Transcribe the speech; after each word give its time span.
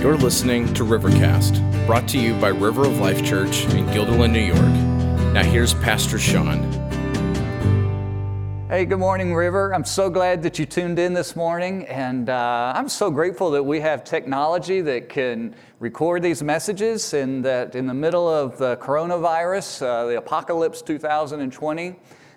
You're 0.00 0.16
listening 0.16 0.72
to 0.72 0.84
Rivercast, 0.84 1.86
brought 1.86 2.08
to 2.08 2.18
you 2.18 2.32
by 2.40 2.48
River 2.48 2.86
of 2.86 3.00
Life 3.00 3.22
Church 3.22 3.64
in 3.64 3.84
Guilderland, 3.88 4.32
New 4.32 4.40
York. 4.40 5.34
Now, 5.34 5.42
here's 5.42 5.74
Pastor 5.74 6.18
Sean. 6.18 6.62
Hey, 8.70 8.86
good 8.86 8.98
morning, 8.98 9.34
River. 9.34 9.74
I'm 9.74 9.84
so 9.84 10.08
glad 10.08 10.42
that 10.44 10.58
you 10.58 10.64
tuned 10.64 10.98
in 10.98 11.12
this 11.12 11.36
morning, 11.36 11.84
and 11.84 12.30
uh, 12.30 12.72
I'm 12.74 12.88
so 12.88 13.10
grateful 13.10 13.50
that 13.50 13.62
we 13.62 13.78
have 13.80 14.02
technology 14.02 14.80
that 14.80 15.10
can 15.10 15.54
record 15.80 16.22
these 16.22 16.42
messages, 16.42 17.12
and 17.12 17.44
that 17.44 17.74
in 17.74 17.86
the 17.86 17.92
middle 17.92 18.26
of 18.26 18.56
the 18.56 18.78
coronavirus, 18.78 19.82
uh, 19.82 20.06
the 20.06 20.16
apocalypse 20.16 20.80
2020, 20.80 21.94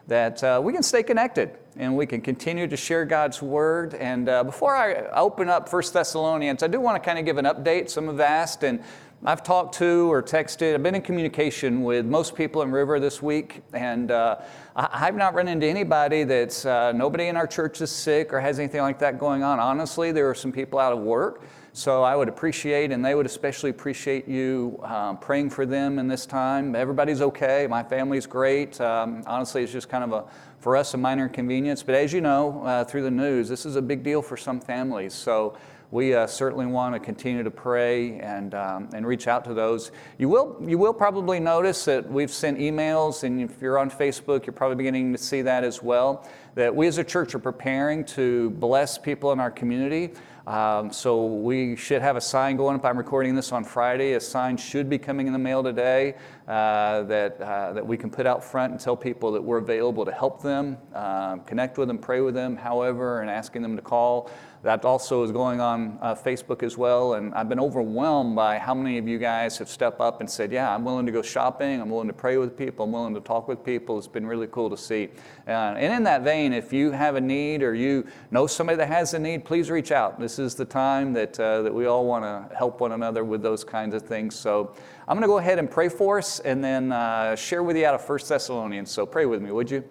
that 0.07 0.43
uh, 0.43 0.59
we 0.61 0.73
can 0.73 0.83
stay 0.83 1.01
connected 1.01 1.57
and 1.77 1.95
we 1.95 2.05
can 2.05 2.21
continue 2.21 2.67
to 2.67 2.77
share 2.77 3.05
God's 3.05 3.41
word. 3.41 3.93
And 3.95 4.29
uh, 4.29 4.43
before 4.43 4.75
I 4.75 5.07
open 5.13 5.49
up 5.49 5.69
First 5.69 5.93
Thessalonians, 5.93 6.63
I 6.63 6.67
do 6.67 6.79
want 6.79 7.01
to 7.01 7.05
kind 7.05 7.19
of 7.19 7.25
give 7.25 7.37
an 7.37 7.45
update. 7.45 7.89
Some 7.89 8.07
have 8.07 8.19
asked, 8.19 8.63
and 8.63 8.83
I've 9.25 9.41
talked 9.41 9.75
to 9.75 10.11
or 10.11 10.21
texted, 10.21 10.73
I've 10.73 10.83
been 10.83 10.95
in 10.95 11.01
communication 11.01 11.83
with 11.83 12.05
most 12.05 12.35
people 12.35 12.61
in 12.61 12.71
River 12.71 12.99
this 12.99 13.21
week, 13.21 13.61
and 13.71 14.11
uh, 14.11 14.39
I've 14.75 15.15
not 15.15 15.33
run 15.33 15.47
into 15.47 15.65
anybody 15.65 16.25
that's, 16.25 16.65
uh, 16.65 16.91
nobody 16.91 17.27
in 17.27 17.37
our 17.37 17.47
church 17.47 17.79
is 17.79 17.89
sick 17.89 18.33
or 18.33 18.41
has 18.41 18.59
anything 18.59 18.81
like 18.81 18.99
that 18.99 19.17
going 19.19 19.41
on. 19.41 19.59
Honestly, 19.59 20.11
there 20.11 20.29
are 20.29 20.35
some 20.35 20.51
people 20.51 20.77
out 20.77 20.91
of 20.91 20.99
work. 20.99 21.43
So 21.75 22.03
I 22.03 22.15
would 22.15 22.29
appreciate, 22.29 22.91
and 22.91 23.03
they 23.03 23.15
would 23.15 23.25
especially 23.25 23.71
appreciate 23.71 24.27
you 24.27 24.79
um, 24.83 25.17
praying 25.17 25.49
for 25.49 25.65
them 25.65 25.97
in 25.97 26.07
this 26.07 26.27
time. 26.27 26.75
Everybody's 26.75 27.19
okay. 27.19 27.65
My 27.65 27.81
family's 27.81 28.27
great. 28.27 28.79
Um, 28.79 29.23
honestly, 29.25 29.63
it's 29.63 29.71
just 29.71 29.89
kind 29.89 30.03
of 30.03 30.11
a, 30.11 30.25
for 30.63 30.77
us, 30.77 30.93
a 30.93 30.97
minor 30.97 31.25
inconvenience. 31.25 31.83
But 31.83 31.95
as 31.95 32.13
you 32.13 32.21
know 32.21 32.63
uh, 32.63 32.85
through 32.85 33.03
the 33.03 33.11
news, 33.11 33.49
this 33.49 33.65
is 33.65 33.75
a 33.75 33.81
big 33.81 34.01
deal 34.01 34.21
for 34.21 34.37
some 34.37 34.61
families. 34.61 35.13
So 35.13 35.57
we 35.91 36.15
uh, 36.15 36.25
certainly 36.25 36.65
want 36.65 36.95
to 36.95 36.99
continue 37.01 37.43
to 37.43 37.51
pray 37.51 38.17
and, 38.19 38.55
um, 38.55 38.89
and 38.93 39.05
reach 39.05 39.27
out 39.27 39.43
to 39.45 39.53
those. 39.53 39.91
You 40.17 40.29
will, 40.29 40.57
you 40.65 40.77
will 40.77 40.93
probably 40.93 41.41
notice 41.41 41.83
that 41.85 42.09
we've 42.09 42.31
sent 42.31 42.59
emails, 42.59 43.23
and 43.23 43.41
if 43.41 43.61
you're 43.61 43.77
on 43.77 43.91
Facebook, 43.91 44.45
you're 44.45 44.53
probably 44.53 44.77
beginning 44.77 45.11
to 45.11 45.19
see 45.19 45.41
that 45.41 45.65
as 45.65 45.83
well, 45.83 46.27
that 46.55 46.75
we 46.75 46.87
as 46.87 46.97
a 46.97 47.03
church 47.03 47.33
are 47.33 47.39
preparing 47.39 48.05
to 48.05 48.51
bless 48.51 48.97
people 48.97 49.31
in 49.31 49.39
our 49.39 49.51
community. 49.51 50.11
Um, 50.45 50.91
so 50.91 51.25
we 51.25 51.75
should 51.77 52.01
have 52.01 52.17
a 52.17 52.21
sign 52.21 52.57
going 52.57 52.75
up. 52.75 52.83
I'm 52.83 52.97
recording 52.97 53.33
this 53.33 53.53
on 53.53 53.63
Friday. 53.63 54.13
A 54.13 54.19
sign 54.19 54.57
should 54.57 54.89
be 54.89 54.97
coming 54.97 55.25
in 55.27 55.33
the 55.33 55.39
mail 55.39 55.63
today 55.63 56.15
uh, 56.49 57.03
that, 57.03 57.39
uh, 57.39 57.71
that 57.71 57.87
we 57.87 57.95
can 57.95 58.09
put 58.09 58.27
out 58.27 58.43
front 58.43 58.71
and 58.71 58.79
tell 58.79 58.97
people 58.97 59.31
that 59.31 59.41
we're 59.41 59.59
available 59.59 60.03
to 60.03 60.11
help 60.11 60.41
them, 60.41 60.77
uh, 60.93 61.37
connect 61.37 61.77
with 61.77 61.87
them, 61.87 61.97
pray 61.97 62.19
with 62.19 62.33
them, 62.33 62.57
however, 62.57 63.21
and 63.21 63.29
asking 63.29 63.61
them 63.61 63.77
to 63.77 63.81
call. 63.81 64.29
That 64.63 64.85
also 64.85 65.23
is 65.23 65.31
going 65.31 65.59
on 65.59 65.97
uh, 66.01 66.15
Facebook 66.15 66.63
as 66.63 66.77
well. 66.77 67.15
And 67.15 67.33
I've 67.35 67.49
been 67.49 67.59
overwhelmed 67.59 68.35
by 68.35 68.59
how 68.59 68.73
many 68.73 68.97
of 68.97 69.07
you 69.07 69.19
guys 69.19 69.57
have 69.57 69.69
stepped 69.69 69.99
up 69.99 70.21
and 70.21 70.29
said, 70.29 70.53
Yeah, 70.53 70.73
I'm 70.73 70.85
willing 70.85 71.05
to 71.05 71.11
go 71.11 71.21
shopping. 71.21 71.81
I'm 71.81 71.89
willing 71.89 72.07
to 72.07 72.13
pray 72.13 72.37
with 72.37 72.57
people. 72.57 72.85
I'm 72.85 72.91
willing 72.93 73.13
to 73.13 73.19
talk 73.19 73.49
with 73.49 73.63
people. 73.63 73.97
It's 73.97 74.07
been 74.07 74.25
really 74.25 74.47
cool 74.47 74.69
to 74.69 74.77
see. 74.77 75.09
Uh, 75.47 75.75
and 75.77 75.93
in 75.93 76.03
that 76.03 76.23
vein, 76.23 76.42
if 76.51 76.73
you 76.73 76.91
have 76.91 77.15
a 77.15 77.21
need 77.21 77.61
or 77.61 77.75
you 77.75 78.07
know 78.31 78.47
somebody 78.47 78.75
that 78.77 78.87
has 78.87 79.13
a 79.13 79.19
need, 79.19 79.45
please 79.45 79.69
reach 79.69 79.91
out. 79.91 80.19
This 80.19 80.39
is 80.39 80.55
the 80.55 80.65
time 80.65 81.13
that, 81.13 81.39
uh, 81.39 81.61
that 81.61 81.73
we 81.73 81.85
all 81.85 82.05
want 82.05 82.25
to 82.25 82.55
help 82.55 82.81
one 82.81 82.91
another 82.91 83.23
with 83.23 83.43
those 83.43 83.63
kinds 83.63 83.93
of 83.93 84.01
things. 84.01 84.35
So 84.35 84.73
I'm 85.07 85.15
going 85.15 85.21
to 85.21 85.27
go 85.27 85.37
ahead 85.37 85.59
and 85.59 85.69
pray 85.69 85.89
for 85.89 86.17
us 86.17 86.39
and 86.39 86.63
then 86.63 86.91
uh, 86.91 87.35
share 87.35 87.61
with 87.61 87.77
you 87.77 87.85
out 87.85 87.93
of 87.95 88.09
1 88.09 88.19
Thessalonians. 88.27 88.91
So 88.91 89.05
pray 89.05 89.25
with 89.25 89.41
me, 89.41 89.51
would 89.51 89.69
you? 89.69 89.83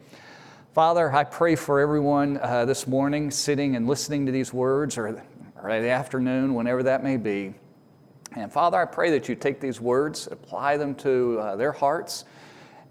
Father, 0.75 1.12
I 1.12 1.25
pray 1.25 1.55
for 1.55 1.81
everyone 1.81 2.39
uh, 2.42 2.64
this 2.64 2.87
morning 2.87 3.31
sitting 3.31 3.77
and 3.77 3.87
listening 3.87 4.27
to 4.27 4.33
these 4.33 4.53
words 4.53 4.98
or, 4.98 5.22
or 5.62 5.81
the 5.81 5.91
afternoon, 5.91 6.55
whenever 6.55 6.83
that 6.83 7.05
may 7.05 7.16
be. 7.16 7.55
And 8.34 8.50
Father, 8.50 8.78
I 8.78 8.87
pray 8.87 9.11
that 9.11 9.28
you 9.28 9.34
take 9.34 9.61
these 9.61 9.81
words, 9.81 10.28
apply 10.31 10.78
them 10.78 10.94
to 10.97 11.39
uh, 11.39 11.56
their 11.56 11.72
hearts. 11.72 12.25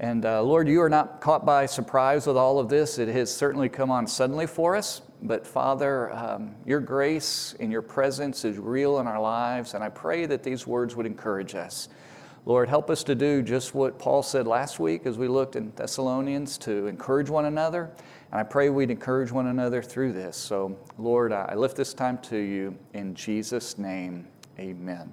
And 0.01 0.25
uh, 0.25 0.41
Lord, 0.41 0.67
you 0.67 0.81
are 0.81 0.89
not 0.89 1.21
caught 1.21 1.45
by 1.45 1.67
surprise 1.67 2.25
with 2.25 2.35
all 2.35 2.57
of 2.57 2.69
this. 2.69 2.97
It 2.97 3.07
has 3.09 3.31
certainly 3.31 3.69
come 3.69 3.91
on 3.91 4.07
suddenly 4.07 4.47
for 4.47 4.75
us. 4.75 5.03
But 5.21 5.45
Father, 5.45 6.11
um, 6.11 6.55
your 6.65 6.79
grace 6.79 7.53
and 7.59 7.71
your 7.71 7.83
presence 7.83 8.43
is 8.43 8.57
real 8.57 8.97
in 8.97 9.05
our 9.05 9.21
lives. 9.21 9.75
And 9.75 9.83
I 9.83 9.89
pray 9.89 10.25
that 10.25 10.41
these 10.41 10.65
words 10.65 10.95
would 10.95 11.05
encourage 11.05 11.53
us. 11.53 11.87
Lord, 12.47 12.67
help 12.67 12.89
us 12.89 13.03
to 13.03 13.13
do 13.13 13.43
just 13.43 13.75
what 13.75 13.99
Paul 13.99 14.23
said 14.23 14.47
last 14.47 14.79
week 14.79 15.05
as 15.05 15.19
we 15.19 15.27
looked 15.27 15.55
in 15.55 15.71
Thessalonians 15.75 16.57
to 16.59 16.87
encourage 16.87 17.29
one 17.29 17.45
another. 17.45 17.91
And 18.31 18.39
I 18.39 18.43
pray 18.43 18.71
we'd 18.71 18.89
encourage 18.89 19.31
one 19.31 19.45
another 19.45 19.83
through 19.83 20.13
this. 20.13 20.35
So, 20.35 20.79
Lord, 20.97 21.31
I 21.31 21.53
lift 21.53 21.77
this 21.77 21.93
time 21.93 22.17
to 22.23 22.37
you 22.37 22.75
in 22.93 23.13
Jesus' 23.13 23.77
name. 23.77 24.27
Amen. 24.57 25.11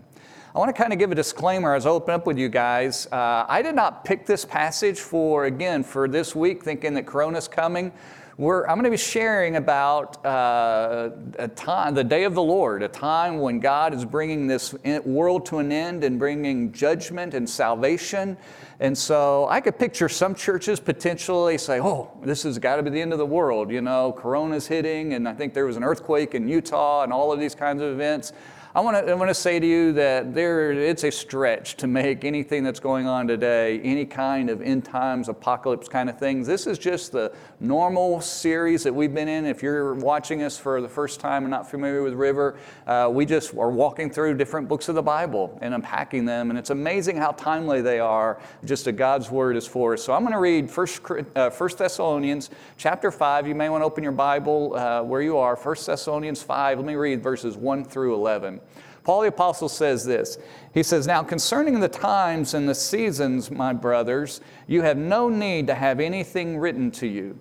I 0.54 0.58
want 0.58 0.74
to 0.74 0.82
kind 0.82 0.94
of 0.94 0.98
give 0.98 1.12
a 1.12 1.14
disclaimer 1.14 1.74
as 1.74 1.84
I 1.84 1.90
open 1.90 2.14
up 2.14 2.26
with 2.26 2.38
you 2.38 2.48
guys. 2.48 3.06
Uh, 3.12 3.44
I 3.46 3.60
did 3.60 3.74
not 3.74 4.02
pick 4.02 4.24
this 4.24 4.46
passage 4.46 4.98
for, 4.98 5.44
again, 5.44 5.84
for 5.84 6.08
this 6.08 6.34
week, 6.34 6.64
thinking 6.64 6.94
that 6.94 7.04
Corona's 7.04 7.46
coming. 7.46 7.92
We're, 8.38 8.62
I'm 8.62 8.76
going 8.76 8.84
to 8.84 8.90
be 8.90 8.96
sharing 8.96 9.56
about 9.56 10.24
uh, 10.24 11.10
a 11.38 11.48
time, 11.48 11.94
the 11.94 12.04
day 12.04 12.24
of 12.24 12.34
the 12.34 12.42
Lord, 12.42 12.82
a 12.82 12.88
time 12.88 13.40
when 13.40 13.60
God 13.60 13.92
is 13.92 14.06
bringing 14.06 14.46
this 14.46 14.74
world 15.04 15.44
to 15.46 15.58
an 15.58 15.70
end 15.70 16.02
and 16.02 16.18
bringing 16.18 16.72
judgment 16.72 17.34
and 17.34 17.48
salvation. 17.48 18.38
And 18.80 18.96
so 18.96 19.46
I 19.50 19.60
could 19.60 19.78
picture 19.78 20.08
some 20.08 20.34
churches 20.34 20.80
potentially 20.80 21.58
say, 21.58 21.78
oh, 21.78 22.10
this 22.22 22.44
has 22.44 22.58
got 22.58 22.76
to 22.76 22.82
be 22.82 22.88
the 22.88 23.02
end 23.02 23.12
of 23.12 23.18
the 23.18 23.26
world. 23.26 23.70
You 23.70 23.82
know, 23.82 24.12
Corona's 24.12 24.66
hitting, 24.66 25.12
and 25.12 25.28
I 25.28 25.34
think 25.34 25.52
there 25.52 25.66
was 25.66 25.76
an 25.76 25.84
earthquake 25.84 26.34
in 26.34 26.48
Utah 26.48 27.02
and 27.02 27.12
all 27.12 27.32
of 27.32 27.38
these 27.38 27.54
kinds 27.54 27.82
of 27.82 27.92
events. 27.92 28.32
I 28.78 28.80
want 28.80 28.96
to 28.96 29.10
I 29.10 29.14
want 29.16 29.28
to 29.28 29.34
say 29.34 29.58
to 29.58 29.66
you 29.66 29.92
that 29.94 30.32
there 30.32 30.70
it's 30.70 31.02
a 31.02 31.10
stretch 31.10 31.74
to 31.78 31.88
make 31.88 32.24
anything 32.24 32.62
that's 32.62 32.78
going 32.78 33.08
on 33.08 33.26
today 33.26 33.80
any 33.80 34.06
kind 34.06 34.48
of 34.48 34.62
end 34.62 34.84
times 34.84 35.28
apocalypse 35.28 35.88
kind 35.88 36.08
of 36.08 36.16
things. 36.16 36.46
This 36.46 36.68
is 36.68 36.78
just 36.78 37.10
the 37.10 37.32
normal 37.58 38.20
series 38.20 38.84
that 38.84 38.94
we've 38.94 39.12
been 39.12 39.26
in. 39.26 39.46
If 39.46 39.64
you're 39.64 39.94
watching 39.94 40.44
us 40.44 40.56
for 40.56 40.80
the 40.80 40.88
first 40.88 41.18
time 41.18 41.42
and 41.42 41.50
not 41.50 41.68
familiar 41.68 42.04
with 42.04 42.12
River, 42.14 42.56
uh, 42.86 43.10
we 43.12 43.26
just 43.26 43.52
are 43.56 43.68
walking 43.68 44.10
through 44.10 44.36
different 44.36 44.68
books 44.68 44.88
of 44.88 44.94
the 44.94 45.02
Bible 45.02 45.58
and 45.60 45.74
unpacking 45.74 46.24
them, 46.24 46.50
and 46.50 46.56
it's 46.56 46.70
amazing 46.70 47.16
how 47.16 47.32
timely 47.32 47.82
they 47.82 47.98
are. 47.98 48.40
Just 48.64 48.86
a 48.86 48.92
God's 48.92 49.28
word 49.28 49.56
is 49.56 49.66
for 49.66 49.94
us. 49.94 50.04
So 50.04 50.12
I'm 50.12 50.20
going 50.20 50.34
to 50.34 50.38
read 50.38 50.70
First, 50.70 51.00
uh, 51.34 51.50
First 51.50 51.78
Thessalonians 51.78 52.50
chapter 52.76 53.10
five. 53.10 53.48
You 53.48 53.56
may 53.56 53.70
want 53.70 53.80
to 53.80 53.86
open 53.86 54.04
your 54.04 54.12
Bible 54.12 54.76
uh, 54.76 55.02
where 55.02 55.20
you 55.20 55.36
are. 55.36 55.56
First 55.56 55.84
Thessalonians 55.84 56.44
five. 56.44 56.78
Let 56.78 56.86
me 56.86 56.94
read 56.94 57.24
verses 57.24 57.56
one 57.56 57.84
through 57.84 58.14
eleven. 58.14 58.60
Paul 59.08 59.22
the 59.22 59.28
Apostle 59.28 59.70
says 59.70 60.04
this. 60.04 60.36
He 60.74 60.82
says, 60.82 61.06
Now 61.06 61.22
concerning 61.22 61.80
the 61.80 61.88
times 61.88 62.52
and 62.52 62.68
the 62.68 62.74
seasons, 62.74 63.50
my 63.50 63.72
brothers, 63.72 64.42
you 64.66 64.82
have 64.82 64.98
no 64.98 65.30
need 65.30 65.66
to 65.68 65.74
have 65.74 65.98
anything 65.98 66.58
written 66.58 66.90
to 66.90 67.06
you. 67.06 67.38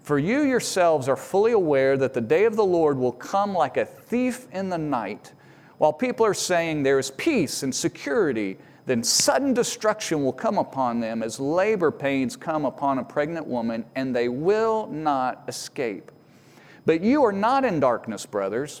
For 0.00 0.18
you 0.18 0.40
yourselves 0.40 1.10
are 1.10 1.18
fully 1.18 1.52
aware 1.52 1.98
that 1.98 2.14
the 2.14 2.22
day 2.22 2.46
of 2.46 2.56
the 2.56 2.64
Lord 2.64 2.96
will 2.96 3.12
come 3.12 3.52
like 3.52 3.76
a 3.76 3.84
thief 3.84 4.46
in 4.50 4.70
the 4.70 4.78
night. 4.78 5.34
While 5.76 5.92
people 5.92 6.24
are 6.24 6.32
saying 6.32 6.84
there 6.84 6.98
is 6.98 7.10
peace 7.10 7.64
and 7.64 7.74
security, 7.74 8.56
then 8.86 9.04
sudden 9.04 9.52
destruction 9.52 10.24
will 10.24 10.32
come 10.32 10.56
upon 10.56 11.00
them 11.00 11.22
as 11.22 11.38
labor 11.38 11.90
pains 11.90 12.34
come 12.34 12.64
upon 12.64 12.98
a 12.98 13.04
pregnant 13.04 13.46
woman, 13.46 13.84
and 13.94 14.16
they 14.16 14.30
will 14.30 14.86
not 14.86 15.44
escape. 15.48 16.12
But 16.86 17.02
you 17.02 17.22
are 17.26 17.30
not 17.30 17.66
in 17.66 17.78
darkness, 17.78 18.24
brothers 18.24 18.80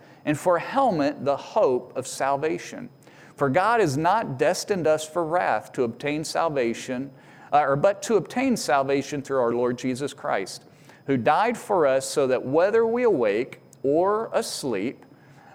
and 0.25 0.37
for 0.37 0.57
a 0.57 0.61
helmet, 0.61 1.25
the 1.25 1.37
hope 1.37 1.93
of 1.95 2.07
salvation. 2.07 2.89
For 3.35 3.49
God 3.49 3.79
has 3.79 3.97
not 3.97 4.37
destined 4.37 4.87
us 4.87 5.07
for 5.07 5.25
wrath 5.25 5.71
to 5.73 5.83
obtain 5.83 6.23
salvation, 6.23 7.11
uh, 7.51 7.61
or 7.61 7.75
but 7.75 8.01
to 8.03 8.15
obtain 8.15 8.55
salvation 8.55 9.21
through 9.21 9.39
our 9.39 9.53
Lord 9.53 9.77
Jesus 9.77 10.13
Christ, 10.13 10.65
who 11.07 11.17
died 11.17 11.57
for 11.57 11.87
us 11.87 12.07
so 12.07 12.27
that 12.27 12.45
whether 12.45 12.85
we 12.85 13.03
awake 13.03 13.61
or 13.83 14.29
asleep, 14.33 15.05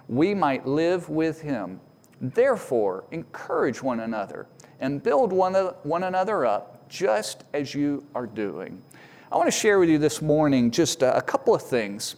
we 0.07 0.33
might 0.33 0.65
live 0.65 1.09
with 1.09 1.41
him. 1.41 1.79
Therefore, 2.19 3.05
encourage 3.11 3.81
one 3.81 4.01
another 4.01 4.47
and 4.79 5.01
build 5.01 5.31
one, 5.31 5.53
one 5.83 6.03
another 6.03 6.45
up 6.45 6.89
just 6.89 7.43
as 7.53 7.73
you 7.73 8.05
are 8.15 8.27
doing. 8.27 8.81
I 9.31 9.37
want 9.37 9.47
to 9.47 9.57
share 9.57 9.79
with 9.79 9.89
you 9.89 9.97
this 9.97 10.21
morning 10.21 10.71
just 10.71 11.01
a, 11.01 11.17
a 11.17 11.21
couple 11.21 11.53
of 11.53 11.61
things 11.61 12.15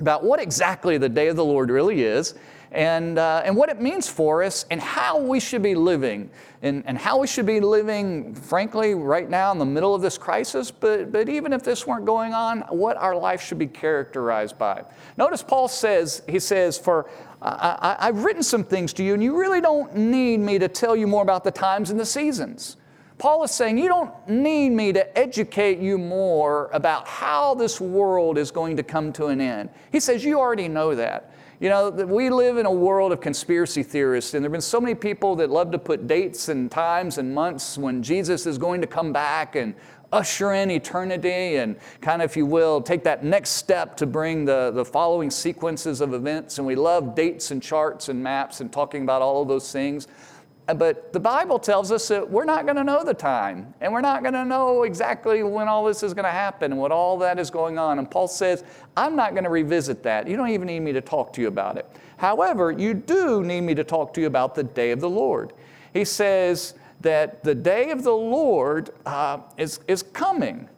about 0.00 0.24
what 0.24 0.40
exactly 0.40 0.98
the 0.98 1.08
day 1.08 1.28
of 1.28 1.36
the 1.36 1.44
Lord 1.44 1.70
really 1.70 2.02
is 2.02 2.34
and, 2.72 3.18
uh, 3.18 3.42
and 3.44 3.56
what 3.56 3.68
it 3.68 3.80
means 3.80 4.08
for 4.08 4.42
us 4.42 4.64
and 4.70 4.80
how 4.80 5.20
we 5.20 5.40
should 5.40 5.62
be 5.62 5.74
living 5.74 6.30
and, 6.62 6.84
and 6.86 6.96
how 6.96 7.18
we 7.18 7.26
should 7.26 7.46
be 7.46 7.58
living, 7.58 8.34
frankly, 8.34 8.94
right 8.94 9.28
now 9.28 9.50
in 9.50 9.58
the 9.58 9.64
middle 9.64 9.94
of 9.94 10.02
this 10.02 10.18
crisis, 10.18 10.70
but, 10.70 11.10
but 11.10 11.28
even 11.28 11.52
if 11.52 11.62
this 11.62 11.86
weren't 11.86 12.04
going 12.04 12.34
on, 12.34 12.60
what 12.68 12.96
our 12.98 13.16
life 13.16 13.42
should 13.42 13.58
be 13.58 13.66
characterized 13.66 14.58
by. 14.58 14.84
Notice 15.16 15.42
Paul 15.42 15.68
says, 15.68 16.22
he 16.28 16.38
says, 16.38 16.78
for 16.78 17.08
I, 17.42 17.96
I, 17.98 18.08
I've 18.08 18.24
written 18.24 18.42
some 18.42 18.62
things 18.62 18.92
to 18.94 19.02
you, 19.02 19.14
and 19.14 19.22
you 19.22 19.38
really 19.38 19.60
don't 19.60 19.96
need 19.96 20.40
me 20.40 20.58
to 20.58 20.68
tell 20.68 20.94
you 20.94 21.06
more 21.06 21.22
about 21.22 21.44
the 21.44 21.50
times 21.50 21.90
and 21.90 21.98
the 21.98 22.06
seasons. 22.06 22.76
Paul 23.20 23.44
is 23.44 23.50
saying, 23.50 23.76
You 23.76 23.86
don't 23.86 24.28
need 24.28 24.70
me 24.70 24.94
to 24.94 25.18
educate 25.18 25.78
you 25.78 25.98
more 25.98 26.70
about 26.72 27.06
how 27.06 27.54
this 27.54 27.78
world 27.78 28.38
is 28.38 28.50
going 28.50 28.78
to 28.78 28.82
come 28.82 29.12
to 29.12 29.26
an 29.26 29.42
end. 29.42 29.68
He 29.92 30.00
says, 30.00 30.24
You 30.24 30.40
already 30.40 30.68
know 30.68 30.94
that. 30.94 31.30
You 31.60 31.68
know, 31.68 31.90
we 31.90 32.30
live 32.30 32.56
in 32.56 32.64
a 32.64 32.72
world 32.72 33.12
of 33.12 33.20
conspiracy 33.20 33.82
theorists, 33.82 34.32
and 34.32 34.42
there 34.42 34.48
have 34.48 34.52
been 34.52 34.62
so 34.62 34.80
many 34.80 34.94
people 34.94 35.36
that 35.36 35.50
love 35.50 35.70
to 35.72 35.78
put 35.78 36.06
dates 36.06 36.48
and 36.48 36.70
times 36.70 37.18
and 37.18 37.34
months 37.34 37.76
when 37.76 38.02
Jesus 38.02 38.46
is 38.46 38.56
going 38.56 38.80
to 38.80 38.86
come 38.86 39.12
back 39.12 39.54
and 39.54 39.74
usher 40.10 40.54
in 40.54 40.70
eternity 40.70 41.56
and 41.56 41.76
kind 42.00 42.22
of, 42.22 42.30
if 42.30 42.38
you 42.38 42.46
will, 42.46 42.80
take 42.80 43.04
that 43.04 43.22
next 43.22 43.50
step 43.50 43.98
to 43.98 44.06
bring 44.06 44.46
the, 44.46 44.70
the 44.70 44.84
following 44.84 45.30
sequences 45.30 46.00
of 46.00 46.14
events. 46.14 46.56
And 46.56 46.66
we 46.66 46.74
love 46.74 47.14
dates 47.14 47.50
and 47.50 47.62
charts 47.62 48.08
and 48.08 48.22
maps 48.22 48.62
and 48.62 48.72
talking 48.72 49.02
about 49.02 49.20
all 49.20 49.42
of 49.42 49.48
those 49.48 49.70
things. 49.70 50.08
But 50.74 51.12
the 51.12 51.20
Bible 51.20 51.58
tells 51.58 51.90
us 51.92 52.08
that 52.08 52.30
we're 52.30 52.44
not 52.44 52.64
going 52.64 52.76
to 52.76 52.84
know 52.84 53.04
the 53.04 53.14
time, 53.14 53.74
and 53.80 53.92
we're 53.92 54.00
not 54.00 54.22
going 54.22 54.34
to 54.34 54.44
know 54.44 54.82
exactly 54.82 55.42
when 55.42 55.68
all 55.68 55.84
this 55.84 56.02
is 56.02 56.14
going 56.14 56.24
to 56.24 56.30
happen 56.30 56.72
and 56.72 56.80
what 56.80 56.92
all 56.92 57.18
that 57.18 57.38
is 57.38 57.50
going 57.50 57.78
on. 57.78 57.98
And 57.98 58.10
Paul 58.10 58.28
says, 58.28 58.64
I'm 58.96 59.16
not 59.16 59.32
going 59.32 59.44
to 59.44 59.50
revisit 59.50 60.02
that. 60.02 60.28
You 60.28 60.36
don't 60.36 60.50
even 60.50 60.66
need 60.66 60.80
me 60.80 60.92
to 60.92 61.00
talk 61.00 61.32
to 61.34 61.40
you 61.40 61.48
about 61.48 61.76
it. 61.76 61.86
However, 62.16 62.70
you 62.70 62.92
do 62.94 63.42
need 63.42 63.62
me 63.62 63.74
to 63.74 63.84
talk 63.84 64.12
to 64.14 64.20
you 64.20 64.26
about 64.26 64.54
the 64.54 64.64
day 64.64 64.90
of 64.90 65.00
the 65.00 65.08
Lord. 65.08 65.52
He 65.94 66.04
says 66.04 66.74
that 67.00 67.42
the 67.42 67.54
day 67.54 67.90
of 67.90 68.02
the 68.02 68.14
Lord 68.14 68.90
uh, 69.06 69.38
is, 69.56 69.80
is 69.88 70.02
coming. 70.02 70.68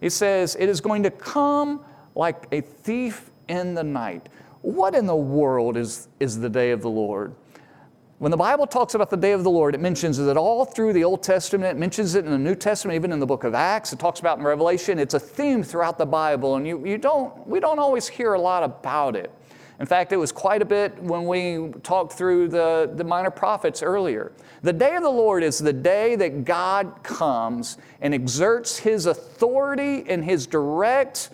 He 0.00 0.08
says, 0.08 0.56
it 0.58 0.68
is 0.68 0.80
going 0.80 1.02
to 1.02 1.10
come 1.10 1.84
like 2.14 2.46
a 2.52 2.60
thief 2.60 3.30
in 3.48 3.74
the 3.74 3.82
night. 3.82 4.28
What 4.60 4.94
in 4.94 5.06
the 5.06 5.16
world 5.16 5.76
is, 5.76 6.08
is 6.20 6.38
the 6.38 6.48
day 6.48 6.70
of 6.70 6.82
the 6.82 6.90
Lord? 6.90 7.34
When 8.22 8.30
the 8.30 8.36
Bible 8.36 8.68
talks 8.68 8.94
about 8.94 9.10
the 9.10 9.16
day 9.16 9.32
of 9.32 9.42
the 9.42 9.50
Lord, 9.50 9.74
it 9.74 9.80
mentions 9.80 10.20
it 10.20 10.36
all 10.36 10.64
through 10.64 10.92
the 10.92 11.02
Old 11.02 11.24
Testament. 11.24 11.76
It 11.76 11.80
mentions 11.80 12.14
it 12.14 12.24
in 12.24 12.30
the 12.30 12.38
New 12.38 12.54
Testament, 12.54 12.94
even 12.94 13.10
in 13.10 13.18
the 13.18 13.26
book 13.26 13.42
of 13.42 13.52
Acts. 13.52 13.92
It 13.92 13.98
talks 13.98 14.20
about 14.20 14.38
in 14.38 14.44
Revelation. 14.44 15.00
It's 15.00 15.14
a 15.14 15.18
theme 15.18 15.64
throughout 15.64 15.98
the 15.98 16.06
Bible, 16.06 16.54
and 16.54 16.64
you, 16.64 16.86
you 16.86 16.98
don't, 16.98 17.48
we 17.48 17.58
don't 17.58 17.80
always 17.80 18.06
hear 18.06 18.34
a 18.34 18.40
lot 18.40 18.62
about 18.62 19.16
it. 19.16 19.32
In 19.80 19.86
fact, 19.86 20.12
it 20.12 20.18
was 20.18 20.30
quite 20.30 20.62
a 20.62 20.64
bit 20.64 20.96
when 21.02 21.26
we 21.26 21.72
talked 21.82 22.12
through 22.12 22.46
the, 22.46 22.92
the 22.94 23.02
minor 23.02 23.32
prophets 23.32 23.82
earlier. 23.82 24.30
The 24.62 24.72
day 24.72 24.94
of 24.94 25.02
the 25.02 25.10
Lord 25.10 25.42
is 25.42 25.58
the 25.58 25.72
day 25.72 26.14
that 26.14 26.44
God 26.44 27.02
comes 27.02 27.76
and 28.00 28.14
exerts 28.14 28.78
His 28.78 29.06
authority 29.06 30.04
and 30.08 30.24
His 30.24 30.46
direct 30.46 31.30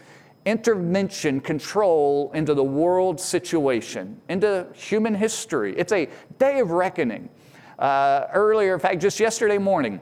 intervention, 0.49 1.41
control 1.41 2.33
into 2.33 2.55
the 2.55 2.65
world 2.65 3.21
situation, 3.21 4.19
into 4.31 4.67
human 4.73 5.15
history. 5.15 5.75
It's 5.77 5.93
a 5.93 6.09
day 6.39 6.61
of 6.61 6.71
reckoning. 6.71 7.29
Uh, 7.79 8.27
earlier, 8.33 8.73
in 8.73 8.81
fact, 8.81 9.03
just 9.03 9.21
yesterday 9.21 9.59
morning, 9.59 10.01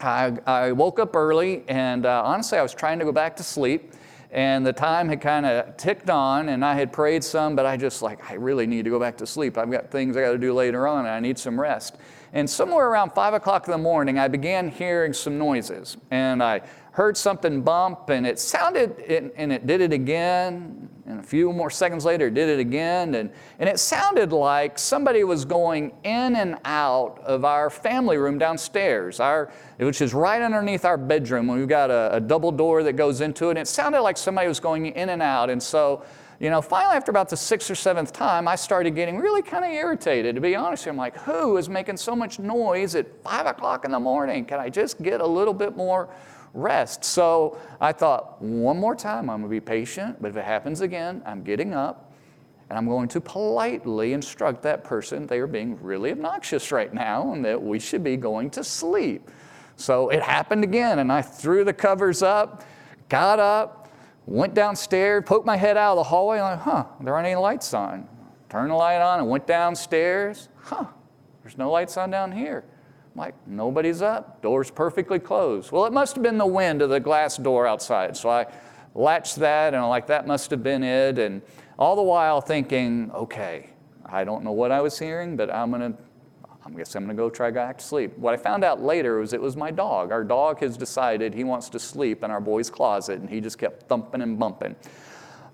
I, 0.00 0.36
I 0.46 0.72
woke 0.72 0.98
up 0.98 1.14
early 1.14 1.62
and 1.68 2.06
uh, 2.06 2.22
honestly, 2.24 2.58
I 2.58 2.62
was 2.62 2.74
trying 2.74 2.98
to 2.98 3.04
go 3.04 3.12
back 3.12 3.36
to 3.36 3.44
sleep. 3.44 3.92
And 4.30 4.66
the 4.66 4.74
time 4.74 5.08
had 5.08 5.22
kind 5.22 5.46
of 5.46 5.74
ticked 5.78 6.10
on, 6.10 6.50
and 6.50 6.62
I 6.62 6.74
had 6.74 6.92
prayed 6.92 7.24
some, 7.24 7.56
but 7.56 7.64
I 7.64 7.78
just 7.78 8.02
like, 8.02 8.30
I 8.30 8.34
really 8.34 8.66
need 8.66 8.84
to 8.84 8.90
go 8.90 9.00
back 9.00 9.16
to 9.18 9.26
sleep. 9.26 9.56
I've 9.56 9.70
got 9.70 9.90
things 9.90 10.18
I 10.18 10.20
got 10.20 10.32
to 10.32 10.38
do 10.38 10.52
later 10.52 10.86
on, 10.86 11.06
and 11.06 11.08
I 11.08 11.18
need 11.18 11.38
some 11.38 11.58
rest. 11.58 11.96
And 12.34 12.48
somewhere 12.48 12.88
around 12.88 13.12
five 13.14 13.32
o'clock 13.32 13.66
in 13.66 13.72
the 13.72 13.78
morning, 13.78 14.18
I 14.18 14.28
began 14.28 14.68
hearing 14.68 15.14
some 15.14 15.38
noises. 15.38 15.96
And 16.10 16.42
I 16.42 16.60
heard 16.98 17.16
something 17.16 17.62
bump 17.62 18.10
and 18.10 18.26
it 18.26 18.40
sounded, 18.40 18.98
and 19.36 19.52
it 19.52 19.68
did 19.68 19.80
it 19.80 19.92
again. 19.92 20.88
And 21.06 21.20
a 21.20 21.22
few 21.22 21.52
more 21.52 21.70
seconds 21.70 22.04
later, 22.04 22.26
it 22.26 22.34
did 22.34 22.48
it 22.48 22.58
again. 22.58 23.14
And, 23.14 23.30
and 23.60 23.68
it 23.68 23.78
sounded 23.78 24.32
like 24.32 24.80
somebody 24.80 25.22
was 25.22 25.44
going 25.44 25.92
in 26.02 26.34
and 26.34 26.56
out 26.64 27.20
of 27.24 27.44
our 27.44 27.70
family 27.70 28.16
room 28.16 28.36
downstairs, 28.36 29.20
our, 29.20 29.48
which 29.76 30.02
is 30.02 30.12
right 30.12 30.42
underneath 30.42 30.84
our 30.84 30.96
bedroom. 30.96 31.46
We've 31.46 31.68
got 31.68 31.92
a, 31.92 32.16
a 32.16 32.20
double 32.20 32.50
door 32.50 32.82
that 32.82 32.94
goes 32.94 33.20
into 33.20 33.46
it. 33.46 33.50
And 33.50 33.60
it 33.60 33.68
sounded 33.68 34.00
like 34.00 34.16
somebody 34.16 34.48
was 34.48 34.58
going 34.58 34.86
in 34.86 35.10
and 35.10 35.22
out. 35.22 35.50
And 35.50 35.62
so, 35.62 36.02
you 36.40 36.50
know, 36.50 36.62
finally, 36.62 36.96
after 36.96 37.10
about 37.10 37.28
the 37.28 37.36
sixth 37.36 37.70
or 37.70 37.74
seventh 37.74 38.12
time, 38.12 38.46
I 38.46 38.54
started 38.54 38.94
getting 38.94 39.18
really 39.18 39.42
kind 39.42 39.64
of 39.64 39.72
irritated. 39.72 40.34
To 40.36 40.40
be 40.40 40.54
honest, 40.54 40.86
I'm 40.86 40.96
like, 40.96 41.16
who 41.18 41.56
is 41.56 41.68
making 41.68 41.96
so 41.96 42.14
much 42.14 42.38
noise 42.38 42.94
at 42.94 43.22
five 43.22 43.46
o'clock 43.46 43.84
in 43.84 43.90
the 43.90 43.98
morning? 43.98 44.44
Can 44.44 44.60
I 44.60 44.68
just 44.68 45.02
get 45.02 45.20
a 45.20 45.26
little 45.26 45.54
bit 45.54 45.76
more 45.76 46.08
rest. 46.54 47.04
So 47.04 47.58
I 47.80 47.92
thought, 47.92 48.40
one 48.42 48.78
more 48.78 48.94
time, 48.94 49.30
I'm 49.30 49.40
going 49.40 49.42
to 49.42 49.48
be 49.48 49.60
patient, 49.60 50.20
but 50.20 50.28
if 50.28 50.36
it 50.36 50.44
happens 50.44 50.80
again, 50.80 51.22
I'm 51.26 51.42
getting 51.42 51.74
up 51.74 52.12
and 52.68 52.76
I'm 52.76 52.86
going 52.86 53.08
to 53.08 53.20
politely 53.20 54.12
instruct 54.12 54.62
that 54.62 54.84
person 54.84 55.26
they 55.26 55.38
are 55.38 55.46
being 55.46 55.80
really 55.82 56.10
obnoxious 56.10 56.70
right 56.70 56.92
now 56.92 57.32
and 57.32 57.44
that 57.44 57.60
we 57.60 57.78
should 57.78 58.04
be 58.04 58.16
going 58.16 58.50
to 58.50 58.64
sleep. 58.64 59.30
So 59.76 60.08
it 60.10 60.22
happened 60.22 60.64
again, 60.64 60.98
and 60.98 61.12
I 61.12 61.22
threw 61.22 61.64
the 61.64 61.72
covers 61.72 62.22
up, 62.22 62.64
got 63.08 63.38
up, 63.38 63.87
went 64.28 64.54
downstairs, 64.54 65.24
poked 65.26 65.46
my 65.46 65.56
head 65.56 65.76
out 65.76 65.92
of 65.92 65.96
the 65.98 66.04
hallway, 66.04 66.38
I'm 66.38 66.56
like, 66.56 66.60
huh, 66.60 66.84
there 67.00 67.14
aren't 67.14 67.26
any 67.26 67.36
lights 67.36 67.74
on. 67.74 68.08
Turned 68.48 68.70
the 68.70 68.74
light 68.74 69.00
on 69.00 69.20
and 69.20 69.28
went 69.28 69.46
downstairs. 69.46 70.48
Huh, 70.56 70.86
there's 71.42 71.58
no 71.58 71.70
lights 71.70 71.96
on 71.96 72.10
down 72.10 72.32
here 72.32 72.64
like, 73.18 73.34
nobody's 73.46 74.00
up, 74.00 74.40
door's 74.40 74.70
perfectly 74.70 75.18
closed. 75.18 75.72
Well, 75.72 75.84
it 75.86 75.92
must 75.92 76.14
have 76.14 76.22
been 76.22 76.38
the 76.38 76.46
wind 76.46 76.80
of 76.80 76.88
the 76.88 77.00
glass 77.00 77.36
door 77.36 77.66
outside. 77.66 78.16
So 78.16 78.30
I 78.30 78.46
latched 78.94 79.36
that 79.36 79.74
and 79.74 79.82
I'm 79.82 79.88
like, 79.88 80.06
that 80.06 80.26
must 80.26 80.50
have 80.52 80.62
been 80.62 80.82
it. 80.82 81.18
And 81.18 81.42
all 81.78 81.96
the 81.96 82.02
while 82.02 82.40
thinking, 82.40 83.10
okay, 83.12 83.70
I 84.06 84.24
don't 84.24 84.44
know 84.44 84.52
what 84.52 84.70
I 84.70 84.80
was 84.80 84.98
hearing, 84.98 85.36
but 85.36 85.52
I'm 85.52 85.72
gonna, 85.72 85.94
I 86.68 86.76
guess 86.76 86.94
I'm 86.94 87.04
gonna 87.04 87.14
go 87.14 87.30
try 87.30 87.50
back 87.50 87.78
to 87.78 87.84
sleep. 87.84 88.16
What 88.18 88.34
I 88.34 88.36
found 88.36 88.62
out 88.62 88.82
later 88.82 89.18
was 89.20 89.32
it 89.32 89.40
was 89.40 89.56
my 89.56 89.70
dog. 89.70 90.12
Our 90.12 90.22
dog 90.22 90.60
has 90.60 90.76
decided 90.76 91.32
he 91.32 91.44
wants 91.44 91.68
to 91.70 91.78
sleep 91.78 92.22
in 92.22 92.30
our 92.30 92.40
boy's 92.40 92.68
closet 92.68 93.20
and 93.20 93.28
he 93.28 93.40
just 93.40 93.58
kept 93.58 93.84
thumping 93.84 94.20
and 94.20 94.38
bumping. 94.38 94.76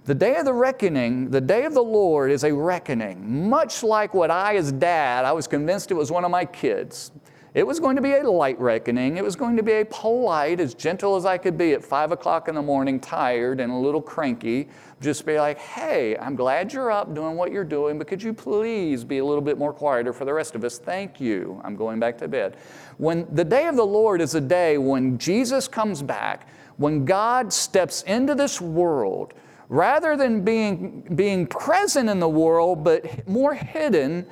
The 0.07 0.15
day 0.15 0.37
of 0.37 0.45
the 0.45 0.53
reckoning, 0.53 1.31
the 1.31 1.41
day 1.41 1.65
of 1.65 1.73
the 1.73 1.83
Lord 1.83 2.31
is 2.31 2.45
a 2.45 2.53
reckoning. 2.53 3.49
Much 3.49 3.83
like 3.83 4.13
what 4.13 4.31
I, 4.31 4.57
as 4.57 4.73
dad, 4.73 5.25
I 5.25 5.33
was 5.33 5.47
convinced 5.47 5.91
it 5.91 5.95
was 5.95 6.11
one 6.11 6.25
of 6.25 6.31
my 6.31 6.45
kids. 6.45 7.13
It 7.55 7.65
was 7.65 7.79
going 7.79 7.95
to 7.95 8.03
be 8.03 8.13
a 8.15 8.29
light 8.29 8.59
reckoning. 8.59 9.17
It 9.17 9.23
was 9.23 9.37
going 9.37 9.57
to 9.57 9.63
be 9.63 9.75
a 9.75 9.85
polite, 9.85 10.59
as 10.59 10.75
gentle 10.75 11.15
as 11.15 11.25
I 11.25 11.39
could 11.39 11.57
be 11.57 11.73
at 11.73 11.85
five 11.85 12.11
o'clock 12.11 12.49
in 12.49 12.57
the 12.57 12.63
morning, 12.63 12.99
tired 12.99 13.61
and 13.61 13.71
a 13.71 13.77
little 13.77 14.03
cranky. 14.03 14.69
Just 15.01 15.25
be 15.25 15.39
like, 15.39 15.59
hey, 15.59 16.17
I'm 16.17 16.35
glad 16.35 16.73
you're 16.73 16.91
up 16.91 17.15
doing 17.15 17.37
what 17.37 17.53
you're 17.53 17.63
doing, 17.63 17.97
but 17.97 18.09
could 18.09 18.21
you 18.21 18.35
please 18.35 19.05
be 19.05 19.19
a 19.19 19.25
little 19.25 19.41
bit 19.41 19.57
more 19.57 19.73
quieter 19.73 20.13
for 20.13 20.25
the 20.25 20.35
rest 20.35 20.57
of 20.57 20.65
us? 20.65 20.79
Thank 20.79 21.21
you. 21.21 21.61
I'm 21.63 21.77
going 21.77 22.01
back 22.01 22.19
to 22.19 22.29
bed. 22.29 22.57
When 22.99 23.33
the 23.33 23.45
day 23.45 23.69
of 23.69 23.77
the 23.77 23.87
Lord 23.87 24.21
is 24.21 24.35
a 24.35 24.41
day 24.41 24.77
when 24.77 25.17
Jesus 25.17 25.69
comes 25.69 26.03
back, 26.03 26.49
when 26.77 27.05
God 27.05 27.53
steps 27.53 28.03
into 28.03 28.35
this 28.35 28.61
world, 28.61 29.33
rather 29.69 30.17
than 30.17 30.45
being, 30.45 31.03
being 31.15 31.47
present 31.47 32.11
in 32.11 32.19
the 32.19 32.29
world, 32.29 32.83
but 32.83 33.29
more 33.29 33.55
hidden, 33.55 34.27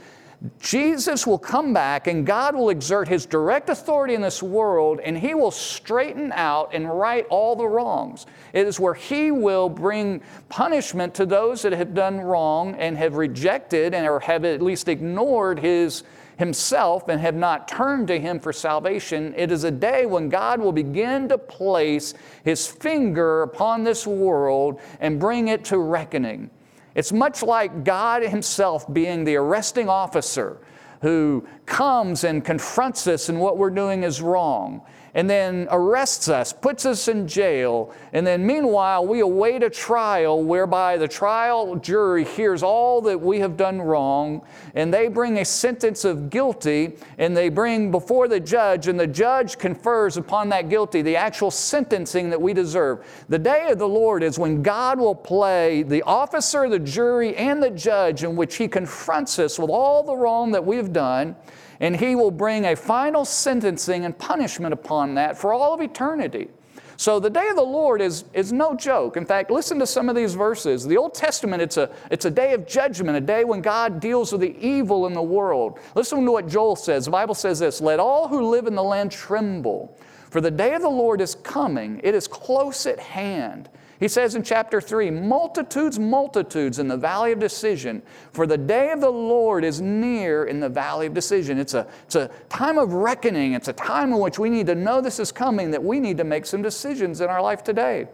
Jesus 0.59 1.25
will 1.25 1.39
come 1.39 1.73
back 1.73 2.09
and 2.09 2.27
God 2.27 2.57
will 2.57 2.71
exert 2.71 3.07
His 3.07 3.27
direct 3.27 3.69
authority 3.69 4.15
in 4.15 4.21
this 4.21 4.43
world 4.43 4.99
and 5.05 5.17
He 5.17 5.35
will 5.35 5.53
straighten 5.53 6.33
out 6.33 6.71
and 6.75 6.89
right 6.89 7.25
all 7.31 7.55
the 7.55 7.67
wrongs. 7.67 8.27
It 8.53 8.67
is 8.67 8.81
where 8.81 8.95
He 8.95 9.31
will 9.31 9.69
bring 9.69 10.21
punishment 10.49 11.15
to 11.15 11.27
those 11.27 11.63
that 11.63 11.73
have 11.73 11.95
done 11.95 12.21
wrong 12.21 12.75
and 12.75 12.99
have 12.99 13.15
rejected 13.15 13.95
and 13.95 14.07
or 14.07 14.19
have 14.21 14.45
at 14.45 14.61
least 14.63 14.89
ignored 14.89 15.61
His 15.61 16.03
Himself 16.39 17.09
and 17.09 17.21
have 17.21 17.37
not 17.37 17.69
turned 17.69 18.09
to 18.09 18.19
Him 18.19 18.41
for 18.41 18.53
salvation. 18.53 19.35
It 19.37 19.53
is 19.53 19.63
a 19.63 19.71
day 19.71 20.07
when 20.07 20.29
God 20.29 20.61
will 20.61 20.73
begin 20.73 21.29
to 21.29 21.39
place 21.39 22.15
His 22.45 22.67
finger 22.67 23.43
upon 23.43 23.85
this 23.85 24.09
world 24.09 24.81
and 24.99 25.21
bring 25.21 25.49
it 25.49 25.65
to 25.67 25.79
reckoning. 25.79 26.51
It's 26.95 27.13
much 27.13 27.43
like 27.43 27.85
God 27.85 28.23
Himself 28.23 28.93
being 28.93 29.25
the 29.25 29.37
arresting 29.37 29.89
officer 29.89 30.59
who 31.01 31.47
comes 31.67 32.25
and 32.25 32.45
confronts 32.45 33.07
us 33.07 33.29
and 33.29 33.41
what 33.41 33.59
we're 33.59 33.71
doing 33.71 34.05
is 34.05 34.23
wrong. 34.23 34.83
And 35.15 35.29
then 35.29 35.69
arrests 35.71 36.29
us, 36.29 36.53
puts 36.53 36.87
us 36.87 37.07
in 37.07 37.29
jail, 37.29 37.93
and 38.13 38.27
then 38.27 38.47
meanwhile 38.47 39.07
we 39.07 39.21
await 39.21 39.63
a 39.63 39.69
trial 39.69 40.43
whereby 40.43 40.97
the 40.97 41.09
trial 41.09 41.77
jury 41.77 42.25
hears 42.25 42.63
all 42.63 43.03
that 43.03 43.21
we 43.21 43.41
have 43.41 43.57
done 43.57 43.81
wrong, 43.81 44.41
and 44.75 44.93
they 44.93 45.09
bring 45.09 45.39
a 45.39 45.45
sentence 45.45 46.05
of 46.07 46.31
guilty, 46.31 46.95
and 47.19 47.37
they 47.37 47.51
bring 47.51 47.91
before 47.91 48.27
the 48.27 48.41
judge, 48.41 48.89
and 48.89 48.99
the 48.99 49.07
judge 49.07 49.59
confers 49.59 50.17
upon 50.17 50.49
that 50.49 50.71
guilty 50.71 51.03
the 51.03 51.17
actual 51.17 51.51
sentencing 51.51 52.31
that 52.31 52.41
we 52.41 52.55
deserve. 52.55 53.05
The 53.29 53.39
day 53.39 53.69
of 53.71 53.79
the 53.79 53.89
Lord 53.89 54.23
is 54.23 54.39
when 54.39 54.63
God 54.63 54.99
will 54.99 55.15
play 55.15 55.83
the 55.83 56.03
officer, 56.03 56.69
the 56.71 56.79
jury, 56.79 57.37
and 57.37 57.63
the 57.63 57.71
judge 57.71 58.25
in 58.25 58.35
which 58.35 58.57
he 58.57 58.67
confronts 58.67 59.39
us 59.39 59.59
with 59.59 59.71
all 59.71 60.03
the 60.03 60.17
wrong 60.17 60.53
that 60.53 60.65
we 60.65 60.77
have 60.77 60.93
done 60.93 61.37
and 61.83 61.97
he 61.97 62.15
will 62.15 62.31
bring 62.31 62.65
a 62.65 62.77
final 62.77 63.25
sentencing 63.25 64.05
and 64.05 64.17
punishment 64.17 64.73
upon 64.73 65.17
that 65.17 65.37
for 65.37 65.53
all 65.53 65.75
of 65.75 65.81
eternity. 65.83 66.49
So 66.97 67.19
the 67.19 67.29
day 67.29 67.49
of 67.49 67.57
the 67.57 67.63
Lord 67.63 68.01
is, 68.01 68.25
is 68.33 68.53
no 68.53 68.77
joke. 68.77 69.17
In 69.17 69.27
fact, 69.27 69.51
listen 69.51 69.81
to 69.81 69.87
some 69.87 70.09
of 70.09 70.15
these 70.15 70.35
verses. 70.35 70.87
The 70.87 70.97
Old 70.97 71.15
Testament, 71.15 71.61
it's 71.61 71.77
a, 71.77 71.91
it's 72.13 72.25
a 72.25 72.31
day 72.31 72.55
of 72.55 72.69
judgment, 72.69 73.17
a 73.17 73.21
day 73.21 73.43
when 73.43 73.61
God 73.61 73.99
deals 73.99 74.31
with 74.31 74.43
the 74.43 74.57
evil 74.65 75.09
in 75.09 75.13
the 75.13 75.23
world. 75.23 75.81
Listen 75.97 76.25
to 76.25 76.31
what 76.31 76.47
Joel 76.47 76.77
says. 76.77 77.07
The 77.07 77.11
Bible 77.11 77.35
says 77.35 77.59
this 77.59 77.81
Let 77.81 77.99
all 77.99 78.29
who 78.29 78.49
live 78.49 78.69
in 78.69 78.77
the 78.77 78.83
land 78.85 79.11
tremble, 79.11 79.99
for 80.31 80.41
the 80.41 80.53
day 80.53 80.75
of 80.75 80.83
the 80.83 80.89
Lord 80.89 81.21
is 81.21 81.35
coming, 81.35 82.01
it 82.05 82.15
is 82.15 82.29
close 82.29 82.87
at 82.87 83.01
hand. 83.01 83.69
He 84.03 84.09
says 84.09 84.35
in 84.35 84.43
chapter 84.43 84.81
3 84.81 85.13
multitudes, 85.13 85.97
multitudes 85.97 86.81
in 86.81 86.89
the 86.89 86.97
valley 86.97 87.31
of 87.31 87.39
decision, 87.39 88.03
for 88.33 88.49
the 88.49 88.59
day 88.59 88.91
of 88.91 89.01
the 89.01 89.09
Lord 89.09 89.63
is 89.65 89.81
near 89.81 90.47
in 90.47 90.59
the 90.59 90.69
valley 90.69 91.07
of 91.07 91.15
decision. 91.15 91.57
It's 91.57 91.75
a, 91.75 91.87
it's 92.07 92.17
a 92.17 92.29
time 92.49 92.79
of 92.79 92.95
reckoning, 92.95 93.53
it's 93.53 93.69
a 93.69 93.73
time 93.73 94.13
in 94.13 94.19
which 94.19 94.41
we 94.41 94.51
need 94.51 94.67
to 94.67 94.75
know 94.75 95.01
this 95.01 95.21
is 95.21 95.31
coming, 95.31 95.71
that 95.71 95.85
we 95.85 96.01
need 96.01 96.17
to 96.17 96.25
make 96.25 96.47
some 96.47 96.63
decisions 96.63 97.21
in 97.21 97.31
our 97.31 97.41
life 97.41 97.63
today. 97.63 98.09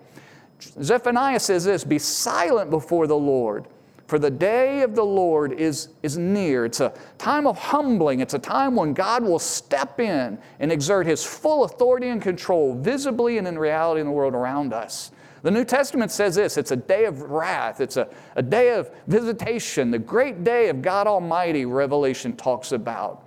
Zephaniah 0.61 1.41
says 1.41 1.65
this 1.65 1.85
Be 1.85 1.99
silent 1.99 2.69
before 2.69 3.07
the 3.07 3.17
Lord. 3.17 3.65
For 4.09 4.19
the 4.19 4.31
day 4.31 4.83
of 4.83 4.95
the 4.95 5.05
Lord 5.05 5.55
is, 5.55 5.89
is 6.03 6.19
near. 6.19 6.67
It's 6.67 6.81
a 6.81 6.93
time 7.17 7.47
of 7.47 7.57
humbling. 7.57 8.21
It's 8.21 8.35
a 8.35 8.39
time 8.39 8.77
when 8.77 8.93
God 8.93 9.23
will 9.23 9.39
step 9.39 10.01
in 10.01 10.39
and 10.61 10.71
exert 10.71 11.07
His 11.07 11.25
full 11.25 11.65
authority 11.65 12.09
and 12.09 12.21
control 12.21 12.75
visibly 12.75 13.39
and 13.39 13.49
in 13.49 13.59
reality 13.59 14.03
in 14.03 14.07
the 14.07 14.13
world 14.13 14.35
around 14.35 14.75
us. 14.75 15.13
The 15.43 15.51
New 15.51 15.65
Testament 15.65 16.11
says 16.11 16.35
this 16.35 16.57
it's 16.57 16.71
a 16.71 16.77
day 16.77 17.05
of 17.05 17.23
wrath, 17.23 17.81
it's 17.81 17.97
a, 17.97 18.09
a 18.37 18.43
day 18.43 18.75
of 18.75 18.91
visitation, 19.07 19.91
the 19.91 19.99
great 19.99 20.45
day 20.45 20.69
of 20.69 20.83
God 20.83 21.07
Almighty, 21.07 21.65
Revelation 21.65 22.37
talks 22.37 22.73
about. 22.73 23.25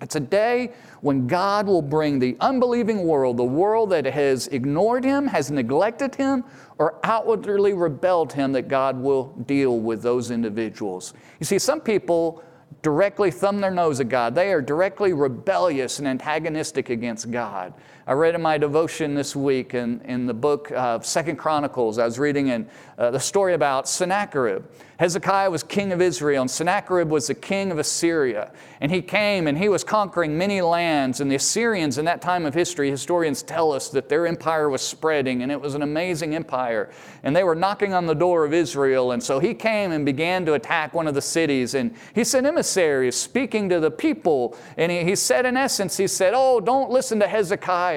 It's 0.00 0.16
a 0.16 0.20
day 0.20 0.72
when 1.00 1.26
God 1.26 1.66
will 1.66 1.82
bring 1.82 2.18
the 2.18 2.36
unbelieving 2.40 3.04
world, 3.06 3.36
the 3.36 3.44
world 3.44 3.90
that 3.90 4.04
has 4.04 4.48
ignored 4.48 5.04
Him, 5.04 5.26
has 5.26 5.50
neglected 5.50 6.14
Him, 6.14 6.44
or 6.78 6.98
outwardly 7.04 7.72
rebelled 7.72 8.32
Him, 8.32 8.52
that 8.52 8.68
God 8.68 8.98
will 8.98 9.28
deal 9.46 9.78
with 9.78 10.02
those 10.02 10.30
individuals. 10.30 11.14
You 11.38 11.46
see, 11.46 11.58
some 11.58 11.80
people 11.80 12.42
directly 12.82 13.30
thumb 13.30 13.60
their 13.60 13.70
nose 13.70 14.00
at 14.00 14.08
God. 14.08 14.34
They 14.34 14.52
are 14.52 14.60
directly 14.60 15.12
rebellious 15.12 15.98
and 16.00 16.08
antagonistic 16.08 16.90
against 16.90 17.30
God. 17.30 17.72
I 18.06 18.12
read 18.12 18.34
in 18.34 18.42
my 18.42 18.58
devotion 18.58 19.14
this 19.14 19.34
week 19.34 19.72
in, 19.72 20.02
in 20.02 20.26
the 20.26 20.34
book 20.34 20.70
of 20.72 21.06
Second 21.06 21.36
Chronicles, 21.36 21.98
I 21.98 22.04
was 22.04 22.18
reading 22.18 22.48
in 22.48 22.68
uh, 22.98 23.10
the 23.10 23.18
story 23.18 23.54
about 23.54 23.88
Sennacherib. 23.88 24.62
Hezekiah 24.98 25.50
was 25.50 25.64
king 25.64 25.90
of 25.90 26.00
Israel, 26.00 26.42
and 26.42 26.50
Sennacherib 26.50 27.10
was 27.10 27.26
the 27.26 27.34
king 27.34 27.72
of 27.72 27.78
Assyria. 27.78 28.52
And 28.80 28.92
he 28.92 29.02
came 29.02 29.48
and 29.48 29.58
he 29.58 29.68
was 29.68 29.82
conquering 29.82 30.38
many 30.38 30.60
lands. 30.60 31.20
And 31.20 31.28
the 31.30 31.34
Assyrians, 31.34 31.98
in 31.98 32.04
that 32.04 32.22
time 32.22 32.46
of 32.46 32.54
history, 32.54 32.90
historians 32.90 33.42
tell 33.42 33.72
us 33.72 33.88
that 33.88 34.08
their 34.08 34.26
empire 34.26 34.68
was 34.68 34.82
spreading, 34.82 35.42
and 35.42 35.50
it 35.50 35.60
was 35.60 35.74
an 35.74 35.82
amazing 35.82 36.34
empire. 36.34 36.90
And 37.24 37.34
they 37.34 37.42
were 37.42 37.56
knocking 37.56 37.92
on 37.92 38.06
the 38.06 38.14
door 38.14 38.44
of 38.44 38.52
Israel. 38.52 39.12
And 39.12 39.22
so 39.22 39.40
he 39.40 39.54
came 39.54 39.90
and 39.90 40.04
began 40.04 40.44
to 40.46 40.52
attack 40.52 40.94
one 40.94 41.08
of 41.08 41.14
the 41.14 41.22
cities. 41.22 41.74
And 41.74 41.96
he 42.14 42.22
sent 42.22 42.46
emissaries 42.46 43.16
speaking 43.16 43.68
to 43.70 43.80
the 43.80 43.90
people. 43.90 44.56
And 44.76 44.92
he, 44.92 45.02
he 45.04 45.16
said, 45.16 45.46
in 45.46 45.56
essence, 45.56 45.96
he 45.96 46.06
said, 46.06 46.34
Oh, 46.36 46.60
don't 46.60 46.90
listen 46.90 47.18
to 47.18 47.26
Hezekiah. 47.26 47.93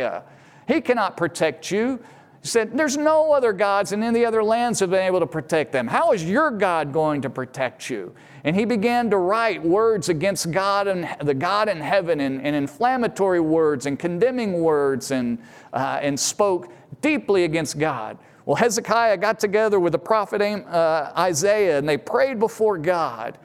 He 0.67 0.81
cannot 0.81 1.17
protect 1.17 1.71
you. 1.71 1.99
He 2.41 2.47
said, 2.47 2.77
There's 2.77 2.97
no 2.97 3.31
other 3.31 3.53
gods 3.53 3.91
in 3.91 4.03
any 4.03 4.25
other 4.25 4.43
lands 4.43 4.79
have 4.79 4.89
been 4.89 5.03
able 5.03 5.19
to 5.19 5.27
protect 5.27 5.71
them. 5.71 5.87
How 5.87 6.11
is 6.11 6.23
your 6.23 6.51
God 6.51 6.93
going 6.93 7.21
to 7.21 7.29
protect 7.29 7.89
you? 7.89 8.13
And 8.43 8.55
he 8.55 8.65
began 8.65 9.09
to 9.09 9.17
write 9.17 9.61
words 9.61 10.09
against 10.09 10.51
God 10.51 10.87
and 10.87 11.07
the 11.21 11.33
God 11.33 11.67
in 11.69 11.81
heaven 11.81 12.19
and, 12.21 12.41
and 12.41 12.55
inflammatory 12.55 13.39
words 13.39 13.85
and 13.85 13.97
condemning 13.97 14.61
words 14.61 15.11
and, 15.11 15.39
uh, 15.73 15.99
and 16.01 16.19
spoke 16.19 16.71
deeply 17.01 17.43
against 17.43 17.77
God. 17.79 18.17
Well, 18.45 18.55
Hezekiah 18.55 19.17
got 19.17 19.39
together 19.39 19.79
with 19.79 19.91
the 19.91 19.99
prophet 19.99 20.41
uh, 20.41 21.11
Isaiah 21.17 21.79
and 21.79 21.89
they 21.89 21.97
prayed 21.97 22.39
before 22.39 22.77
God. 22.77 23.37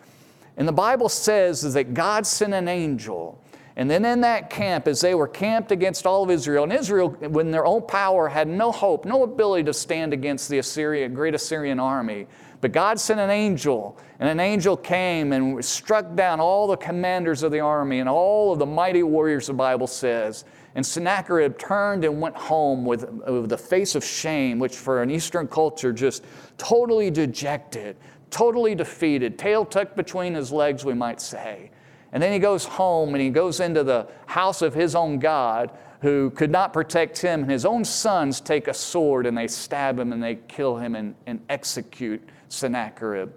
And 0.57 0.69
the 0.69 0.73
Bible 0.73 1.09
says 1.09 1.73
that 1.73 1.95
God 1.95 2.25
sent 2.25 2.55
an 2.55 2.69
angel 2.69 3.42
and 3.77 3.91
then 3.91 4.05
in 4.05 4.21
that 4.21 4.51
camp, 4.51 4.87
as 4.87 5.01
they 5.01 5.15
were 5.15 5.29
camped 5.29 5.73
against 5.73 6.07
all 6.07 6.23
of 6.23 6.31
Israel, 6.31 6.65
and 6.65 6.73
Israel, 6.73 7.11
when 7.11 7.51
their 7.51 7.65
own 7.65 7.83
power 7.87 8.29
had 8.29 8.47
no 8.47 8.71
hope, 8.71 9.05
no 9.05 9.23
ability 9.23 9.65
to 9.65 9.73
stand 9.73 10.13
against 10.13 10.49
the 10.49 10.59
Assyrian, 10.59 11.15
great 11.15 11.35
Assyrian 11.35 11.81
army, 11.81 12.27
but 12.61 12.71
God 12.71 13.01
sent 13.01 13.19
an 13.19 13.31
angel, 13.31 13.99
and 14.21 14.29
an 14.29 14.39
angel 14.39 14.77
came 14.77 15.33
and 15.33 15.65
struck 15.65 16.15
down 16.15 16.39
all 16.39 16.69
the 16.69 16.77
commanders 16.77 17.43
of 17.43 17.51
the 17.51 17.59
army 17.59 17.99
and 17.99 18.09
all 18.09 18.53
of 18.53 18.61
the 18.61 18.67
mighty 18.67 19.03
warriors, 19.03 19.49
the 19.49 19.53
Bible 19.53 19.89
says. 19.89 20.45
And 20.77 20.87
Sennacherib 20.87 21.59
turned 21.59 22.05
and 22.05 22.21
went 22.21 22.37
home 22.37 22.85
with, 22.85 23.11
with 23.11 23.49
the 23.49 23.59
face 23.59 23.97
of 23.97 24.05
shame, 24.05 24.61
which 24.61 24.77
for 24.77 25.03
an 25.03 25.11
Eastern 25.11 25.49
culture 25.49 25.93
just 25.93 26.25
totally 26.57 27.11
dejected, 27.11 27.97
totally 28.31 28.77
defeated, 28.77 29.39
tail 29.39 29.65
tucked 29.65 29.97
between 29.97 30.35
his 30.35 30.53
legs, 30.53 30.85
we 30.85 30.95
might 30.95 31.21
say. 31.21 31.71
And 32.13 32.23
then 32.23 32.33
he 32.33 32.39
goes 32.39 32.65
home 32.65 33.15
and 33.15 33.23
he 33.23 33.31
goes 33.31 33.61
into 33.61 33.83
the 33.83 34.07
house 34.27 34.63
of 34.63 34.75
his 34.75 34.95
own 34.95 35.19
God 35.19 35.73
who 36.03 36.31
could 36.31 36.51
not 36.51 36.73
protect 36.73 37.19
him. 37.19 37.43
And 37.43 37.51
his 37.51 37.65
own 37.65 37.85
sons 37.85 38.41
take 38.41 38.69
a 38.69 38.75
sword 38.75 39.25
and 39.25 39.37
they 39.37 39.49
stab 39.49 39.99
him 39.99 40.13
and 40.13 40.23
they 40.23 40.37
kill 40.49 40.77
him 40.77 40.95
and, 40.95 41.15
and 41.27 41.41
execute 41.49 42.23
Sennacherib. 42.49 43.33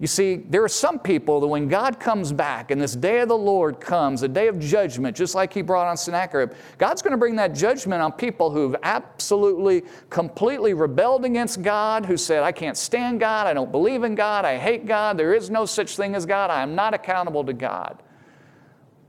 You 0.00 0.06
see, 0.06 0.36
there 0.36 0.62
are 0.62 0.68
some 0.68 1.00
people 1.00 1.40
that 1.40 1.48
when 1.48 1.66
God 1.66 1.98
comes 1.98 2.32
back 2.32 2.70
and 2.70 2.80
this 2.80 2.94
day 2.94 3.18
of 3.18 3.28
the 3.28 3.36
Lord 3.36 3.80
comes, 3.80 4.22
a 4.22 4.28
day 4.28 4.46
of 4.46 4.60
judgment, 4.60 5.16
just 5.16 5.34
like 5.34 5.52
He 5.52 5.60
brought 5.60 5.88
on 5.88 5.96
Sennacherib, 5.96 6.52
God's 6.78 7.02
going 7.02 7.10
to 7.10 7.16
bring 7.16 7.34
that 7.36 7.52
judgment 7.52 8.00
on 8.00 8.12
people 8.12 8.48
who've 8.50 8.76
absolutely, 8.84 9.82
completely 10.08 10.72
rebelled 10.72 11.24
against 11.24 11.62
God, 11.62 12.06
who 12.06 12.16
said, 12.16 12.44
I 12.44 12.52
can't 12.52 12.76
stand 12.76 13.18
God, 13.18 13.48
I 13.48 13.54
don't 13.54 13.72
believe 13.72 14.04
in 14.04 14.14
God, 14.14 14.44
I 14.44 14.56
hate 14.56 14.86
God, 14.86 15.18
there 15.18 15.34
is 15.34 15.50
no 15.50 15.66
such 15.66 15.96
thing 15.96 16.14
as 16.14 16.24
God, 16.24 16.48
I 16.48 16.62
am 16.62 16.76
not 16.76 16.94
accountable 16.94 17.42
to 17.44 17.52
God. 17.52 18.00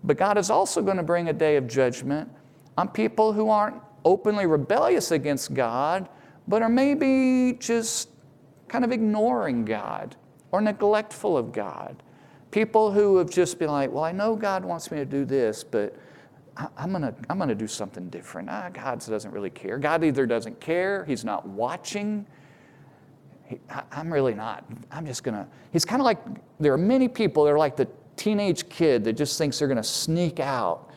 But 0.03 0.17
God 0.17 0.37
is 0.37 0.49
also 0.49 0.81
going 0.81 0.97
to 0.97 1.03
bring 1.03 1.29
a 1.29 1.33
day 1.33 1.55
of 1.57 1.67
judgment 1.67 2.29
on 2.77 2.87
people 2.87 3.33
who 3.33 3.49
aren't 3.49 3.81
openly 4.05 4.45
rebellious 4.45 5.11
against 5.11 5.53
God, 5.53 6.07
but 6.47 6.61
are 6.61 6.69
maybe 6.69 7.57
just 7.59 8.09
kind 8.67 8.85
of 8.85 8.91
ignoring 8.91 9.65
God 9.65 10.15
or 10.51 10.61
neglectful 10.61 11.37
of 11.37 11.51
God. 11.51 12.01
People 12.51 12.91
who 12.91 13.17
have 13.17 13.29
just 13.29 13.59
been 13.59 13.69
like, 13.69 13.91
well, 13.91 14.03
I 14.03 14.11
know 14.11 14.35
God 14.35 14.63
wants 14.63 14.89
me 14.91 14.97
to 14.97 15.05
do 15.05 15.25
this, 15.25 15.63
but 15.63 15.95
I'm 16.77 16.91
gonna, 16.91 17.13
I'm 17.29 17.37
gonna 17.37 17.55
do 17.55 17.67
something 17.67 18.09
different. 18.09 18.49
Ah, 18.49 18.69
God 18.69 18.99
doesn't 19.05 19.31
really 19.31 19.49
care. 19.49 19.77
God 19.77 20.03
either 20.03 20.25
doesn't 20.25 20.59
care, 20.59 21.05
He's 21.05 21.23
not 21.23 21.47
watching. 21.47 22.25
He, 23.45 23.59
I, 23.69 23.83
I'm 23.91 24.11
really 24.11 24.33
not. 24.33 24.65
I'm 24.91 25.05
just 25.05 25.23
gonna, 25.23 25.47
He's 25.71 25.85
kind 25.85 26.01
of 26.01 26.05
like, 26.05 26.19
there 26.59 26.73
are 26.73 26.77
many 26.77 27.07
people 27.07 27.45
that 27.45 27.51
are 27.51 27.57
like 27.57 27.75
the 27.75 27.87
teenage 28.19 28.67
kid 28.69 29.03
that 29.05 29.13
just 29.13 29.37
thinks 29.37 29.59
they're 29.59 29.67
going 29.67 29.77
to 29.77 29.83
sneak 29.83 30.39
out 30.39 30.91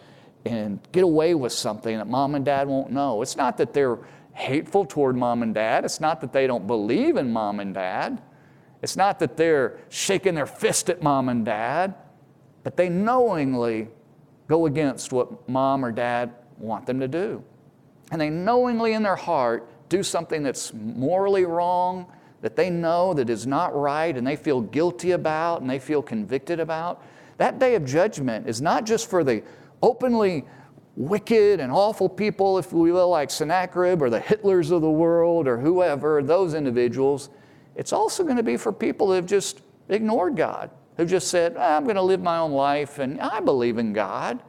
and 0.45 0.81
get 0.91 1.05
away 1.05 1.35
with 1.35 1.53
something 1.53 1.97
that 1.97 2.09
mom 2.09 2.35
and 2.35 2.45
dad 2.45 2.67
won't 2.67 2.91
know. 2.91 3.23
It's 3.23 3.37
not 3.37 3.57
that 3.59 3.73
they're 3.73 3.99
hateful 4.35 4.85
toward 4.85 5.17
mom 5.17 5.43
and 5.43 5.55
dad. 5.55 5.85
It's 5.85 6.01
not 6.01 6.21
that 6.23 6.33
they 6.33 6.47
don't 6.47 6.67
believe 6.67 7.17
in 7.17 7.33
mom 7.33 7.61
and 7.61 7.73
dad. 7.73 8.21
It's 8.83 8.97
not 8.97 9.21
that 9.21 9.37
they're 9.37 9.79
shaking 9.89 10.35
their 10.35 10.47
fist 10.47 10.91
at 10.91 11.03
mom 11.03 11.29
and 11.29 11.45
dad, 11.45 11.95
but 12.65 12.77
they 12.77 12.89
knowingly 12.89 13.89
go 14.49 14.67
against 14.67 15.13
what 15.13 15.49
mom 15.49 15.85
or 15.85 15.93
dad 15.93 16.33
want 16.59 16.87
them 16.87 16.99
to 16.99 17.09
do. 17.09 17.45
And 18.11 18.21
they 18.21 18.31
knowingly 18.31 18.95
in 18.95 19.03
their 19.03 19.17
heart 19.17 19.69
do 19.89 20.03
something 20.03 20.43
that's 20.43 20.73
morally 20.75 21.45
wrong, 21.45 22.07
that 22.43 22.57
they 22.57 22.69
know 22.69 23.15
that 23.15 23.31
is 23.31 23.47
not 23.47 23.75
right, 23.75 24.17
and 24.17 24.27
they 24.27 24.37
feel 24.37 24.61
guilty 24.61 25.13
about, 25.13 25.63
and 25.63 25.71
they 25.71 25.79
feel 25.79 26.03
convicted 26.03 26.61
about. 26.61 27.03
That 27.39 27.59
day 27.59 27.75
of 27.75 27.85
judgment 27.85 28.49
is 28.49 28.61
not 28.61 28.85
just 28.85 29.09
for 29.09 29.25
the 29.25 29.43
openly 29.83 30.45
wicked 30.97 31.61
and 31.61 31.73
awful 31.73 32.09
people, 32.09 32.59
if 32.59 32.73
we 32.73 32.93
will, 32.93 33.09
like 33.09 33.31
Sennacherib 33.31 34.03
or 34.03 34.11
the 34.11 34.21
Hitlers 34.21 34.71
of 34.71 34.83
the 34.83 34.91
world 34.91 35.49
or 35.49 35.59
whoever, 35.59 36.23
those 36.23 36.55
individuals. 36.55 37.31
It's 37.77 37.93
also 37.93 38.23
going 38.23 38.37
to 38.37 38.43
be 38.43 38.57
for 38.57 38.73
people 38.73 39.07
who 39.07 39.13
have 39.15 39.27
just 39.27 39.63
ignored 39.89 40.37
God, 40.37 40.71
who've 40.97 41.09
just 41.09 41.29
said, 41.29 41.57
ah, 41.57 41.77
I'm 41.77 41.85
going 41.85 41.97
to 41.97 42.03
live 42.03 42.21
my 42.21 42.39
own 42.39 42.53
life 42.53 42.99
and 42.99 43.21
I 43.21 43.41
believe 43.41 43.79
in 43.79 43.93
God. 43.93 44.43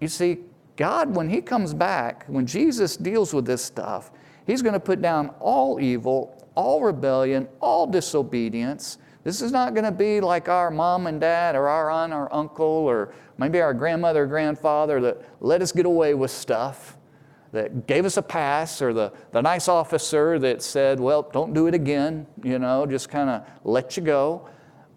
You 0.00 0.08
see, 0.08 0.38
God, 0.76 1.14
when 1.14 1.28
He 1.28 1.40
comes 1.40 1.74
back, 1.74 2.24
when 2.26 2.46
Jesus 2.46 2.96
deals 2.96 3.34
with 3.34 3.44
this 3.44 3.64
stuff, 3.64 4.10
He's 4.46 4.62
going 4.62 4.72
to 4.74 4.80
put 4.80 5.00
down 5.00 5.28
all 5.40 5.80
evil, 5.80 6.43
all 6.54 6.80
rebellion, 6.80 7.48
all 7.60 7.86
disobedience. 7.86 8.98
This 9.24 9.40
is 9.40 9.52
not 9.52 9.74
going 9.74 9.84
to 9.84 9.92
be 9.92 10.20
like 10.20 10.48
our 10.48 10.70
mom 10.70 11.06
and 11.06 11.20
dad 11.20 11.56
or 11.56 11.68
our 11.68 11.90
aunt 11.90 12.12
or 12.12 12.32
uncle 12.34 12.66
or 12.66 13.14
maybe 13.38 13.60
our 13.60 13.74
grandmother 13.74 14.24
or 14.24 14.26
grandfather 14.26 15.00
that 15.00 15.28
let 15.40 15.62
us 15.62 15.72
get 15.72 15.86
away 15.86 16.14
with 16.14 16.30
stuff, 16.30 16.96
that 17.52 17.86
gave 17.86 18.04
us 18.04 18.16
a 18.16 18.22
pass, 18.22 18.82
or 18.82 18.92
the, 18.92 19.12
the 19.32 19.40
nice 19.40 19.68
officer 19.68 20.38
that 20.38 20.62
said, 20.62 21.00
well, 21.00 21.22
don't 21.32 21.54
do 21.54 21.66
it 21.66 21.74
again, 21.74 22.26
you 22.42 22.58
know, 22.58 22.84
just 22.84 23.08
kind 23.08 23.30
of 23.30 23.46
let 23.64 23.96
you 23.96 24.02
go. 24.02 24.48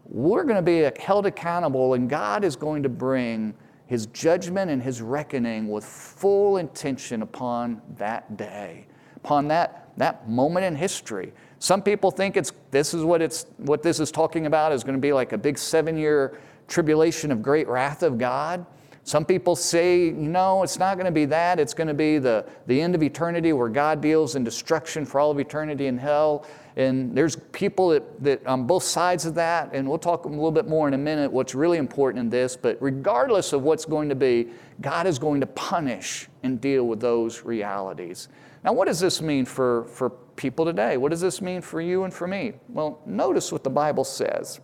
We're 0.06 0.44
going 0.44 0.56
to 0.56 0.62
be 0.62 0.90
held 1.02 1.26
accountable, 1.26 1.94
and 1.94 2.10
God 2.10 2.44
is 2.44 2.56
going 2.56 2.84
to 2.84 2.90
bring 2.90 3.54
his 3.86 4.08
judgment 4.08 4.70
and 4.70 4.82
his 4.82 5.02
reckoning 5.02 5.70
with 5.70 5.86
full 5.86 6.58
intention 6.58 7.22
upon 7.22 7.82
that 7.98 8.38
day, 8.38 8.88
upon 9.16 9.48
that, 9.48 9.92
that 9.98 10.30
moment 10.30 10.66
in 10.66 10.76
history. 10.76 11.34
Some 11.60 11.82
people 11.82 12.12
think 12.12 12.38
it's, 12.38 12.52
this 12.72 12.94
is 12.94 13.04
what, 13.04 13.22
it's, 13.22 13.46
what 13.58 13.82
this 13.82 14.00
is 14.00 14.12
talking 14.12 14.46
about 14.46 14.72
is 14.72 14.84
going 14.84 14.96
to 14.96 15.02
be 15.02 15.14
like 15.14 15.34
a 15.34 15.38
big 15.38 15.58
seven 15.58 15.98
year 15.98 16.40
tribulation 16.68 17.32
of 17.32 17.42
great 17.42 17.68
wrath 17.68 18.04
of 18.04 18.18
God. 18.18 18.66
Some 19.04 19.24
people 19.24 19.56
say, 19.56 20.12
no, 20.12 20.64
it's 20.64 20.78
not 20.78 20.96
going 20.96 21.06
to 21.06 21.14
be 21.14 21.24
that. 21.26 21.62
It's 21.62 21.74
going 21.74 21.88
to 21.88 21.94
be 21.94 22.18
the, 22.18 22.46
the 22.68 22.82
end 22.82 22.94
of 22.94 23.02
eternity 23.02 23.54
where 23.54 23.70
God 23.70 24.02
deals 24.02 24.36
in 24.36 24.44
destruction 24.44 25.06
for 25.06 25.22
all 25.22 25.32
of 25.32 25.40
eternity 25.40 25.88
in 25.88 25.98
hell. 25.98 26.46
And 26.76 27.16
there's 27.16 27.38
people 27.54 27.88
that, 27.90 28.22
that 28.22 28.46
on 28.46 28.68
both 28.68 28.84
sides 28.84 29.26
of 29.26 29.34
that, 29.36 29.70
and 29.72 29.88
we'll 29.88 29.98
talk 29.98 30.26
a 30.26 30.28
little 30.28 30.52
bit 30.52 30.68
more 30.68 30.90
in 30.90 30.94
a 30.94 30.98
minute 30.98 31.32
what's 31.32 31.56
really 31.56 31.78
important 31.78 32.20
in 32.20 32.30
this. 32.30 32.58
But 32.58 32.78
regardless 32.82 33.54
of 33.54 33.64
what's 33.64 33.86
going 33.86 34.10
to 34.10 34.16
be, 34.16 34.50
God 34.82 35.08
is 35.08 35.18
going 35.18 35.40
to 35.40 35.48
punish 35.48 36.28
and 36.44 36.60
deal 36.60 36.86
with 36.86 37.00
those 37.00 37.46
realities. 37.46 38.28
Now, 38.64 38.74
what 38.74 38.86
does 38.88 39.00
this 39.00 39.22
mean 39.22 39.46
for, 39.46 39.86
for 39.86 40.10
people 40.10 40.66
today? 40.66 40.98
What 40.98 41.10
does 41.10 41.22
this 41.22 41.42
mean 41.42 41.62
for 41.62 41.82
you 41.82 42.04
and 42.04 42.14
for 42.14 42.28
me? 42.28 42.54
Well, 42.70 43.02
notice 43.06 43.52
what 43.52 43.64
the 43.64 43.70
Bible 43.70 44.04
says 44.04 44.60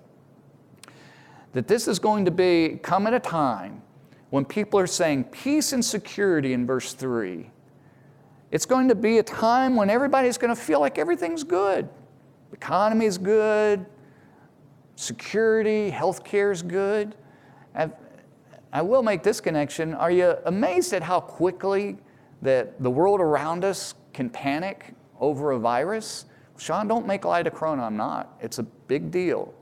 that 1.53 1.67
this 1.67 1.88
is 1.88 2.00
going 2.00 2.25
to 2.25 2.31
be 2.31 2.79
come 2.81 3.05
at 3.05 3.13
a 3.13 3.19
time 3.19 3.81
when 4.31 4.43
people 4.43 4.79
are 4.79 4.88
saying 4.88 5.23
peace 5.25 5.71
and 5.71 5.85
security 5.85 6.53
in 6.53 6.65
verse 6.65 6.93
3. 6.93 7.50
It's 8.50 8.65
going 8.65 8.88
to 8.88 8.95
be 8.95 9.19
a 9.19 9.23
time 9.23 9.75
when 9.75 9.89
everybody's 9.89 10.38
going 10.38 10.53
to 10.53 10.59
feel 10.59 10.79
like 10.79 10.97
everything's 10.97 11.43
good. 11.43 11.88
The 12.50 12.57
economy 12.57 13.05
is 13.05 13.19
good, 13.19 13.85
security, 14.95 15.91
healthcare 15.91 16.51
is 16.51 16.62
good. 16.63 17.15
I've, 17.75 17.93
I 18.71 18.81
will 18.81 19.03
make 19.03 19.21
this 19.21 19.39
connection. 19.39 19.93
Are 19.93 20.09
you 20.12 20.35
amazed 20.45 20.93
at 20.93 21.03
how 21.03 21.19
quickly 21.19 21.97
that 22.43 22.81
the 22.81 22.91
world 22.91 23.19
around 23.19 23.65
us 23.65 23.95
can 24.13 24.29
panic 24.29 24.93
over 25.19 25.51
a 25.51 25.59
virus? 25.59 26.25
Sean, 26.57 26.88
don't 26.88 27.07
make 27.07 27.25
light 27.25 27.47
of 27.47 27.53
Corona. 27.53 27.83
I'm 27.83 27.97
not. 27.97 28.38
It's 28.39 28.59
a 28.59 28.63
big 28.63 29.09
deal. 29.09 29.53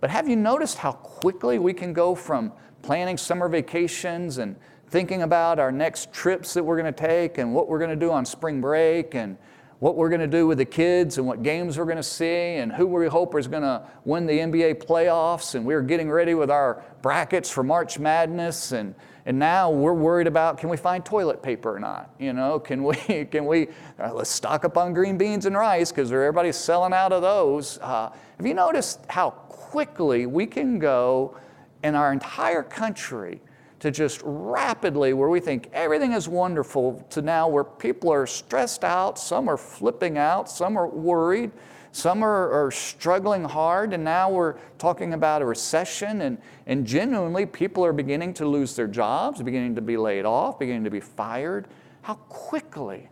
But 0.00 0.10
have 0.10 0.28
you 0.28 0.36
noticed 0.36 0.78
how 0.78 0.92
quickly 0.92 1.58
we 1.58 1.72
can 1.72 1.92
go 1.92 2.14
from 2.14 2.52
planning 2.82 3.16
summer 3.16 3.48
vacations 3.48 4.38
and 4.38 4.54
thinking 4.88 5.22
about 5.22 5.58
our 5.58 5.72
next 5.72 6.12
trips 6.12 6.54
that 6.54 6.62
we're 6.62 6.78
going 6.78 6.92
to 6.92 7.06
take 7.08 7.38
and 7.38 7.54
what 7.54 7.68
we're 7.68 7.78
going 7.78 7.90
to 7.90 7.96
do 7.96 8.12
on 8.12 8.24
spring 8.24 8.60
break 8.60 9.14
and 9.14 9.36
what 9.84 9.96
we're 9.96 10.08
going 10.08 10.18
to 10.18 10.26
do 10.26 10.46
with 10.46 10.56
the 10.56 10.64
kids 10.64 11.18
and 11.18 11.26
what 11.26 11.42
games 11.42 11.76
we're 11.76 11.84
going 11.84 11.98
to 11.98 12.02
see 12.02 12.54
and 12.54 12.72
who 12.72 12.86
we 12.86 13.06
hope 13.06 13.34
is 13.34 13.46
going 13.46 13.62
to 13.62 13.86
win 14.06 14.24
the 14.24 14.32
NBA 14.32 14.82
playoffs 14.82 15.54
and 15.54 15.62
we're 15.62 15.82
getting 15.82 16.10
ready 16.10 16.32
with 16.32 16.50
our 16.50 16.82
brackets 17.02 17.50
for 17.50 17.62
March 17.62 17.98
Madness 17.98 18.72
and 18.72 18.94
and 19.26 19.38
now 19.38 19.70
we're 19.70 19.92
worried 19.92 20.26
about 20.26 20.56
can 20.56 20.70
we 20.70 20.78
find 20.78 21.04
toilet 21.04 21.42
paper 21.42 21.76
or 21.76 21.78
not? 21.78 22.14
You 22.18 22.32
know, 22.32 22.58
can 22.68 22.82
we 22.82 23.26
can 23.26 23.44
we 23.44 23.68
uh, 24.02 24.14
let's 24.14 24.30
stock 24.30 24.64
up 24.64 24.78
on 24.78 24.94
green 24.94 25.18
beans 25.18 25.44
and 25.44 25.54
rice 25.54 25.92
because 25.92 26.10
everybody's 26.10 26.56
selling 26.56 26.94
out 26.94 27.12
of 27.12 27.20
those. 27.20 27.78
Uh, 27.82 28.10
have 28.38 28.46
you 28.46 28.54
noticed 28.54 29.00
how 29.10 29.28
quickly 29.28 30.24
we 30.24 30.46
can 30.46 30.78
go 30.78 31.36
in 31.82 31.94
our 31.94 32.10
entire 32.10 32.62
country 32.62 33.42
to 33.84 33.90
just 33.90 34.22
rapidly 34.24 35.12
where 35.12 35.28
we 35.28 35.38
think 35.38 35.68
everything 35.74 36.14
is 36.14 36.26
wonderful 36.26 37.06
to 37.10 37.20
now 37.20 37.46
where 37.46 37.64
people 37.64 38.10
are 38.10 38.26
stressed 38.26 38.82
out, 38.82 39.18
some 39.18 39.46
are 39.46 39.58
flipping 39.58 40.16
out, 40.16 40.48
some 40.48 40.78
are 40.78 40.88
worried, 40.88 41.50
some 41.92 42.24
are, 42.24 42.50
are 42.50 42.70
struggling 42.70 43.44
hard, 43.44 43.92
and 43.92 44.02
now 44.02 44.30
we're 44.30 44.54
talking 44.78 45.12
about 45.12 45.42
a 45.42 45.44
recession, 45.44 46.22
and, 46.22 46.38
and 46.64 46.86
genuinely 46.86 47.44
people 47.44 47.84
are 47.84 47.92
beginning 47.92 48.32
to 48.32 48.48
lose 48.48 48.74
their 48.74 48.86
jobs, 48.86 49.42
beginning 49.42 49.74
to 49.74 49.82
be 49.82 49.98
laid 49.98 50.24
off, 50.24 50.58
beginning 50.58 50.84
to 50.84 50.90
be 50.90 51.00
fired. 51.00 51.68
How 52.00 52.14
quickly? 52.14 53.10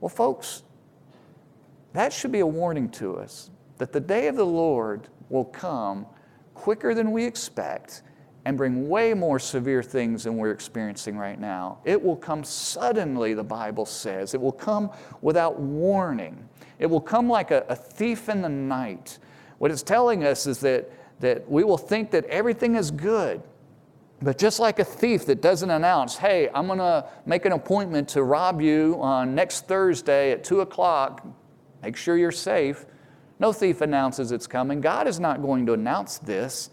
Well, 0.00 0.10
folks, 0.10 0.62
that 1.94 2.12
should 2.12 2.32
be 2.32 2.40
a 2.40 2.46
warning 2.46 2.90
to 2.90 3.16
us 3.16 3.48
that 3.78 3.94
the 3.94 4.00
day 4.00 4.26
of 4.26 4.36
the 4.36 4.44
Lord 4.44 5.08
will 5.30 5.46
come 5.46 6.04
quicker 6.52 6.94
than 6.94 7.12
we 7.12 7.24
expect 7.24 8.02
and 8.44 8.56
bring 8.56 8.88
way 8.88 9.14
more 9.14 9.38
severe 9.38 9.82
things 9.82 10.24
than 10.24 10.36
we're 10.36 10.50
experiencing 10.50 11.16
right 11.16 11.38
now. 11.38 11.78
It 11.84 12.02
will 12.02 12.16
come 12.16 12.42
suddenly, 12.42 13.34
the 13.34 13.44
Bible 13.44 13.86
says. 13.86 14.34
It 14.34 14.40
will 14.40 14.52
come 14.52 14.90
without 15.20 15.60
warning. 15.60 16.48
It 16.78 16.86
will 16.86 17.00
come 17.00 17.28
like 17.28 17.52
a, 17.52 17.64
a, 17.68 17.76
thief 17.76 18.28
in 18.28 18.42
the 18.42 18.48
night. 18.48 19.18
What 19.58 19.70
it's 19.70 19.84
telling 19.84 20.24
us 20.24 20.46
is 20.48 20.58
that, 20.60 20.90
that 21.20 21.48
we 21.48 21.62
will 21.62 21.78
think 21.78 22.10
that 22.10 22.24
everything 22.24 22.74
is 22.74 22.90
good. 22.90 23.42
But 24.20 24.38
just 24.38 24.58
like 24.58 24.80
a 24.80 24.84
thief 24.84 25.26
that 25.26 25.40
doesn't 25.40 25.70
announce, 25.70 26.16
hey, 26.16 26.48
I'm 26.52 26.66
going 26.66 26.78
to 26.78 27.08
make 27.26 27.44
an 27.44 27.52
appointment 27.52 28.08
to 28.10 28.24
rob 28.24 28.60
you 28.60 28.98
on 29.00 29.34
next 29.34 29.66
Thursday 29.66 30.32
at 30.32 30.42
2 30.42 30.60
o'clock, 30.60 31.26
make 31.82 31.96
sure 31.96 32.16
you're 32.16 32.32
safe. 32.32 32.86
No 33.38 33.52
thief 33.52 33.80
announces 33.80 34.30
it's 34.30 34.46
coming. 34.46 34.80
God 34.80 35.08
is 35.08 35.18
not 35.18 35.42
going 35.42 35.66
to 35.66 35.72
announce 35.72 36.18
this. 36.18 36.70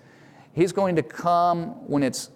He's 0.54 0.72
going 0.72 0.96
to 0.96 1.04
come 1.04 1.68
when 1.88 2.04
it's 2.04 2.30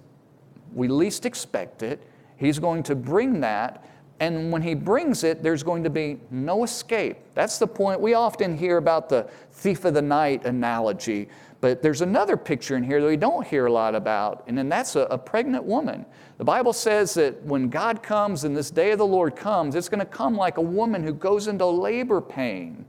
we 0.74 0.88
least 0.88 1.26
expect 1.26 1.84
it. 1.84 2.02
He's 2.38 2.60
going 2.60 2.84
to 2.84 2.96
bring 2.96 3.42
that. 3.42 3.86
And 4.20 4.52
when 4.52 4.62
he 4.62 4.74
brings 4.74 5.24
it, 5.24 5.44
there's 5.44 5.64
going 5.64 5.84
to 5.84 5.90
be 5.90 6.20
no 6.32 6.64
escape. 6.64 7.18
That's 7.34 7.58
the 7.58 7.68
point. 7.68 8.00
We 8.00 8.14
often 8.14 8.58
hear 8.58 8.78
about 8.78 9.10
the 9.10 9.30
thief 9.52 9.86
of 9.86 9.94
the 9.94 10.02
night 10.02 10.46
analogy, 10.46 11.30
but 11.62 11.82
there's 11.82 12.02
another 12.02 12.38
picture 12.38 12.76
in 12.76 12.84
here 12.84 13.02
that 13.02 13.08
we 13.08 13.18
don't 13.18 13.46
hear 13.46 13.66
a 13.66 13.72
lot 13.72 13.96
about, 13.96 14.44
and 14.48 14.58
then 14.58 14.70
that's 14.70 14.96
a, 14.96 15.02
a 15.02 15.18
pregnant 15.18 15.64
woman. 15.64 16.06
The 16.38 16.44
Bible 16.44 16.74
says 16.74 17.14
that 17.16 17.42
when 17.44 17.70
God 17.70 18.02
comes 18.02 18.44
and 18.44 18.56
this 18.56 18.72
day 18.72 18.92
of 18.92 18.98
the 18.98 19.06
Lord 19.06 19.36
comes, 19.36 19.76
it's 19.76 19.90
going 19.90 20.00
to 20.00 20.06
come 20.06 20.36
like 20.36 20.58
a 20.58 20.62
woman 20.62 21.04
who 21.04 21.14
goes 21.14 21.48
into 21.48 21.66
labor 21.66 22.22
pain 22.22 22.86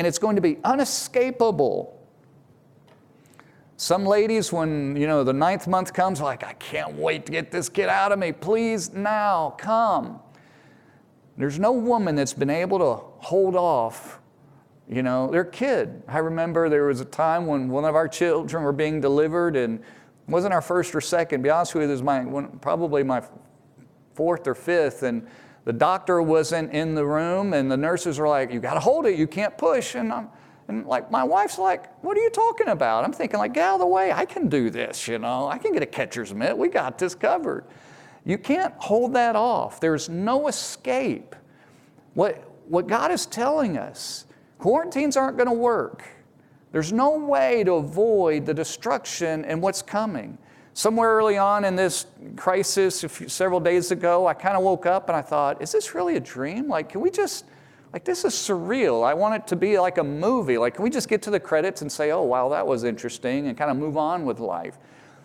and 0.00 0.06
it's 0.06 0.18
going 0.18 0.36
to 0.36 0.40
be 0.42 0.56
unescapable. 0.64 1.99
Some 3.80 4.04
ladies, 4.04 4.52
when 4.52 4.94
you 4.94 5.06
know 5.06 5.24
the 5.24 5.32
ninth 5.32 5.66
month 5.66 5.94
comes, 5.94 6.20
like, 6.20 6.44
I 6.44 6.52
can't 6.52 6.96
wait 6.96 7.24
to 7.24 7.32
get 7.32 7.50
this 7.50 7.70
kid 7.70 7.88
out 7.88 8.12
of 8.12 8.18
me. 8.18 8.30
Please 8.30 8.92
now 8.92 9.54
come. 9.56 10.20
There's 11.38 11.58
no 11.58 11.72
woman 11.72 12.14
that's 12.14 12.34
been 12.34 12.50
able 12.50 12.78
to 12.78 13.02
hold 13.24 13.56
off, 13.56 14.20
you 14.86 15.02
know, 15.02 15.30
their 15.30 15.46
kid. 15.46 16.02
I 16.06 16.18
remember 16.18 16.68
there 16.68 16.84
was 16.84 17.00
a 17.00 17.06
time 17.06 17.46
when 17.46 17.70
one 17.70 17.86
of 17.86 17.94
our 17.94 18.06
children 18.06 18.64
were 18.64 18.72
being 18.74 19.00
delivered, 19.00 19.56
and 19.56 19.80
wasn't 20.28 20.52
our 20.52 20.60
first 20.60 20.94
or 20.94 21.00
second. 21.00 21.40
Be 21.40 21.48
honest 21.48 21.74
with 21.74 21.84
you, 21.84 21.88
this 21.88 22.00
is 22.00 22.02
my 22.02 22.24
probably 22.60 23.02
my 23.02 23.22
fourth 24.12 24.46
or 24.46 24.54
fifth, 24.54 25.04
and 25.04 25.26
the 25.64 25.72
doctor 25.72 26.20
wasn't 26.20 26.70
in 26.72 26.94
the 26.94 27.06
room, 27.06 27.54
and 27.54 27.70
the 27.70 27.78
nurses 27.78 28.18
were 28.18 28.28
like, 28.28 28.52
You 28.52 28.60
got 28.60 28.74
to 28.74 28.80
hold 28.80 29.06
it, 29.06 29.18
you 29.18 29.26
can't 29.26 29.56
push. 29.56 29.94
And, 29.94 30.12
I'm, 30.12 30.28
and 30.70 30.86
like, 30.86 31.10
my 31.10 31.24
wife's 31.24 31.58
like, 31.58 31.92
What 32.02 32.16
are 32.16 32.20
you 32.20 32.30
talking 32.30 32.68
about? 32.68 33.04
I'm 33.04 33.12
thinking, 33.12 33.38
like, 33.38 33.52
get 33.52 33.64
out 33.64 33.74
of 33.74 33.80
the 33.80 33.86
way, 33.86 34.12
I 34.12 34.24
can 34.24 34.48
do 34.48 34.70
this, 34.70 35.08
you 35.08 35.18
know, 35.18 35.48
I 35.48 35.58
can 35.58 35.72
get 35.72 35.82
a 35.82 35.86
catcher's 35.86 36.32
mitt, 36.32 36.56
we 36.56 36.68
got 36.68 36.98
this 36.98 37.14
covered. 37.14 37.64
You 38.24 38.38
can't 38.38 38.74
hold 38.74 39.14
that 39.14 39.36
off, 39.36 39.80
there's 39.80 40.08
no 40.08 40.48
escape. 40.48 41.34
What, 42.14 42.36
what 42.68 42.86
God 42.86 43.10
is 43.10 43.26
telling 43.26 43.76
us, 43.76 44.26
quarantines 44.58 45.16
aren't 45.16 45.36
going 45.36 45.48
to 45.48 45.54
work. 45.54 46.04
There's 46.72 46.92
no 46.92 47.18
way 47.18 47.64
to 47.64 47.72
avoid 47.74 48.46
the 48.46 48.54
destruction 48.54 49.44
and 49.44 49.60
what's 49.60 49.82
coming. 49.82 50.38
Somewhere 50.72 51.10
early 51.10 51.36
on 51.36 51.64
in 51.64 51.74
this 51.74 52.06
crisis, 52.36 53.02
few, 53.02 53.28
several 53.28 53.58
days 53.58 53.90
ago, 53.90 54.26
I 54.26 54.34
kind 54.34 54.56
of 54.56 54.62
woke 54.62 54.86
up 54.86 55.08
and 55.08 55.16
I 55.16 55.22
thought, 55.22 55.60
is 55.60 55.72
this 55.72 55.94
really 55.94 56.16
a 56.16 56.20
dream? 56.20 56.68
Like, 56.68 56.90
can 56.90 57.00
we 57.00 57.10
just, 57.10 57.44
like, 57.92 58.04
this 58.04 58.24
is 58.24 58.32
surreal. 58.34 59.04
I 59.04 59.14
want 59.14 59.34
it 59.34 59.46
to 59.48 59.56
be 59.56 59.78
like 59.78 59.98
a 59.98 60.04
movie. 60.04 60.58
Like, 60.58 60.74
can 60.74 60.84
we 60.84 60.90
just 60.90 61.08
get 61.08 61.22
to 61.22 61.30
the 61.30 61.40
credits 61.40 61.82
and 61.82 61.90
say, 61.90 62.12
oh, 62.12 62.22
wow, 62.22 62.48
that 62.50 62.66
was 62.66 62.84
interesting, 62.84 63.48
and 63.48 63.58
kind 63.58 63.70
of 63.70 63.76
move 63.76 63.96
on 63.96 64.24
with 64.24 64.38
life? 64.38 64.78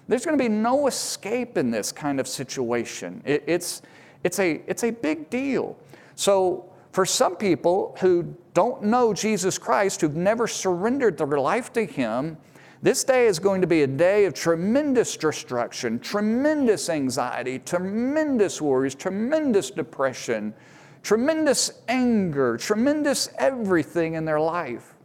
There's 0.08 0.26
going 0.26 0.38
to 0.38 0.44
be 0.44 0.50
no 0.50 0.88
escape 0.88 1.58
in 1.58 1.72
this 1.72 1.92
kind 1.92 2.20
of 2.20 2.28
situation. 2.28 3.22
It, 3.26 3.44
it's, 3.48 3.82
it's, 4.24 4.40
a, 4.40 4.62
it's 4.68 4.84
a 4.84 4.92
big 4.92 5.30
deal. 5.30 5.78
So, 6.16 6.72
for 6.92 7.06
some 7.06 7.36
people 7.36 7.96
who 8.00 8.36
don't 8.54 8.82
know 8.82 9.14
Jesus 9.14 9.58
Christ, 9.58 10.02
who've 10.02 10.16
never 10.16 10.48
surrendered 10.48 11.18
their 11.18 11.28
life 11.28 11.74
to 11.74 11.86
Him, 11.86 12.38
This 12.86 13.04
day 13.04 13.26
is 13.26 13.40
going 13.40 13.62
to 13.62 13.68
be 13.68 13.82
a 13.82 13.88
day 13.88 14.26
of 14.26 14.36
tremendous 14.36 15.18
destruction, 15.18 16.00
tremendous 16.00 16.88
anxiety, 16.88 17.58
tremendous 17.58 18.62
worries, 18.62 18.94
tremendous 18.94 19.72
depression, 19.72 20.54
tremendous 21.06 21.72
anger, 21.88 22.58
tremendous 22.58 23.30
everything 23.38 24.16
in 24.16 24.26
their 24.26 24.40
life. 24.40 24.96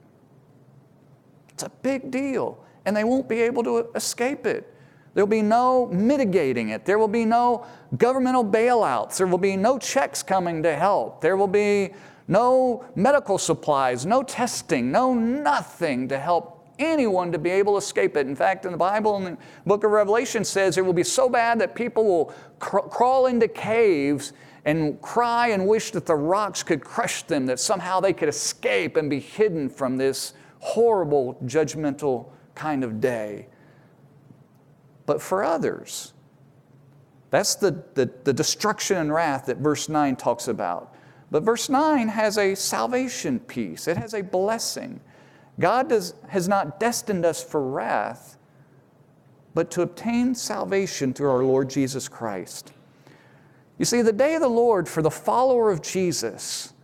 It's 1.51 1.63
a 1.63 1.69
big 1.83 2.11
deal, 2.11 2.65
and 2.87 2.97
they 2.97 3.05
won't 3.05 3.29
be 3.29 3.43
able 3.43 3.63
to 3.65 3.91
escape 3.95 4.47
it. 4.47 4.75
There 5.13 5.23
will 5.23 5.31
be 5.31 5.43
no 5.43 5.89
mitigating 5.89 6.71
it. 6.71 6.87
There 6.87 6.99
will 6.99 7.07
be 7.07 7.27
no 7.27 7.67
governmental 7.99 8.43
bailouts. 8.43 9.19
There 9.19 9.27
will 9.27 9.37
be 9.37 9.59
no 9.59 9.79
checks 9.79 10.23
coming 10.23 10.63
to 10.63 10.75
help. 10.75 11.21
There 11.21 11.37
will 11.37 11.47
be 11.47 11.91
no 12.29 12.87
medical 12.95 13.37
supplies, 13.37 14.07
no 14.07 14.23
testing, 14.23 14.91
no 14.91 15.13
nothing 15.13 16.09
to 16.09 16.19
help 16.19 16.73
anyone 16.79 17.31
to 17.33 17.39
be 17.39 17.51
able 17.51 17.75
to 17.75 17.79
escape 17.79 18.17
it. 18.17 18.27
In 18.27 18.35
fact, 18.35 18.65
in 18.65 18.73
the 18.73 18.79
Bible, 18.79 19.19
in 19.19 19.25
the 19.25 19.39
book 19.67 19.85
of 19.85 19.91
Revelation 19.91 20.45
says 20.45 20.79
it 20.79 20.87
will 20.87 20.95
be 20.95 21.05
so 21.05 21.29
bad 21.29 21.59
that 21.59 21.75
people 21.75 22.07
will 22.07 22.33
cr- 22.59 22.79
crawl 22.79 23.27
into 23.27 23.49
caves 23.49 24.33
and 24.65 25.01
cry 25.01 25.49
and 25.49 25.67
wish 25.67 25.91
that 25.93 26.07
the 26.07 26.15
rocks 26.15 26.63
could 26.63 26.85
crush 26.85 27.23
them, 27.23 27.47
that 27.47 27.59
somehow 27.59 28.01
they 28.01 28.13
could 28.13 28.29
escape 28.29 28.97
and 28.97 29.09
be 29.09 29.21
hidden 29.21 29.69
from 29.69 29.97
this 29.97 30.35
horrible, 30.59 31.39
judgmental 31.45 32.31
kind 32.55 32.85
of 32.85 33.01
day. 33.01 33.47
But 35.07 35.23
for 35.23 35.43
others, 35.43 36.13
that's 37.31 37.55
the, 37.55 37.83
the, 37.95 38.11
the 38.25 38.33
destruction 38.33 38.97
and 38.97 39.13
wrath 39.13 39.47
that 39.47 39.59
verse 39.59 39.89
9 39.89 40.17
talks 40.17 40.49
about. 40.49 40.95
But 41.31 41.45
verse 41.45 41.69
9 41.69 42.09
has 42.09 42.39
a 42.39 42.55
salvation 42.55 43.39
piece, 43.41 43.89
it 43.89 43.97
has 43.97 44.15
a 44.15 44.23
blessing. 44.23 45.01
God 45.59 45.89
does, 45.91 46.15
has 46.29 46.49
not 46.49 46.81
destined 46.81 47.25
us 47.25 47.43
for 47.43 47.63
wrath, 47.63 48.39
but 49.55 49.71
to 49.73 49.83
obtain 49.83 50.35
salvation 50.35 51.13
through 51.13 51.31
our 51.31 51.45
Lord 51.45 51.69
Jesus 51.69 52.09
Christ. 52.09 52.73
You 53.81 53.87
see, 53.87 54.03
the 54.03 54.13
day 54.13 54.35
of 54.35 54.43
the 54.43 54.49
Lord 54.49 54.87
for 54.87 55.01
the 55.01 55.11
follower 55.11 55.71
of 55.71 55.81
Jesus, 55.81 56.75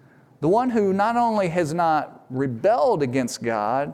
the 0.41 0.49
one 0.49 0.71
who 0.71 0.95
not 0.95 1.15
only 1.15 1.49
has 1.51 1.75
not 1.75 2.25
rebelled 2.31 3.03
against 3.03 3.43
God, 3.43 3.93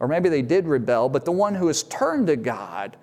or 0.00 0.08
maybe 0.08 0.28
they 0.28 0.42
did 0.42 0.66
rebel, 0.66 1.08
but 1.08 1.24
the 1.24 1.30
one 1.30 1.54
who 1.54 1.68
has 1.68 1.84
turned 1.84 2.26
to 2.26 2.34
God 2.34 2.96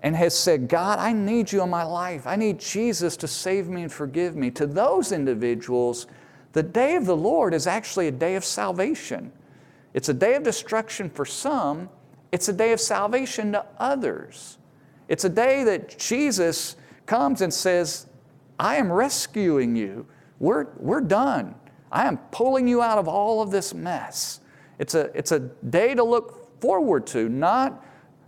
and 0.00 0.14
has 0.14 0.32
said, 0.32 0.68
God, 0.68 1.00
I 1.00 1.12
need 1.12 1.50
you 1.50 1.60
in 1.60 1.70
my 1.70 1.82
life. 1.82 2.24
I 2.24 2.36
need 2.36 2.60
Jesus 2.60 3.16
to 3.16 3.26
save 3.26 3.66
me 3.66 3.82
and 3.82 3.92
forgive 3.92 4.36
me. 4.36 4.52
To 4.52 4.66
those 4.68 5.10
individuals, 5.10 6.06
the 6.52 6.62
day 6.62 6.94
of 6.94 7.04
the 7.04 7.16
Lord 7.16 7.52
is 7.52 7.66
actually 7.66 8.06
a 8.06 8.12
day 8.12 8.36
of 8.36 8.44
salvation. 8.44 9.32
It's 9.92 10.08
a 10.08 10.14
day 10.14 10.36
of 10.36 10.44
destruction 10.44 11.10
for 11.10 11.24
some, 11.24 11.90
it's 12.30 12.48
a 12.48 12.52
day 12.52 12.70
of 12.70 12.80
salvation 12.80 13.50
to 13.54 13.66
others. 13.78 14.58
It's 15.08 15.24
a 15.24 15.28
day 15.28 15.64
that 15.64 15.98
Jesus 15.98 16.76
comes 17.06 17.40
and 17.40 17.52
says, 17.52 18.06
I 18.58 18.76
am 18.76 18.92
rescuing 18.92 19.76
you. 19.76 20.06
We're, 20.38 20.66
we're 20.76 21.00
done. 21.00 21.54
I 21.90 22.06
am 22.06 22.18
pulling 22.30 22.68
you 22.68 22.82
out 22.82 22.98
of 22.98 23.08
all 23.08 23.42
of 23.42 23.50
this 23.50 23.74
mess. 23.74 24.40
It's 24.78 24.94
a, 24.94 25.10
it's 25.16 25.32
a 25.32 25.40
day 25.40 25.94
to 25.94 26.02
look 26.02 26.60
forward 26.60 27.06
to, 27.08 27.28
not 27.28 27.84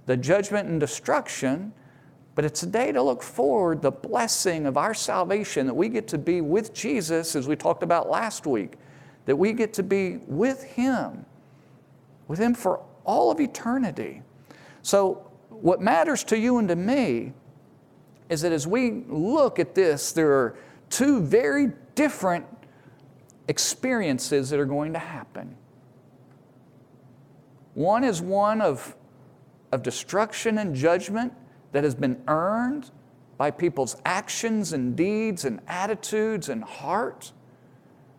the 0.06 0.16
judgment 0.16 0.68
and 0.68 0.80
destruction, 0.80 1.72
but 2.34 2.44
it's 2.44 2.62
a 2.62 2.66
day 2.66 2.92
to 2.92 3.02
look 3.02 3.22
forward 3.22 3.82
the 3.82 3.90
blessing 3.90 4.64
of 4.64 4.76
our 4.76 4.94
salvation 4.94 5.66
that 5.66 5.74
we 5.74 5.88
get 5.88 6.06
to 6.08 6.18
be 6.18 6.40
with 6.40 6.72
Jesus, 6.72 7.34
as 7.34 7.48
we 7.48 7.56
talked 7.56 7.82
about 7.82 8.08
last 8.08 8.46
week, 8.46 8.74
that 9.26 9.36
we 9.36 9.52
get 9.52 9.72
to 9.74 9.82
be 9.82 10.18
with 10.26 10.62
Him, 10.62 11.26
with 12.28 12.38
Him 12.38 12.54
for 12.54 12.80
all 13.04 13.30
of 13.30 13.40
eternity. 13.40 14.22
So, 14.82 15.30
what 15.48 15.80
matters 15.80 16.22
to 16.24 16.38
you 16.38 16.58
and 16.58 16.68
to 16.68 16.76
me 16.76 17.32
is 18.28 18.42
that 18.42 18.52
as 18.52 18.66
we 18.66 19.04
look 19.08 19.58
at 19.58 19.74
this, 19.74 20.12
there 20.12 20.32
are 20.32 20.56
two 20.90 21.20
very 21.20 21.72
different 21.94 22.46
experiences 23.48 24.50
that 24.50 24.60
are 24.60 24.66
going 24.66 24.92
to 24.92 24.98
happen. 24.98 25.56
One 27.74 28.04
is 28.04 28.20
one 28.20 28.60
of 28.60 28.94
of 29.72 29.82
destruction 29.82 30.58
and 30.58 30.74
judgment 30.74 31.32
that 31.72 31.84
has 31.84 31.94
been 31.94 32.22
earned 32.26 32.90
by 33.36 33.50
people's 33.50 33.96
actions 34.04 34.72
and 34.72 34.96
deeds 34.96 35.44
and 35.44 35.60
attitudes 35.68 36.48
and 36.48 36.64
heart. 36.64 37.32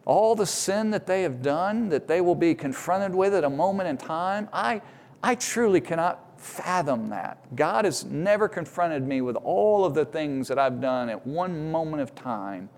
All 0.05 0.35
the 0.35 0.45
sin 0.45 0.91
that 0.91 1.05
they 1.05 1.23
have 1.23 1.41
done, 1.41 1.89
that 1.89 2.07
they 2.07 2.21
will 2.21 2.35
be 2.35 2.55
confronted 2.55 3.13
with 3.13 3.33
at 3.33 3.43
a 3.43 3.49
moment 3.49 3.89
in 3.89 3.97
time. 3.97 4.47
I, 4.53 4.81
I 5.21 5.35
truly 5.35 5.81
cannot 5.81 6.28
fathom 6.39 7.09
that. 7.09 7.55
God 7.55 7.85
has 7.85 8.05
never 8.05 8.47
confronted 8.47 9.05
me 9.05 9.21
with 9.21 9.35
all 9.35 9.85
of 9.85 9.93
the 9.93 10.05
things 10.05 10.47
that 10.47 10.57
I've 10.57 10.81
done 10.81 11.09
at 11.09 11.27
one 11.27 11.71
moment 11.71 12.01
of 12.01 12.15
time. 12.15 12.69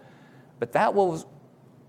But 0.59 0.71
that 0.73 0.93
will, 0.93 1.23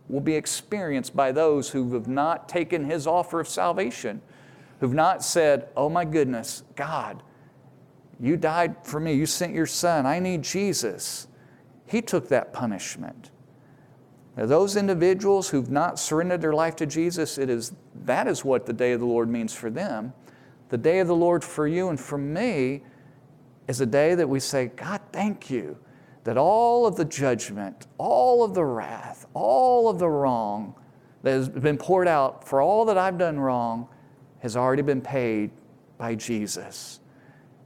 will 0.09 0.21
be 0.21 0.35
experienced 0.35 1.17
by 1.17 1.33
those 1.33 1.71
who 1.71 1.95
have 1.95 2.09
not 2.09 2.49
taken 2.49 2.85
His 2.85 3.07
offer 3.07 3.41
of 3.41 3.49
salvation 3.49 4.21
who've 4.81 4.93
not 4.93 5.23
said, 5.23 5.69
Oh 5.77 5.89
my 5.89 6.05
goodness, 6.05 6.65
God, 6.75 7.23
you 8.21 8.37
died 8.37 8.77
for 8.83 8.99
me. 8.99 9.15
You 9.15 9.27
sent 9.27 9.55
your 9.55 9.67
son. 9.67 10.07
I 10.07 10.19
need 10.19 10.43
Jesus. 10.43 11.29
He 11.87 12.03
took 12.03 12.29
that 12.29 12.53
punishment. 12.53 13.31
Now, 14.37 14.47
those 14.47 14.77
individuals 14.77 15.51
who've 15.51 15.71
not 15.71 16.01
surrendered 16.01 16.41
their 16.41 16.53
life 16.53 16.75
to 16.77 16.87
Jesus, 16.87 17.39
it 17.39 17.49
is, 17.49 17.73
that 18.05 18.27
is 18.27 18.45
what 18.45 18.67
the 18.67 18.73
day 18.73 18.93
of 18.93 19.01
the 19.01 19.07
Lord 19.07 19.29
means 19.29 19.55
for 19.55 19.71
them. 19.71 20.15
The 20.73 20.79
day 20.79 21.01
of 21.01 21.07
the 21.07 21.15
Lord 21.15 21.45
for 21.45 21.69
you 21.69 21.91
and 21.91 22.01
for 22.01 22.17
me 22.17 22.83
is 23.69 23.83
a 23.83 23.87
day 23.87 24.15
that 24.15 24.27
we 24.27 24.41
say, 24.41 24.69
God, 24.69 25.03
thank 25.13 25.51
you 25.51 25.77
that 26.25 26.39
all 26.39 26.87
of 26.87 26.97
the 26.97 27.05
judgment, 27.05 27.89
all 27.99 28.43
of 28.43 28.55
the 28.55 28.65
wrath, 28.65 29.27
all 29.35 29.91
of 29.91 29.99
the 29.99 30.09
wrong 30.09 30.75
that 31.25 31.33
has 31.33 31.51
been 31.51 31.77
poured 31.77 32.09
out 32.09 32.49
for 32.49 32.63
all 32.63 32.87
that 32.87 32.97
I've 32.97 33.19
done 33.19 33.39
wrong 33.39 33.87
has 34.39 34.57
already 34.57 34.81
been 34.81 35.03
paid 35.03 35.51
by 35.99 36.15
Jesus. 36.15 37.01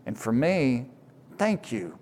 And 0.04 0.18
for 0.18 0.32
me, 0.32 0.86
thank 1.38 1.70
you. 1.70 1.96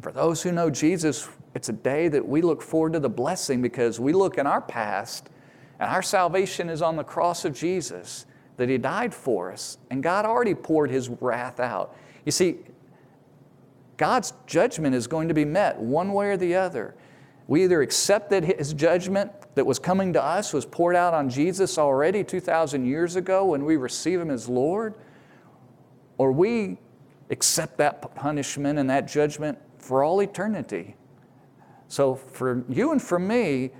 For 0.00 0.12
those 0.12 0.42
who 0.42 0.50
know 0.50 0.70
Jesus, 0.70 1.28
it's 1.54 1.68
a 1.68 1.74
day 1.74 2.08
that 2.08 2.26
we 2.26 2.40
look 2.40 2.62
forward 2.62 2.94
to 2.94 3.00
the 3.00 3.10
blessing 3.10 3.60
because 3.60 4.00
we 4.00 4.14
look 4.14 4.38
in 4.38 4.46
our 4.46 4.62
past 4.62 5.28
and 5.78 5.90
our 5.90 6.00
salvation 6.00 6.70
is 6.70 6.80
on 6.80 6.96
the 6.96 7.04
cross 7.04 7.44
of 7.44 7.52
Jesus, 7.52 8.24
that 8.60 8.68
He 8.68 8.76
died 8.76 9.14
for 9.14 9.50
us, 9.50 9.78
and 9.90 10.02
God 10.02 10.26
already 10.26 10.54
poured 10.54 10.90
His 10.90 11.08
wrath 11.08 11.60
out. 11.60 11.96
You 12.26 12.30
see, 12.30 12.58
God's 13.96 14.34
judgment 14.46 14.94
is 14.94 15.06
going 15.06 15.28
to 15.28 15.34
be 15.34 15.46
met 15.46 15.80
one 15.80 16.12
way 16.12 16.26
or 16.26 16.36
the 16.36 16.56
other. 16.56 16.94
We 17.48 17.64
either 17.64 17.80
accept 17.80 18.28
that 18.28 18.44
His 18.44 18.74
judgment 18.74 19.32
that 19.54 19.64
was 19.64 19.78
coming 19.78 20.12
to 20.12 20.22
us 20.22 20.52
was 20.52 20.66
poured 20.66 20.94
out 20.94 21.14
on 21.14 21.30
Jesus 21.30 21.78
already 21.78 22.22
2,000 22.22 22.84
years 22.84 23.16
ago 23.16 23.46
when 23.46 23.64
we 23.64 23.78
receive 23.78 24.20
Him 24.20 24.30
as 24.30 24.46
Lord, 24.46 24.92
or 26.18 26.30
we 26.30 26.76
accept 27.30 27.78
that 27.78 28.14
punishment 28.14 28.78
and 28.78 28.90
that 28.90 29.08
judgment 29.08 29.56
for 29.78 30.04
all 30.04 30.20
eternity. 30.20 30.96
So, 31.88 32.14
for 32.14 32.62
you 32.68 32.92
and 32.92 33.00
for 33.00 33.18
me, 33.18 33.70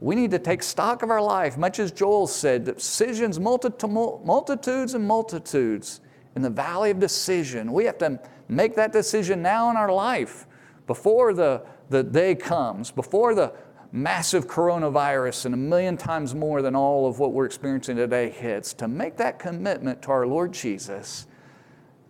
we 0.00 0.14
need 0.14 0.30
to 0.30 0.38
take 0.38 0.62
stock 0.62 1.02
of 1.02 1.10
our 1.10 1.20
life, 1.20 1.58
much 1.58 1.78
as 1.78 1.92
Joel 1.92 2.26
said, 2.26 2.64
decisions, 2.64 3.38
multitudes 3.38 4.94
and 4.94 5.06
multitudes 5.06 6.00
in 6.34 6.42
the 6.42 6.50
valley 6.50 6.90
of 6.90 6.98
decision. 6.98 7.70
We 7.72 7.84
have 7.84 7.98
to 7.98 8.18
make 8.48 8.74
that 8.76 8.92
decision 8.92 9.42
now 9.42 9.70
in 9.70 9.76
our 9.76 9.92
life 9.92 10.46
before 10.86 11.34
the, 11.34 11.62
the 11.90 12.02
day 12.02 12.34
comes, 12.34 12.90
before 12.90 13.34
the 13.34 13.52
massive 13.92 14.46
coronavirus 14.46 15.46
and 15.46 15.54
a 15.54 15.58
million 15.58 15.96
times 15.96 16.34
more 16.34 16.62
than 16.62 16.74
all 16.74 17.06
of 17.06 17.18
what 17.18 17.32
we're 17.32 17.44
experiencing 17.44 17.96
today 17.96 18.30
hits, 18.30 18.72
to 18.74 18.88
make 18.88 19.16
that 19.18 19.38
commitment 19.38 20.00
to 20.02 20.10
our 20.10 20.26
Lord 20.26 20.52
Jesus, 20.52 21.26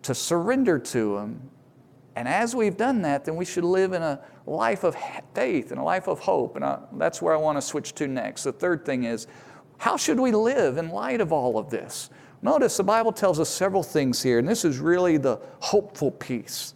to 0.03 0.15
surrender 0.15 0.79
to 0.79 1.17
Him. 1.17 1.49
And 2.15 2.27
as 2.27 2.55
we've 2.55 2.77
done 2.77 3.01
that, 3.01 3.25
then 3.25 3.35
we 3.35 3.45
should 3.45 3.63
live 3.63 3.93
in 3.93 4.01
a 4.01 4.21
life 4.45 4.83
of 4.83 4.95
faith 5.33 5.71
and 5.71 5.79
a 5.79 5.83
life 5.83 6.07
of 6.07 6.19
hope. 6.19 6.55
And 6.55 6.65
I, 6.65 6.79
that's 6.93 7.21
where 7.21 7.33
I 7.33 7.37
want 7.37 7.57
to 7.57 7.61
switch 7.61 7.93
to 7.95 8.07
next. 8.07 8.43
The 8.43 8.51
third 8.51 8.85
thing 8.85 9.03
is, 9.03 9.27
how 9.77 9.97
should 9.97 10.19
we 10.19 10.31
live 10.31 10.77
in 10.77 10.89
light 10.89 11.21
of 11.21 11.31
all 11.31 11.57
of 11.57 11.69
this? 11.69 12.09
Notice 12.41 12.77
the 12.77 12.83
Bible 12.83 13.11
tells 13.11 13.39
us 13.39 13.49
several 13.49 13.83
things 13.83 14.21
here, 14.21 14.39
and 14.39 14.47
this 14.47 14.65
is 14.65 14.79
really 14.79 15.17
the 15.17 15.39
hopeful 15.59 16.11
piece. 16.11 16.73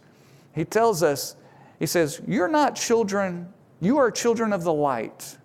He 0.54 0.64
tells 0.64 1.02
us, 1.02 1.36
He 1.78 1.86
says, 1.86 2.20
You're 2.26 2.48
not 2.48 2.76
children 2.76 3.52
you 3.80 3.98
are 3.98 4.10
children 4.10 4.52
of 4.52 4.64
the 4.64 4.72
light. 4.72 5.36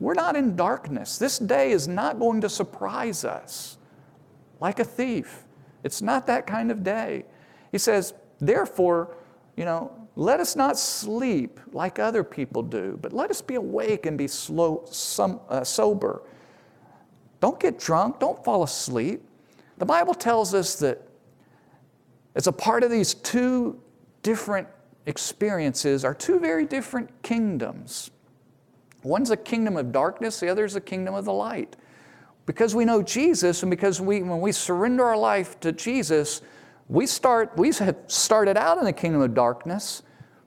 We're 0.00 0.14
not 0.14 0.36
in 0.36 0.56
darkness. 0.56 1.18
This 1.18 1.38
day 1.38 1.70
is 1.70 1.88
not 1.88 2.18
going 2.18 2.40
to 2.40 2.48
surprise 2.48 3.24
us 3.24 3.78
like 4.60 4.78
a 4.78 4.84
thief. 4.84 5.44
It's 5.84 6.02
not 6.02 6.26
that 6.26 6.46
kind 6.46 6.70
of 6.70 6.82
day. 6.82 7.24
He 7.70 7.78
says, 7.78 8.14
therefore, 8.40 9.16
you 9.56 9.64
know, 9.64 9.92
let 10.18 10.40
us 10.40 10.56
not 10.56 10.76
sleep 10.76 11.60
like 11.70 12.00
other 12.00 12.24
people 12.24 12.60
do, 12.60 12.98
but 13.00 13.12
let 13.12 13.30
us 13.30 13.40
be 13.40 13.54
awake 13.54 14.04
and 14.04 14.18
be 14.18 14.26
slow, 14.26 14.82
some, 14.90 15.38
uh, 15.48 15.62
sober. 15.62 16.22
Don't 17.38 17.60
get 17.60 17.78
drunk. 17.78 18.18
Don't 18.18 18.42
fall 18.44 18.64
asleep. 18.64 19.22
the 19.76 19.86
Bible 19.86 20.14
tells 20.14 20.54
us 20.54 20.74
that 20.80 21.00
as 22.34 22.48
a 22.48 22.52
part 22.52 22.82
of 22.82 22.90
these 22.90 23.14
two 23.14 23.80
different 24.24 24.66
experiences 25.06 26.04
are 26.04 26.14
two 26.14 26.40
very 26.40 26.66
different 26.66 27.22
kingdoms. 27.22 28.10
One's 29.04 29.30
a 29.30 29.36
kingdom 29.36 29.76
of 29.76 29.92
darkness, 29.92 30.40
the 30.40 30.48
other 30.48 30.64
is 30.64 30.74
a 30.74 30.80
kingdom 30.80 31.14
of 31.14 31.26
the 31.26 31.32
light. 31.32 31.76
Because 32.44 32.74
we 32.74 32.84
know 32.84 33.02
Jesus 33.02 33.62
and 33.62 33.70
because 33.70 34.00
we, 34.00 34.24
when 34.24 34.40
we 34.40 34.50
surrender 34.50 35.04
our 35.04 35.16
life 35.16 35.60
to 35.60 35.70
Jesus, 35.70 36.42
we 36.88 37.06
start, 37.06 37.56
we 37.56 37.72
have 37.74 37.96
started 38.08 38.56
out 38.56 38.78
in 38.78 38.84
the 38.84 38.92
kingdom 38.92 39.22
of 39.22 39.32
darkness, 39.32 40.02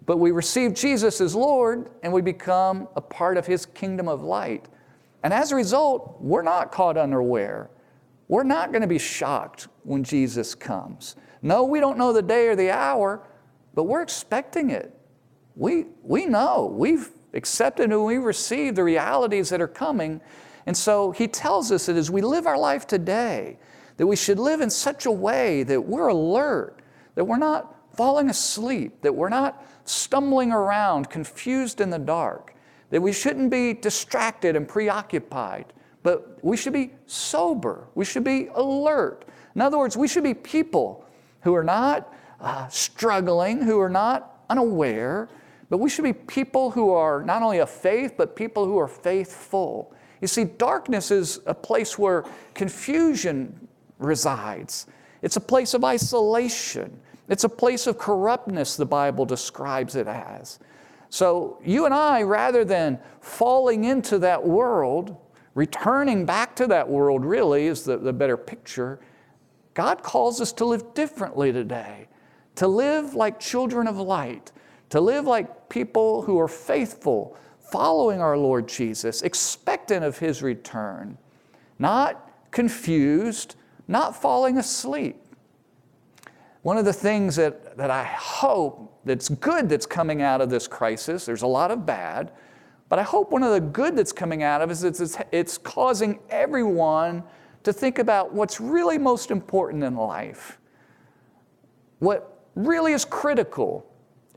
but 0.06 0.18
we 0.18 0.32
receive 0.32 0.74
Jesus 0.74 1.22
as 1.22 1.36
Lord 1.36 1.90
and 2.04 2.12
we 2.12 2.22
become 2.22 2.88
a 2.96 3.02
part 3.02 3.38
of 3.38 3.46
His 3.46 3.66
kingdom 3.66 4.08
of 4.08 4.24
light. 4.24 4.68
And 5.24 5.34
as 5.34 5.52
a 5.52 5.56
result, 5.56 6.18
we're 6.20 6.42
not 6.42 6.72
caught 6.72 6.98
unaware. 6.98 7.70
We're 8.28 8.44
not 8.44 8.72
going 8.72 8.82
to 8.82 8.88
be 8.88 8.98
shocked 8.98 9.68
when 9.84 10.04
Jesus 10.04 10.56
comes. 10.56 11.16
No, 11.42 11.64
we 11.64 11.80
don't 11.80 11.98
know 11.98 12.14
the 12.14 12.22
day 12.22 12.48
or 12.48 12.56
the 12.56 12.72
hour, 12.72 13.22
but 13.74 13.84
we're 13.84 14.02
expecting 14.02 14.70
it. 14.70 14.98
We, 15.56 15.86
we 16.04 16.26
know. 16.26 16.74
We've 16.74 17.10
accepted 17.34 17.92
and 17.92 18.06
we 18.06 18.18
receive 18.18 18.76
the 18.76 18.84
realities 18.84 19.50
that 19.50 19.62
are 19.62 19.68
coming. 19.68 20.22
And 20.66 20.76
so 20.76 21.12
he 21.12 21.28
tells 21.28 21.72
us 21.72 21.88
that 21.88 21.96
as 21.96 22.10
we 22.10 22.22
live 22.22 22.48
our 22.48 22.58
life 22.58 22.88
today, 22.88 23.58
that 23.98 24.08
we 24.08 24.16
should 24.16 24.40
live 24.40 24.62
in 24.62 24.70
such 24.70 25.06
a 25.06 25.12
way 25.12 25.64
that 25.64 25.82
we're 25.82 26.08
alert, 26.08 26.80
that 27.16 27.26
we're 27.26 27.38
not 27.38 27.76
falling 27.96 28.30
asleep, 28.30 29.02
that 29.02 29.14
we're 29.14 29.30
not 29.30 29.64
stumbling 29.86 30.52
around 30.52 31.10
confused 31.10 31.82
in 31.82 31.90
the 31.90 32.00
dark, 32.00 32.54
that 32.90 33.02
we 33.02 33.14
shouldn't 33.14 33.50
be 33.50 33.74
distracted 33.74 34.56
and 34.56 34.68
preoccupied, 34.68 35.74
but 36.04 36.44
we 36.44 36.58
should 36.58 36.74
be 36.74 36.92
sober. 37.06 37.88
We 37.96 38.06
should 38.06 38.24
be 38.24 38.48
alert. 38.54 39.26
In 39.56 39.62
other 39.62 39.78
words, 39.78 39.96
we 39.96 40.08
should 40.08 40.24
be 40.24 40.34
people 40.34 41.06
who 41.42 41.56
are 41.56 41.64
not 41.64 42.14
uh, 42.40 42.68
struggling, 42.68 43.62
who 43.62 43.80
are 43.80 43.90
not 43.90 44.44
unaware, 44.50 45.30
but 45.70 45.78
we 45.78 45.90
should 45.90 46.04
be 46.04 46.14
people 46.14 46.72
who 46.72 46.92
are 46.92 47.24
not 47.24 47.42
only 47.42 47.60
of 47.60 47.70
faith, 47.70 48.16
but 48.18 48.36
people 48.36 48.66
who 48.66 48.78
are 48.78 48.88
faithful. 48.88 49.94
You 50.20 50.28
see, 50.28 50.44
darkness 50.44 51.12
is 51.12 51.40
a 51.46 51.54
place 51.54 51.98
where 51.98 52.26
confusion 52.54 53.68
resides, 53.98 54.88
it's 55.22 55.38
a 55.38 55.42
place 55.42 55.74
of 55.74 55.84
isolation, 55.84 57.00
it's 57.32 57.46
a 57.46 57.50
place 57.50 57.88
of 57.88 57.98
corruptness, 57.98 58.76
the 58.76 58.86
Bible 58.86 59.26
describes 59.26 59.96
it 59.96 60.06
as. 60.06 60.60
So, 61.10 61.62
you 61.64 61.86
and 61.86 61.94
I, 61.94 62.24
rather 62.24 62.66
than 62.66 63.00
falling 63.22 63.86
into 63.86 64.20
that 64.20 64.46
world, 64.46 65.16
returning 65.56 66.26
back 66.26 66.58
to 66.58 66.68
that 66.68 66.90
world 66.90 67.24
really 67.24 67.68
is 67.68 67.84
the, 67.84 67.98
the 67.98 68.12
better 68.12 68.36
picture. 68.36 69.00
God 69.74 70.04
calls 70.04 70.42
us 70.42 70.52
to 70.54 70.66
live 70.66 70.94
differently 70.94 71.54
today, 71.54 72.10
to 72.56 72.68
live 72.68 73.14
like 73.14 73.40
children 73.40 73.88
of 73.88 73.96
light, 73.96 74.52
to 74.90 75.00
live 75.00 75.26
like 75.26 75.70
people 75.70 76.24
who 76.24 76.38
are 76.38 76.50
faithful, 76.50 77.38
following 77.72 78.20
our 78.20 78.38
Lord 78.38 78.68
Jesus, 78.68 79.22
expectant 79.22 80.04
of 80.04 80.18
His 80.18 80.44
return, 80.44 81.18
not 81.80 82.30
confused, 82.52 83.56
not 83.88 84.22
falling 84.22 84.58
asleep. 84.58 85.16
One 86.62 86.78
of 86.78 86.86
the 86.86 86.94
things 86.94 87.36
that, 87.38 87.78
that 87.78 87.90
I 87.90 88.04
hope 88.04 89.02
that's 89.04 89.30
good 89.30 89.68
that's 89.68 89.86
coming 89.86 90.22
out 90.22 90.42
of 90.42 90.50
this 90.50 90.68
crisis, 90.68 91.26
there's 91.26 91.42
a 91.42 91.48
lot 91.48 91.72
of 91.72 91.86
bad, 91.86 92.32
but 92.88 93.00
I 93.00 93.04
hope 93.04 93.32
one 93.32 93.42
of 93.42 93.52
the 93.52 93.62
good 93.62 93.96
that's 93.96 94.12
coming 94.12 94.44
out 94.44 94.62
of 94.62 94.70
it 94.70 94.74
is 94.74 94.84
it's, 94.84 95.18
it's 95.32 95.58
causing 95.58 96.20
everyone 96.30 97.24
to 97.64 97.74
think 97.74 98.00
about 98.00 98.34
what's 98.34 98.60
really 98.60 98.98
most 98.98 99.32
important 99.32 99.84
in 99.84 99.96
life, 99.96 100.60
what 102.00 102.46
really 102.56 102.94
is 102.94 103.06
critical 103.06 103.86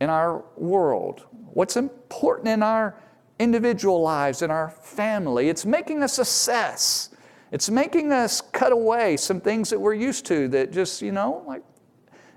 in 0.01 0.09
our 0.09 0.45
world, 0.57 1.27
what's 1.53 1.77
important 1.77 2.49
in 2.49 2.63
our 2.63 2.95
individual 3.39 4.01
lives, 4.01 4.43
in 4.43 4.51
our 4.51 4.71
family. 4.71 5.49
It's 5.49 5.67
making 5.67 6.03
us 6.03 6.19
assess. 6.19 7.11
It's 7.53 7.69
making 7.69 8.13
us 8.13 8.41
cut 8.41 8.73
away 8.73 9.17
some 9.17 9.41
things 9.41 9.71
that 9.71 9.79
we're 9.79 9.95
used 9.95 10.27
to 10.27 10.49
that 10.49 10.73
just, 10.73 11.03
you 11.03 11.13
know, 11.13 11.43
like, 11.47 11.63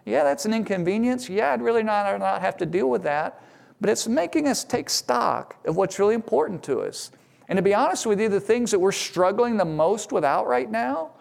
yeah, 0.07 0.23
that's 0.23 0.45
an 0.45 0.53
inconvenience. 0.53 1.27
Yeah, 1.27 1.51
I'd 1.51 1.61
really 1.61 1.83
not, 1.83 2.17
not 2.17 2.39
have 2.39 2.55
to 2.57 2.65
deal 2.65 2.89
with 2.89 3.03
that. 3.03 3.43
But 3.81 3.89
it's 3.89 4.07
making 4.07 4.47
us 4.47 4.63
take 4.63 4.89
stock 4.89 5.57
of 5.65 5.75
what's 5.75 5.99
really 5.99 6.15
important 6.15 6.63
to 6.63 6.79
us. 6.79 7.11
And 7.49 7.57
to 7.57 7.61
be 7.61 7.73
honest 7.73 8.05
with 8.05 8.21
you, 8.21 8.29
the 8.29 8.39
things 8.39 8.71
that 8.71 8.79
we're 8.79 8.93
struggling 8.93 9.57
the 9.57 9.65
most 9.65 10.13
without 10.13 10.47
right 10.47 10.71
now 10.71 11.11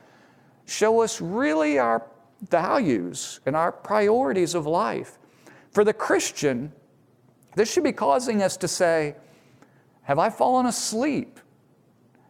show 0.66 1.00
us 1.02 1.20
really 1.20 1.80
our 1.80 2.06
values 2.48 3.40
and 3.44 3.56
our 3.56 3.72
priorities 3.72 4.54
of 4.54 4.66
life. 4.66 5.18
For 5.72 5.82
the 5.82 5.92
Christian, 5.92 6.72
this 7.56 7.72
should 7.72 7.84
be 7.84 7.92
causing 7.92 8.40
us 8.40 8.56
to 8.58 8.68
say, 8.68 9.16
Have 10.02 10.20
I 10.20 10.30
fallen 10.30 10.66
asleep? 10.66 11.40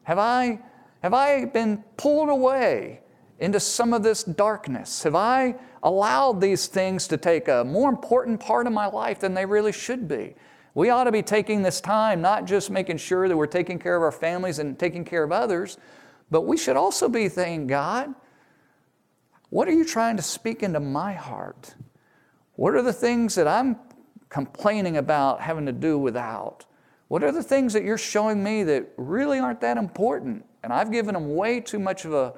Have 0.04 0.18
I, 0.18 0.60
have 1.02 1.12
I 1.12 1.44
been 1.44 1.84
pulled 1.98 2.30
away 2.30 3.00
into 3.38 3.60
some 3.60 3.92
of 3.92 4.02
this 4.02 4.24
darkness? 4.24 5.02
Have 5.02 5.14
I 5.14 5.56
allowed 5.82 6.40
these 6.40 6.66
things 6.66 7.06
to 7.08 7.16
take 7.16 7.48
a 7.48 7.64
more 7.64 7.88
important 7.88 8.40
part 8.40 8.66
of 8.66 8.72
my 8.72 8.86
life 8.86 9.20
than 9.20 9.34
they 9.34 9.44
really 9.44 9.72
should 9.72 10.08
be? 10.08 10.34
We 10.74 10.90
ought 10.90 11.04
to 11.04 11.12
be 11.12 11.22
taking 11.22 11.62
this 11.62 11.80
time, 11.80 12.20
not 12.20 12.44
just 12.44 12.70
making 12.70 12.98
sure 12.98 13.28
that 13.28 13.36
we're 13.36 13.46
taking 13.46 13.78
care 13.78 13.96
of 13.96 14.02
our 14.02 14.12
families 14.12 14.58
and 14.58 14.78
taking 14.78 15.04
care 15.04 15.22
of 15.22 15.32
others, 15.32 15.78
but 16.30 16.42
we 16.42 16.56
should 16.56 16.76
also 16.76 17.08
be 17.08 17.28
thinking, 17.28 17.66
God, 17.66 18.14
what 19.48 19.68
are 19.68 19.72
you 19.72 19.84
trying 19.84 20.16
to 20.16 20.22
speak 20.22 20.62
into 20.62 20.80
my 20.80 21.12
heart? 21.12 21.74
What 22.56 22.74
are 22.74 22.82
the 22.82 22.92
things 22.92 23.34
that 23.36 23.46
I'm 23.46 23.76
complaining 24.28 24.96
about 24.96 25.40
having 25.40 25.66
to 25.66 25.72
do 25.72 25.98
without? 25.98 26.66
What 27.08 27.22
are 27.22 27.32
the 27.32 27.42
things 27.42 27.72
that 27.72 27.84
you're 27.84 27.96
showing 27.96 28.42
me 28.42 28.64
that 28.64 28.88
really 28.96 29.38
aren't 29.38 29.60
that 29.60 29.76
important? 29.76 30.44
And 30.62 30.72
I've 30.72 30.90
given 30.90 31.14
them 31.14 31.34
way 31.34 31.60
too 31.60 31.78
much 31.78 32.04
of 32.04 32.12
a 32.12 32.34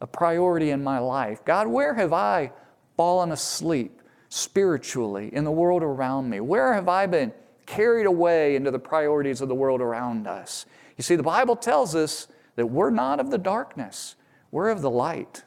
a 0.00 0.06
priority 0.06 0.70
in 0.70 0.82
my 0.82 0.98
life. 0.98 1.44
God, 1.44 1.66
where 1.66 1.94
have 1.94 2.12
I 2.12 2.52
fallen 2.96 3.32
asleep 3.32 4.00
spiritually 4.28 5.30
in 5.32 5.44
the 5.44 5.50
world 5.50 5.82
around 5.82 6.28
me? 6.28 6.40
Where 6.40 6.74
have 6.74 6.88
I 6.88 7.06
been 7.06 7.32
carried 7.66 8.06
away 8.06 8.56
into 8.56 8.70
the 8.70 8.78
priorities 8.78 9.40
of 9.40 9.48
the 9.48 9.54
world 9.54 9.80
around 9.80 10.26
us? 10.26 10.66
You 10.96 11.02
see, 11.02 11.16
the 11.16 11.22
Bible 11.22 11.56
tells 11.56 11.94
us 11.94 12.28
that 12.56 12.66
we're 12.66 12.90
not 12.90 13.20
of 13.20 13.30
the 13.30 13.38
darkness, 13.38 14.16
we're 14.50 14.70
of 14.70 14.82
the 14.82 14.90
light. 14.90 15.44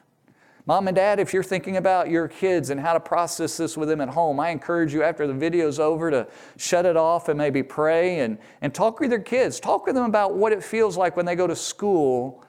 Mom 0.68 0.88
and 0.88 0.96
dad, 0.96 1.20
if 1.20 1.34
you're 1.34 1.44
thinking 1.44 1.78
about 1.78 2.10
your 2.10 2.28
kids 2.28 2.70
and 2.70 2.80
how 2.80 2.94
to 2.94 3.00
process 3.00 3.58
this 3.58 3.76
with 3.76 3.90
them 3.90 4.00
at 4.00 4.10
home, 4.10 4.40
I 4.40 4.50
encourage 4.50 4.94
you 4.94 5.02
after 5.02 5.26
the 5.26 5.34
video's 5.34 5.80
over 5.80 6.12
to 6.12 6.28
shut 6.56 6.86
it 6.86 6.96
off 6.96 7.30
and 7.30 7.38
maybe 7.38 7.64
pray 7.64 8.20
and, 8.20 8.38
and 8.62 8.74
talk 8.74 9.00
with 9.00 9.12
your 9.12 9.22
kids. 9.22 9.60
Talk 9.60 9.88
with 9.88 9.96
them 9.96 10.06
about 10.06 10.36
what 10.36 10.54
it 10.54 10.64
feels 10.64 10.98
like 10.98 11.18
when 11.18 11.26
they 11.26 11.36
go 11.36 11.48
to 11.48 11.56
school 11.56 12.46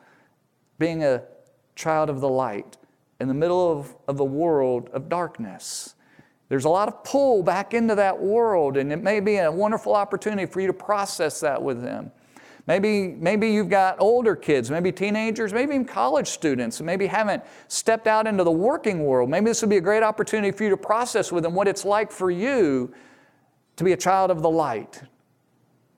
being 0.79 1.05
a 1.05 1.23
child 1.75 2.11
of 2.11 2.21
the 2.21 2.29
light 2.29 2.77
in 3.21 3.29
the 3.29 3.35
middle 3.35 3.71
of, 3.71 3.95
of 4.09 4.21
a 4.21 4.25
world 4.25 4.89
of 4.93 5.09
darkness. 5.09 5.95
There's 6.49 6.65
a 6.65 6.69
lot 6.69 6.89
of 6.89 7.03
pull 7.05 7.43
back 7.43 7.73
into 7.73 7.95
that 7.95 8.21
world, 8.21 8.77
and 8.77 8.93
it 8.93 9.03
may 9.03 9.21
be 9.21 9.37
a 9.37 9.51
wonderful 9.51 9.95
opportunity 9.95 10.45
for 10.45 10.61
you 10.61 10.67
to 10.67 10.73
process 10.73 11.41
that 11.41 11.63
with 11.63 11.83
them. 11.83 12.11
Maybe, 12.67 13.09
maybe 13.09 13.51
you've 13.51 13.71
got 13.71 13.97
older 13.99 14.37
kids, 14.37 14.71
maybe 14.71 14.93
teenagers, 14.93 15.53
maybe 15.53 15.75
even 15.75 15.85
college 15.85 16.29
students, 16.29 16.79
who 16.79 16.85
maybe 16.85 17.07
haven't 17.07 17.43
stepped 17.69 18.07
out 18.07 18.27
into 18.27 18.45
the 18.45 18.53
working 18.53 19.05
world. 19.05 19.31
Maybe 19.31 19.47
this 19.47 19.63
would 19.63 19.71
be 19.71 19.79
a 19.79 19.81
great 19.81 20.03
opportunity 20.03 20.57
for 20.57 20.65
you 20.65 20.71
to 20.71 20.77
process 20.77 21.33
with 21.33 21.43
them 21.43 21.55
what 21.55 21.67
it's 21.67 21.85
like 21.85 22.13
for 22.13 22.31
you 22.31 22.93
to 23.77 23.85
be 23.85 23.93
a 23.93 23.97
child 23.97 24.31
of 24.31 24.43
the 24.43 24.51
light, 24.51 25.03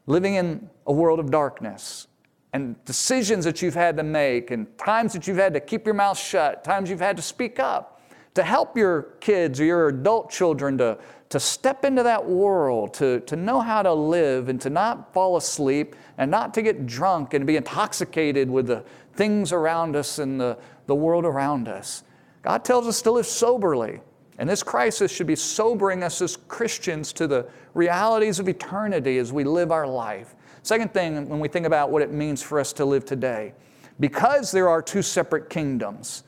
living 0.06 0.34
in 0.34 0.70
a 0.86 0.92
world 0.92 1.20
of 1.20 1.30
darkness 1.30 2.06
and 2.54 2.82
decisions 2.86 3.44
that 3.44 3.60
you've 3.60 3.74
had 3.74 3.98
to 3.98 4.02
make, 4.02 4.50
and 4.50 4.66
times 4.78 5.12
that 5.12 5.26
you've 5.26 5.36
had 5.36 5.52
to 5.52 5.60
keep 5.60 5.84
your 5.84 5.94
mouth 5.94 6.18
shut, 6.18 6.64
times 6.64 6.88
you've 6.88 7.00
had 7.00 7.16
to 7.16 7.22
speak 7.22 7.58
up 7.60 7.94
to 8.34 8.42
help 8.42 8.76
your 8.76 9.02
kids 9.20 9.60
or 9.60 9.64
your 9.64 9.88
adult 9.88 10.30
children 10.30 10.76
to, 10.78 10.98
to 11.28 11.40
step 11.40 11.84
into 11.84 12.02
that 12.02 12.24
world, 12.24 12.92
to, 12.94 13.20
to 13.20 13.36
know 13.36 13.60
how 13.60 13.82
to 13.82 13.92
live 13.92 14.48
and 14.48 14.60
to 14.60 14.70
not 14.70 15.12
fall 15.12 15.36
asleep 15.36 15.94
and 16.18 16.30
not 16.30 16.52
to 16.54 16.62
get 16.62 16.86
drunk 16.86 17.34
and 17.34 17.46
be 17.46 17.56
intoxicated 17.56 18.50
with 18.50 18.66
the 18.66 18.84
things 19.14 19.52
around 19.52 19.94
us 19.94 20.18
and 20.18 20.40
the, 20.40 20.58
the 20.86 20.94
world 20.94 21.24
around 21.24 21.68
us. 21.68 22.02
God 22.42 22.64
tells 22.64 22.86
us 22.86 23.00
to 23.02 23.12
live 23.12 23.26
soberly. 23.26 24.00
And 24.36 24.48
this 24.48 24.64
crisis 24.64 25.12
should 25.12 25.28
be 25.28 25.36
sobering 25.36 26.02
us 26.02 26.20
as 26.20 26.36
Christians 26.36 27.12
to 27.14 27.28
the 27.28 27.48
realities 27.72 28.40
of 28.40 28.48
eternity 28.48 29.18
as 29.18 29.32
we 29.32 29.44
live 29.44 29.70
our 29.70 29.86
life. 29.86 30.34
Second 30.64 30.94
thing, 30.94 31.28
when 31.28 31.40
we 31.40 31.48
think 31.48 31.66
about 31.66 31.90
what 31.90 32.00
it 32.00 32.10
means 32.10 32.42
for 32.42 32.58
us 32.58 32.72
to 32.72 32.86
live 32.86 33.04
today, 33.04 33.52
because 34.00 34.50
there 34.50 34.66
are 34.66 34.80
two 34.80 35.02
separate 35.02 35.50
kingdoms, 35.50 36.24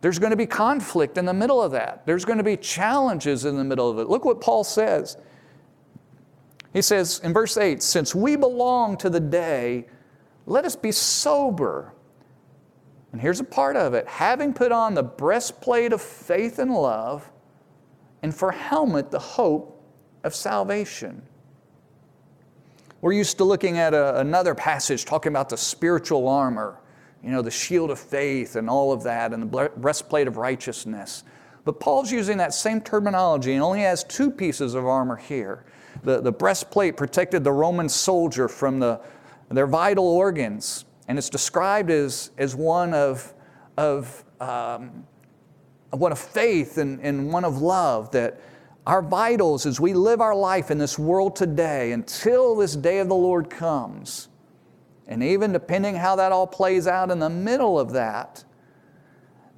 there's 0.00 0.18
going 0.18 0.30
to 0.30 0.36
be 0.36 0.46
conflict 0.46 1.18
in 1.18 1.26
the 1.26 1.34
middle 1.34 1.62
of 1.62 1.72
that. 1.72 2.06
There's 2.06 2.24
going 2.24 2.38
to 2.38 2.44
be 2.44 2.56
challenges 2.56 3.44
in 3.44 3.58
the 3.58 3.64
middle 3.64 3.90
of 3.90 3.98
it. 3.98 4.08
Look 4.08 4.24
what 4.24 4.40
Paul 4.40 4.64
says. 4.64 5.18
He 6.72 6.80
says 6.80 7.20
in 7.22 7.34
verse 7.34 7.58
8, 7.58 7.82
since 7.82 8.14
we 8.14 8.34
belong 8.34 8.96
to 8.96 9.10
the 9.10 9.20
day, 9.20 9.86
let 10.46 10.64
us 10.64 10.74
be 10.74 10.90
sober, 10.90 11.92
And 13.12 13.20
here's 13.20 13.40
a 13.40 13.44
part 13.44 13.76
of 13.76 13.92
it 13.92 14.08
having 14.08 14.54
put 14.54 14.72
on 14.72 14.94
the 14.94 15.02
breastplate 15.02 15.92
of 15.92 16.00
faith 16.00 16.58
and 16.58 16.72
love, 16.72 17.30
and 18.22 18.34
for 18.34 18.52
helmet, 18.52 19.10
the 19.10 19.18
hope 19.18 19.84
of 20.24 20.34
salvation. 20.34 21.20
We're 23.00 23.12
used 23.12 23.38
to 23.38 23.44
looking 23.44 23.78
at 23.78 23.94
a, 23.94 24.20
another 24.20 24.54
passage 24.54 25.04
talking 25.06 25.32
about 25.32 25.48
the 25.48 25.56
spiritual 25.56 26.28
armor, 26.28 26.80
you 27.22 27.30
know, 27.30 27.40
the 27.40 27.50
shield 27.50 27.90
of 27.90 27.98
faith 27.98 28.56
and 28.56 28.68
all 28.68 28.92
of 28.92 29.02
that, 29.04 29.32
and 29.32 29.42
the 29.42 29.70
breastplate 29.76 30.28
of 30.28 30.36
righteousness. 30.36 31.24
But 31.64 31.80
Paul's 31.80 32.12
using 32.12 32.38
that 32.38 32.52
same 32.52 32.80
terminology 32.80 33.54
and 33.54 33.62
only 33.62 33.80
has 33.80 34.04
two 34.04 34.30
pieces 34.30 34.74
of 34.74 34.86
armor 34.86 35.16
here. 35.16 35.64
The, 36.02 36.20
the 36.20 36.32
breastplate 36.32 36.96
protected 36.96 37.44
the 37.44 37.52
Roman 37.52 37.88
soldier 37.88 38.48
from 38.48 38.80
the, 38.80 39.00
their 39.50 39.66
vital 39.66 40.06
organs, 40.06 40.84
and 41.08 41.18
it's 41.18 41.30
described 41.30 41.90
as, 41.90 42.30
as 42.38 42.54
one 42.54 42.94
of, 42.94 43.34
of, 43.76 44.24
um, 44.40 45.06
one 45.90 46.12
of 46.12 46.18
faith 46.18 46.78
and, 46.78 47.00
and 47.00 47.32
one 47.32 47.44
of 47.44 47.60
love 47.60 48.10
that 48.12 48.40
our 48.86 49.02
vitals 49.02 49.66
as 49.66 49.78
we 49.78 49.92
live 49.92 50.20
our 50.20 50.34
life 50.34 50.70
in 50.70 50.78
this 50.78 50.98
world 50.98 51.36
today 51.36 51.92
until 51.92 52.56
this 52.56 52.74
day 52.74 52.98
of 52.98 53.08
the 53.08 53.14
Lord 53.14 53.50
comes. 53.50 54.28
And 55.06 55.22
even 55.22 55.52
depending 55.52 55.96
how 55.96 56.16
that 56.16 56.32
all 56.32 56.46
plays 56.46 56.86
out 56.86 57.10
in 57.10 57.18
the 57.18 57.30
middle 57.30 57.78
of 57.78 57.92
that, 57.92 58.44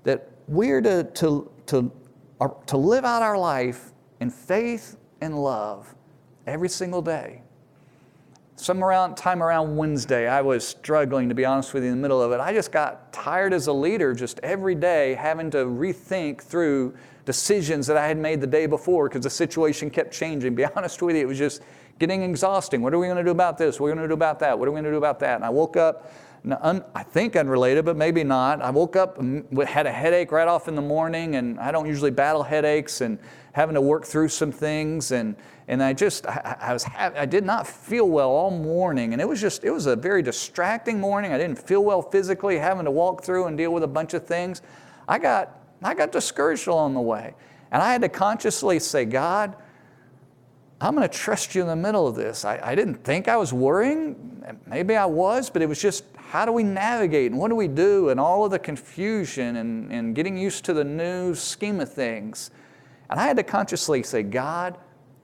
that 0.04 0.30
we're 0.48 0.80
to, 0.80 1.04
to, 1.04 1.50
to, 1.66 1.92
uh, 2.40 2.48
to 2.66 2.76
live 2.76 3.04
out 3.04 3.22
our 3.22 3.38
life 3.38 3.92
in 4.20 4.30
faith 4.30 4.96
and 5.20 5.38
love 5.38 5.94
every 6.46 6.68
single 6.68 7.02
day. 7.02 7.42
Some 8.62 8.85
around, 8.85 9.16
time 9.16 9.42
around 9.42 9.77
Wednesday, 9.77 10.29
I 10.29 10.40
was 10.40 10.64
struggling, 10.64 11.29
to 11.31 11.35
be 11.35 11.44
honest 11.44 11.75
with 11.75 11.83
you, 11.83 11.90
in 11.90 11.96
the 11.96 12.01
middle 12.01 12.22
of 12.22 12.31
it. 12.31 12.38
I 12.38 12.53
just 12.53 12.70
got 12.70 13.12
tired 13.12 13.53
as 13.53 13.66
a 13.66 13.72
leader, 13.72 14.14
just 14.14 14.38
every 14.44 14.77
day 14.77 15.14
having 15.14 15.51
to 15.51 15.64
rethink 15.64 16.42
through 16.42 16.94
decisions 17.25 17.88
that 17.88 17.96
I 17.96 18.07
had 18.07 18.18
made 18.18 18.40
the 18.40 18.46
day 18.46 18.66
before 18.66 19.09
because 19.09 19.25
the 19.25 19.31
situation 19.31 19.90
kept 19.90 20.12
changing. 20.12 20.55
Be 20.55 20.64
honest 20.64 21.03
with 21.03 21.16
you, 21.16 21.22
it 21.22 21.27
was 21.27 21.38
just 21.38 21.61
getting 21.98 22.22
exhausting. 22.22 22.83
What 22.83 22.94
are 22.94 23.01
we 23.01 23.09
going 23.09 23.16
to 23.16 23.25
do 23.25 23.33
about 23.33 23.59
this? 23.59 23.81
What 23.81 23.88
are 23.88 23.90
we 23.90 23.96
going 23.96 24.09
to 24.09 24.09
do 24.09 24.14
about 24.14 24.38
that? 24.38 24.57
What 24.57 24.68
are 24.68 24.70
we 24.70 24.77
going 24.77 24.85
to 24.85 24.92
do 24.92 24.96
about 24.96 25.18
that? 25.18 25.35
And 25.35 25.44
I 25.44 25.51
woke 25.51 25.77
up, 25.77 26.12
I 26.48 27.03
think 27.03 27.35
unrelated, 27.35 27.85
but 27.85 27.96
maybe 27.96 28.22
not. 28.22 28.62
I 28.62 28.70
woke 28.70 28.94
up 28.94 29.20
had 29.66 29.88
a 29.88 29.92
headache 29.92 30.31
right 30.31 30.46
off 30.46 30.68
in 30.68 30.77
the 30.77 30.83
morning, 30.83 31.35
and 31.35 31.59
I 31.59 31.72
don't 31.72 31.88
usually 31.88 32.12
battle 32.12 32.44
headaches 32.44 33.01
and 33.01 33.18
having 33.55 33.75
to 33.75 33.81
work 33.81 34.05
through 34.05 34.29
some 34.29 34.53
things. 34.53 35.11
And, 35.11 35.35
and 35.68 35.83
I 35.83 35.92
just, 35.92 36.27
I, 36.27 36.57
I 36.61 36.72
was, 36.72 36.85
I 36.96 37.27
did 37.27 37.44
not 37.44 37.66
feel 37.66 38.09
well 38.09 38.31
all 38.31 38.51
morning. 38.51 39.12
And 39.12 39.22
it 39.22 39.29
was 39.29 39.40
just, 39.40 39.64
it 39.64 39.70
was 39.70 39.87
a 39.87 39.96
very 39.96 40.22
distracting 40.22 40.98
morning. 40.98 41.33
I 41.33 41.38
didn't 41.38 41.59
feel 41.59 41.85
well 41.85 42.03
physically, 42.03 42.59
having 42.59 42.85
to 42.85 42.90
walk 42.90 43.22
through 43.22 43.46
and 43.46 43.57
deal 43.57 43.72
with 43.72 43.83
a 43.83 43.88
bunch 43.88 44.14
of 44.14 44.27
things. 44.27 44.62
I 45.09 45.18
got 45.18 45.62
I 45.85 45.94
got 45.94 46.12
discouraged 46.12 46.68
along 46.68 46.94
the 46.94 47.01
way. 47.01 47.35
And 47.70 47.83
I 47.83 47.92
had 47.92 48.03
to 48.03 48.09
consciously 48.09 48.79
say, 48.79 49.05
God, 49.05 49.57
I'm 50.81 50.94
going 50.94 51.09
to 51.09 51.16
trust 51.16 51.55
you 51.55 51.62
in 51.62 51.68
the 51.68 51.77
middle 51.77 52.07
of 52.07 52.14
this. 52.14 52.44
I, 52.44 52.61
I, 52.62 52.75
didn't 52.75 53.03
think 53.05 53.29
I 53.29 53.37
was 53.37 53.53
worrying. 53.53 54.61
Maybe 54.66 54.96
I 54.96 55.07
was, 55.07 55.48
but 55.48 55.62
it 55.62 55.68
was 55.68 55.81
just 55.81 56.05
how 56.16 56.44
do 56.44 56.53
we 56.53 56.64
navigate 56.64 57.31
and 57.31 57.40
what 57.40 57.48
do 57.48 57.55
we 57.55 57.68
do 57.68 58.09
and 58.09 58.18
all 58.18 58.44
of 58.44 58.51
the 58.51 58.59
confusion 58.59 59.57
and, 59.57 59.92
and 59.92 60.14
getting 60.14 60.37
used 60.37 60.64
to 60.64 60.72
the 60.72 60.85
new 60.85 61.35
scheme 61.35 61.81
of 61.81 61.92
things. 61.92 62.51
And 63.11 63.20
I 63.20 63.25
had 63.25 63.37
to 63.37 63.42
consciously 63.42 64.03
say, 64.03 64.22
God, 64.22 64.77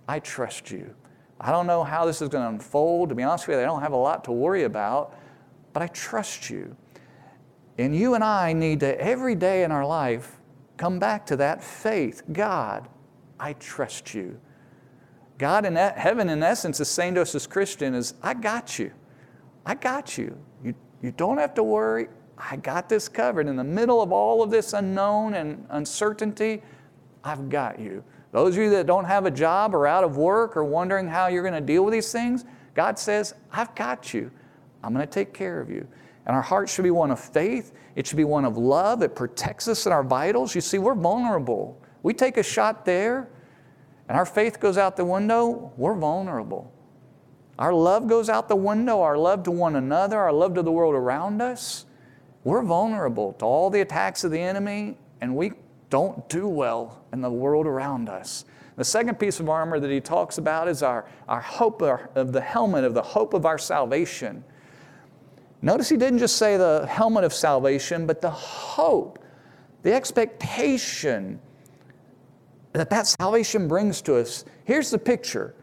I 0.09 0.19
trust 0.21 0.71
you. 0.71 0.95
I 1.41 1.53
don't 1.53 1.67
know 1.67 1.85
how 1.85 2.07
this 2.07 2.21
is 2.21 2.29
going 2.29 2.43
to 2.43 2.49
unfold. 2.49 3.11
To 3.11 3.15
be 3.15 3.23
honest 3.23 3.47
with 3.47 3.59
you, 3.59 3.63
I 3.63 3.67
don't 3.67 3.83
have 3.83 3.93
a 3.93 3.97
lot 3.97 4.25
to 4.25 4.33
worry 4.33 4.65
about, 4.65 5.17
but 5.73 5.83
I 5.83 5.87
trust 5.89 6.51
you. 6.51 6.75
And 7.77 7.95
you 7.95 8.15
and 8.15 8.25
I 8.25 8.53
need 8.53 8.81
to, 8.81 9.01
every 9.01 9.37
day 9.37 9.63
in 9.63 9.71
our 9.71 9.87
life, 9.87 10.41
come 10.77 10.99
back 10.99 11.27
to 11.27 11.37
that 11.37 11.63
faith. 11.63 12.23
God, 12.33 12.89
I 13.39 13.53
trust 13.53 14.15
you. 14.15 14.41
God 15.37 15.65
in 15.65 15.77
heaven, 15.77 16.29
in 16.29 16.43
essence, 16.43 16.81
is 16.81 16.89
saying 16.89 17.15
to 17.15 17.23
us 17.23 17.35
as 17.37 17.47
Christian 17.47 17.95
is, 17.95 18.15
I 18.21 18.35
got 18.35 18.79
you. 18.81 18.91
I 19.65 19.77
got 19.77 20.19
you. 20.19 20.37
You, 20.65 20.75
you 21.01 21.13
don't 21.13 21.39
have 21.39 21.55
to 21.55 21.63
worry. 21.63 22.09
I 22.37 22.57
got 22.57 22.89
this 22.89 23.09
covered. 23.09 23.47
In 23.47 23.55
the 23.55 23.63
middle 23.63 24.03
of 24.03 24.11
all 24.11 24.43
of 24.43 24.51
this 24.51 24.73
unknown 24.73 25.35
and 25.35 25.65
uncertainty, 25.71 26.63
I've 27.23 27.49
got 27.49 27.79
you. 27.79 28.03
Those 28.33 28.57
of 28.57 28.63
you 28.63 28.71
that 28.71 28.87
don't 28.87 29.05
have 29.05 29.25
a 29.25 29.31
job 29.31 29.75
or 29.75 29.87
out 29.87 30.05
of 30.05 30.17
work 30.17 30.57
or 30.57 30.65
wondering 30.65 31.09
how 31.09 31.29
you're 31.29 31.43
going 31.43 31.55
to 31.55 31.61
deal 31.61 31.85
with 31.85 31.93
these 31.93 32.13
things, 32.13 32.45
God 32.75 32.99
says, 32.99 33.35
I've 33.53 33.75
got 33.75 34.13
you. 34.13 34.31
I'm 34.83 34.93
going 34.93 35.07
to 35.07 35.13
take 35.13 35.33
care 35.33 35.61
of 35.61 35.71
you. 35.71 35.87
And 36.27 36.37
our 36.37 36.43
heart 36.43 36.69
should 36.69 36.83
be 36.83 36.91
one 36.91 37.11
of 37.11 37.19
faith. 37.19 37.73
It 37.97 38.07
should 38.07 38.17
be 38.19 38.25
one 38.25 38.45
of 38.45 38.59
love. 38.59 39.03
It 39.03 39.17
protects 39.17 39.67
us 39.67 39.87
in 39.87 39.93
our 39.93 40.05
vitals. 40.05 40.55
You 40.55 40.61
see, 40.61 40.79
we're 40.79 40.95
vulnerable. 40.95 41.81
We 42.03 42.15
take 42.15 42.37
a 42.37 42.43
shot 42.43 42.85
there, 42.85 43.29
and 44.09 44.17
our 44.17 44.27
faith 44.27 44.61
goes 44.61 44.79
out 44.79 44.97
the 44.97 45.05
window, 45.05 45.73
we're 45.77 45.97
vulnerable. 45.97 46.73
Our 47.59 47.75
love 47.75 48.07
goes 48.07 48.29
out 48.29 48.49
the 48.49 48.57
window, 48.57 49.03
our 49.03 49.19
love 49.19 49.43
to 49.45 49.51
one 49.51 49.77
another, 49.77 50.19
our 50.19 50.33
love 50.33 50.55
to 50.55 50.63
the 50.63 50.71
world 50.71 50.95
around 50.95 51.43
us. 51.43 51.87
We're 52.45 52.63
vulnerable 52.63 53.33
to 53.35 53.45
all 53.45 53.69
the 53.69 53.81
attacks 53.81 54.23
of 54.23 54.31
the 54.31 54.41
enemy, 54.41 54.97
and 55.21 55.35
we 55.35 55.53
don't 55.91 56.29
do 56.29 56.49
well 56.49 57.05
in 57.13 57.21
the 57.21 57.31
world 57.31 57.67
around 57.67 58.09
us. 58.09 58.45
The 58.77 58.85
second 58.85 59.19
piece 59.19 59.41
of 59.41 59.49
armor 59.49 59.81
that 59.81 59.91
he 59.91 60.01
talks 60.01 60.39
about 60.39 60.69
is 60.69 60.83
our, 60.83 61.07
our 61.29 61.41
hope 61.41 61.83
of 61.83 62.33
the 62.33 62.41
helmet 62.41 62.85
of 62.85 62.95
the 62.95 63.03
hope 63.03 63.35
of 63.35 63.45
our 63.45 63.59
salvation. 63.59 64.45
Notice 65.63 65.89
he 65.89 65.97
didn't 65.97 66.21
just 66.21 66.37
say 66.37 66.57
the 66.57 66.87
helmet 66.89 67.25
of 67.25 67.35
salvation, 67.35 68.07
but 68.07 68.21
the 68.21 68.31
hope, 68.31 69.19
the 69.83 69.93
expectation 69.93 71.41
that 72.73 72.91
that 72.91 73.07
salvation 73.07 73.67
brings 73.67 74.01
to 74.03 74.17
us. 74.17 74.45
Here's 74.65 74.91
the 74.91 74.99
picture 74.99 75.55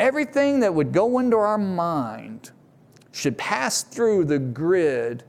everything 0.00 0.60
that 0.60 0.74
would 0.74 0.92
go 0.92 1.18
into 1.20 1.36
our 1.36 1.58
mind 1.58 2.50
should 3.12 3.38
pass 3.38 3.82
through 3.82 4.24
the 4.24 4.38
grid 4.38 5.22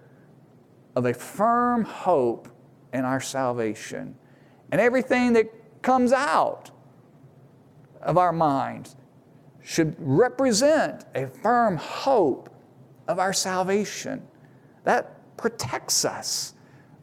of 0.96 1.06
a 1.06 1.14
firm 1.14 1.84
hope 1.84 2.50
in 2.94 3.06
our 3.06 3.22
salvation. 3.22 4.16
And 4.72 4.82
everything 4.82 5.34
that 5.34 5.52
comes 5.82 6.12
out 6.12 6.72
of 8.02 8.18
our 8.18 8.34
minds 8.34 8.96
should 9.62 9.96
represent 10.00 11.06
a 11.16 11.28
firm 11.28 11.78
hope 11.78 12.50
of 13.08 13.20
our 13.20 13.34
salvation. 13.34 14.26
That 14.84 15.38
protects 15.38 16.06
us. 16.06 16.54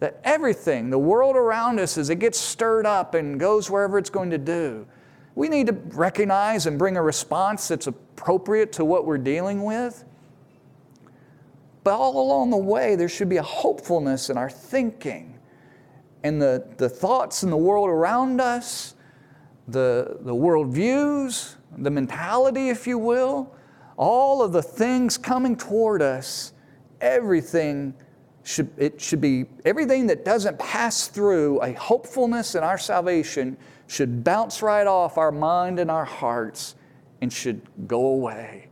That 0.01 0.21
everything, 0.25 0.91
the 0.91 0.99
world 0.99 1.37
around 1.37 1.79
us, 1.79 1.97
as 1.97 2.11
it 2.11 2.19
gets 2.19 2.39
stirred 2.39 2.85
up 2.85 3.15
and 3.15 3.39
goes 3.39 3.71
wherever 3.71 3.97
it's 3.99 4.11
going 4.11 4.31
to 4.31 4.39
do, 4.39 4.87
we 5.35 5.49
need 5.49 5.67
to 5.67 5.73
recognize 5.73 6.67
and 6.67 6.79
bring 6.79 6.97
a 6.97 7.03
response 7.03 7.69
that's 7.69 7.87
appropriate 7.87 8.73
to 8.73 8.85
what 8.85 9.07
we're 9.07 9.19
dealing 9.19 9.65
with. 9.65 10.05
But 11.83 11.95
all 11.95 12.21
along 12.21 12.51
the 12.51 12.57
way, 12.57 12.97
there 12.97 13.09
should 13.09 13.29
be 13.29 13.37
a 13.37 13.43
hopefulness 13.43 14.31
in 14.31 14.39
our 14.39 14.51
thinking 14.51 15.34
and 16.25 16.41
the, 16.41 16.67
the 16.79 16.89
thoughts 16.89 17.43
in 17.43 17.51
the 17.51 17.57
world 17.57 17.89
around 17.89 18.41
us, 18.41 18.95
the, 19.69 20.17
the 20.23 20.35
worldviews, 20.35 21.55
the 21.77 21.91
mentality, 21.91 22.71
if 22.71 22.87
you 22.87 22.99
will, 22.99 23.55
all 23.97 24.43
of 24.43 24.53
the 24.53 24.63
things 24.63 25.19
coming 25.19 25.55
toward 25.55 26.01
us, 26.03 26.55
everything 27.01 27.95
should, 28.43 28.71
it 28.79 29.01
should 29.01 29.21
be, 29.21 29.45
everything 29.67 30.07
that 30.07 30.25
doesn't 30.25 30.59
pass 30.59 31.09
through 31.09 31.61
a 31.63 31.73
hopefulness 31.75 32.55
in 32.55 32.65
our 32.65 32.79
salvation 32.79 33.57
should 33.87 34.25
bounce 34.25 34.63
right 34.63 34.87
off 34.87 35.19
our 35.19 35.33
mind 35.33 35.79
and 35.79 35.91
our 35.91 36.05
hearts 36.07 36.75
and 37.21 37.31
should 37.31 37.61
go 37.87 38.07
away. 38.07 38.69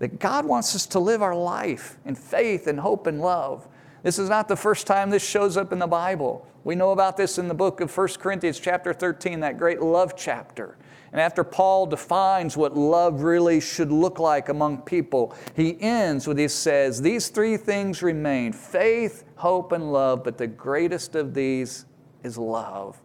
That 0.00 0.18
God 0.18 0.44
wants 0.44 0.74
us 0.74 0.86
to 0.86 0.98
live 0.98 1.22
our 1.22 1.34
life 1.34 1.96
in 2.04 2.16
faith 2.16 2.66
and 2.66 2.78
hope 2.78 3.06
and 3.06 3.20
love. 3.20 3.68
This 4.02 4.18
is 4.18 4.28
not 4.28 4.48
the 4.48 4.56
first 4.56 4.86
time 4.86 5.10
this 5.10 5.26
shows 5.26 5.56
up 5.56 5.72
in 5.72 5.78
the 5.78 5.86
Bible. 5.86 6.46
We 6.64 6.74
know 6.74 6.90
about 6.90 7.16
this 7.16 7.38
in 7.38 7.48
the 7.48 7.54
book 7.54 7.80
of 7.80 7.96
1 7.96 8.08
Corinthians, 8.18 8.58
chapter 8.58 8.92
13, 8.92 9.40
that 9.40 9.58
great 9.58 9.80
love 9.80 10.14
chapter. 10.16 10.76
And 11.12 11.20
after 11.20 11.44
Paul 11.44 11.86
defines 11.86 12.56
what 12.56 12.76
love 12.76 13.22
really 13.22 13.60
should 13.60 13.92
look 13.92 14.18
like 14.18 14.48
among 14.48 14.78
people, 14.82 15.36
he 15.54 15.80
ends 15.80 16.26
with 16.26 16.38
he 16.38 16.48
says, 16.48 17.02
These 17.02 17.28
three 17.28 17.56
things 17.56 18.02
remain 18.02 18.52
faith, 18.52 19.24
hope, 19.36 19.72
and 19.72 19.92
love, 19.92 20.24
but 20.24 20.38
the 20.38 20.46
greatest 20.46 21.14
of 21.14 21.34
these 21.34 21.84
is 22.24 22.38
love. 22.38 23.00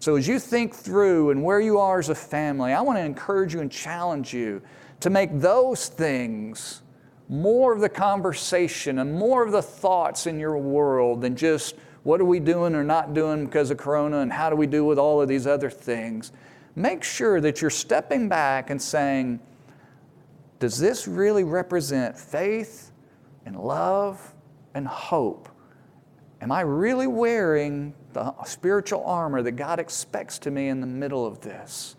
So 0.00 0.16
as 0.16 0.26
you 0.26 0.38
think 0.38 0.74
through 0.74 1.30
and 1.30 1.44
where 1.44 1.60
you 1.60 1.78
are 1.78 1.98
as 1.98 2.08
a 2.08 2.14
family, 2.14 2.72
I 2.72 2.80
want 2.80 2.98
to 2.98 3.04
encourage 3.04 3.54
you 3.54 3.60
and 3.60 3.70
challenge 3.70 4.34
you 4.34 4.60
to 5.00 5.10
make 5.10 5.30
those 5.32 5.88
things 5.88 6.82
more 7.30 7.72
of 7.72 7.80
the 7.80 7.88
conversation 7.88 8.98
and 8.98 9.14
more 9.14 9.42
of 9.46 9.52
the 9.52 9.62
thoughts 9.62 10.26
in 10.26 10.38
your 10.38 10.58
world 10.58 11.22
than 11.22 11.34
just 11.34 11.76
what 12.02 12.20
are 12.20 12.26
we 12.26 12.40
doing 12.40 12.74
or 12.74 12.84
not 12.84 13.14
doing 13.14 13.46
because 13.46 13.70
of 13.70 13.78
Corona 13.78 14.18
and 14.18 14.32
how 14.32 14.50
do 14.50 14.56
we 14.56 14.66
do 14.66 14.84
with 14.84 14.98
all 14.98 15.22
of 15.22 15.28
these 15.28 15.46
other 15.46 15.70
things 15.70 16.32
make 16.76 17.02
sure 17.02 17.40
that 17.40 17.60
you're 17.60 17.70
stepping 17.70 18.28
back 18.28 18.70
and 18.70 18.80
saying, 18.80 19.40
does 20.58 20.78
this 20.78 21.08
really 21.08 21.44
represent 21.44 22.18
faith 22.18 22.92
and 23.46 23.56
love 23.56 24.34
and 24.74 24.86
hope 24.86 25.48
Am 26.40 26.50
I 26.50 26.62
really 26.62 27.06
wearing 27.06 27.92
the 28.12 28.32
spiritual 28.44 29.04
armor 29.04 29.42
that 29.42 29.52
God 29.52 29.78
expects 29.78 30.38
to 30.40 30.50
me 30.50 30.68
in 30.68 30.80
the 30.80 30.86
middle 30.86 31.26
of 31.26 31.40
this? 31.40 31.96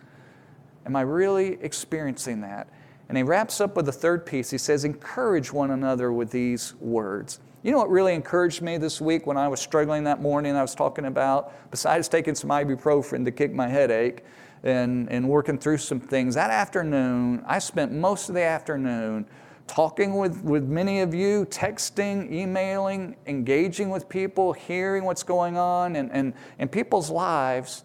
Am 0.85 0.95
I 0.95 1.01
really 1.01 1.59
experiencing 1.61 2.41
that? 2.41 2.67
And 3.11 3.17
he 3.17 3.23
wraps 3.23 3.59
up 3.59 3.75
with 3.75 3.87
the 3.87 3.91
third 3.91 4.25
piece. 4.25 4.49
He 4.51 4.57
says, 4.57 4.85
Encourage 4.85 5.51
one 5.51 5.71
another 5.71 6.13
with 6.13 6.31
these 6.31 6.75
words. 6.75 7.41
You 7.61 7.73
know 7.73 7.77
what 7.77 7.89
really 7.89 8.13
encouraged 8.13 8.61
me 8.61 8.77
this 8.77 9.01
week 9.01 9.27
when 9.27 9.35
I 9.35 9.49
was 9.49 9.59
struggling 9.59 10.05
that 10.05 10.21
morning 10.21 10.55
I 10.55 10.61
was 10.61 10.73
talking 10.73 11.03
about, 11.03 11.51
besides 11.71 12.07
taking 12.07 12.35
some 12.35 12.49
ibuprofen 12.51 13.25
to 13.25 13.31
kick 13.31 13.51
my 13.51 13.67
headache 13.67 14.23
and, 14.63 15.11
and 15.11 15.27
working 15.27 15.57
through 15.57 15.79
some 15.79 15.99
things, 15.99 16.35
that 16.35 16.51
afternoon, 16.51 17.43
I 17.45 17.59
spent 17.59 17.91
most 17.91 18.29
of 18.29 18.35
the 18.35 18.43
afternoon 18.43 19.25
talking 19.67 20.15
with, 20.15 20.41
with 20.41 20.63
many 20.63 21.01
of 21.01 21.13
you, 21.13 21.45
texting, 21.47 22.31
emailing, 22.31 23.17
engaging 23.27 23.89
with 23.89 24.07
people, 24.07 24.53
hearing 24.53 25.03
what's 25.03 25.23
going 25.23 25.57
on 25.57 25.97
and, 25.97 26.09
in, 26.11 26.33
in 26.59 26.69
people's 26.69 27.09
lives. 27.09 27.83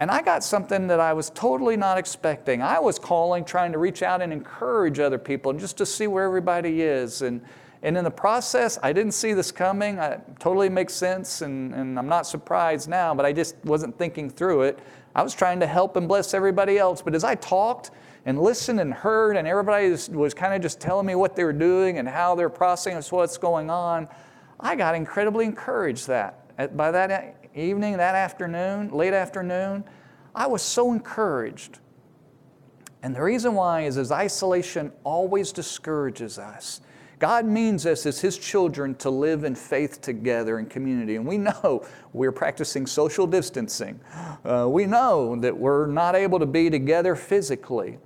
And 0.00 0.10
I 0.10 0.22
got 0.22 0.42
something 0.42 0.86
that 0.86 0.98
I 0.98 1.12
was 1.12 1.28
totally 1.28 1.76
not 1.76 1.98
expecting. 1.98 2.62
I 2.62 2.80
was 2.80 2.98
calling, 2.98 3.44
trying 3.44 3.72
to 3.72 3.78
reach 3.78 4.02
out 4.02 4.22
and 4.22 4.32
encourage 4.32 4.98
other 4.98 5.18
people 5.18 5.50
and 5.50 5.60
just 5.60 5.76
to 5.76 5.84
see 5.84 6.06
where 6.06 6.24
everybody 6.24 6.80
is. 6.80 7.20
And, 7.20 7.42
and 7.82 7.98
in 7.98 8.04
the 8.04 8.10
process, 8.10 8.78
I 8.82 8.94
didn't 8.94 9.12
see 9.12 9.34
this 9.34 9.52
coming. 9.52 9.98
It 9.98 10.22
totally 10.38 10.70
makes 10.70 10.94
sense, 10.94 11.42
and, 11.42 11.74
and 11.74 11.98
I'm 11.98 12.08
not 12.08 12.26
surprised 12.26 12.88
now, 12.88 13.14
but 13.14 13.26
I 13.26 13.32
just 13.34 13.56
wasn't 13.64 13.96
thinking 13.98 14.30
through 14.30 14.62
it. 14.62 14.78
I 15.14 15.22
was 15.22 15.34
trying 15.34 15.60
to 15.60 15.66
help 15.66 15.96
and 15.96 16.08
bless 16.08 16.32
everybody 16.32 16.78
else. 16.78 17.02
But 17.02 17.14
as 17.14 17.24
I 17.24 17.34
talked 17.34 17.90
and 18.24 18.40
listened 18.40 18.80
and 18.80 18.94
heard, 18.94 19.36
and 19.36 19.46
everybody 19.46 19.90
was, 19.90 20.08
was 20.08 20.32
kind 20.32 20.54
of 20.54 20.62
just 20.62 20.80
telling 20.80 21.04
me 21.04 21.14
what 21.14 21.36
they 21.36 21.44
were 21.44 21.52
doing 21.52 21.98
and 21.98 22.08
how 22.08 22.34
they're 22.34 22.48
processing 22.48 23.02
what's 23.16 23.36
going 23.36 23.68
on, 23.68 24.08
I 24.58 24.76
got 24.76 24.94
incredibly 24.94 25.44
encouraged 25.44 26.06
that. 26.06 26.36
By 26.76 26.90
that 26.90 27.39
evening, 27.54 27.96
that 27.96 28.14
afternoon, 28.14 28.90
late 28.90 29.14
afternoon, 29.14 29.84
I 30.34 30.46
was 30.46 30.62
so 30.62 30.92
encouraged. 30.92 31.78
And 33.02 33.14
the 33.14 33.22
reason 33.22 33.54
why 33.54 33.82
is, 33.82 33.96
is 33.96 34.12
isolation 34.12 34.92
always 35.04 35.52
discourages 35.52 36.38
us. 36.38 36.80
God 37.18 37.44
means 37.44 37.84
us 37.84 38.06
as 38.06 38.20
His 38.20 38.38
children 38.38 38.94
to 38.96 39.10
live 39.10 39.44
in 39.44 39.54
faith 39.54 40.00
together 40.00 40.58
in 40.58 40.66
community. 40.66 41.16
And 41.16 41.26
we 41.26 41.36
know 41.38 41.86
we're 42.12 42.32
practicing 42.32 42.86
social 42.86 43.26
distancing. 43.26 44.00
Uh, 44.44 44.66
we 44.68 44.86
know 44.86 45.36
that 45.36 45.56
we're 45.56 45.86
not 45.86 46.14
able 46.14 46.38
to 46.38 46.46
be 46.46 46.70
together 46.70 47.14
physically. 47.14 47.98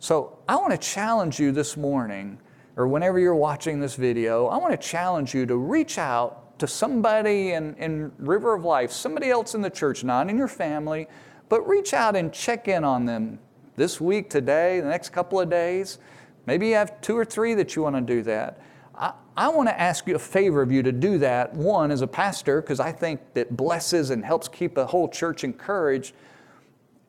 So 0.00 0.38
I 0.48 0.56
want 0.56 0.72
to 0.72 0.78
challenge 0.78 1.38
you 1.38 1.52
this 1.52 1.76
morning, 1.76 2.38
or 2.76 2.88
whenever 2.88 3.18
you're 3.18 3.34
watching 3.34 3.80
this 3.80 3.94
video, 3.94 4.46
I 4.46 4.56
want 4.56 4.72
to 4.80 4.88
challenge 4.88 5.34
you 5.34 5.46
to 5.46 5.56
reach 5.56 5.98
out 5.98 6.47
to 6.58 6.66
somebody 6.66 7.52
in, 7.52 7.74
in 7.76 8.12
River 8.18 8.54
of 8.54 8.64
Life, 8.64 8.90
somebody 8.90 9.30
else 9.30 9.54
in 9.54 9.62
the 9.62 9.70
church, 9.70 10.04
not 10.04 10.28
in 10.28 10.36
your 10.36 10.48
family, 10.48 11.08
but 11.48 11.66
reach 11.66 11.94
out 11.94 12.16
and 12.16 12.32
check 12.32 12.68
in 12.68 12.84
on 12.84 13.06
them 13.06 13.38
this 13.76 14.00
week, 14.00 14.28
today, 14.28 14.80
the 14.80 14.88
next 14.88 15.10
couple 15.10 15.40
of 15.40 15.48
days. 15.48 15.98
Maybe 16.46 16.68
you 16.68 16.74
have 16.74 17.00
two 17.00 17.16
or 17.16 17.24
three 17.24 17.54
that 17.54 17.76
you 17.76 17.82
want 17.82 17.96
to 17.96 18.02
do 18.02 18.22
that. 18.22 18.60
I, 18.94 19.12
I 19.36 19.48
want 19.48 19.68
to 19.68 19.80
ask 19.80 20.06
you 20.06 20.16
a 20.16 20.18
favor 20.18 20.60
of 20.60 20.72
you 20.72 20.82
to 20.82 20.92
do 20.92 21.18
that. 21.18 21.54
One, 21.54 21.90
as 21.90 22.02
a 22.02 22.06
pastor, 22.06 22.60
because 22.60 22.80
I 22.80 22.90
think 22.90 23.20
that 23.34 23.56
blesses 23.56 24.10
and 24.10 24.24
helps 24.24 24.48
keep 24.48 24.76
a 24.76 24.86
whole 24.86 25.08
church 25.08 25.44
encouraged. 25.44 26.14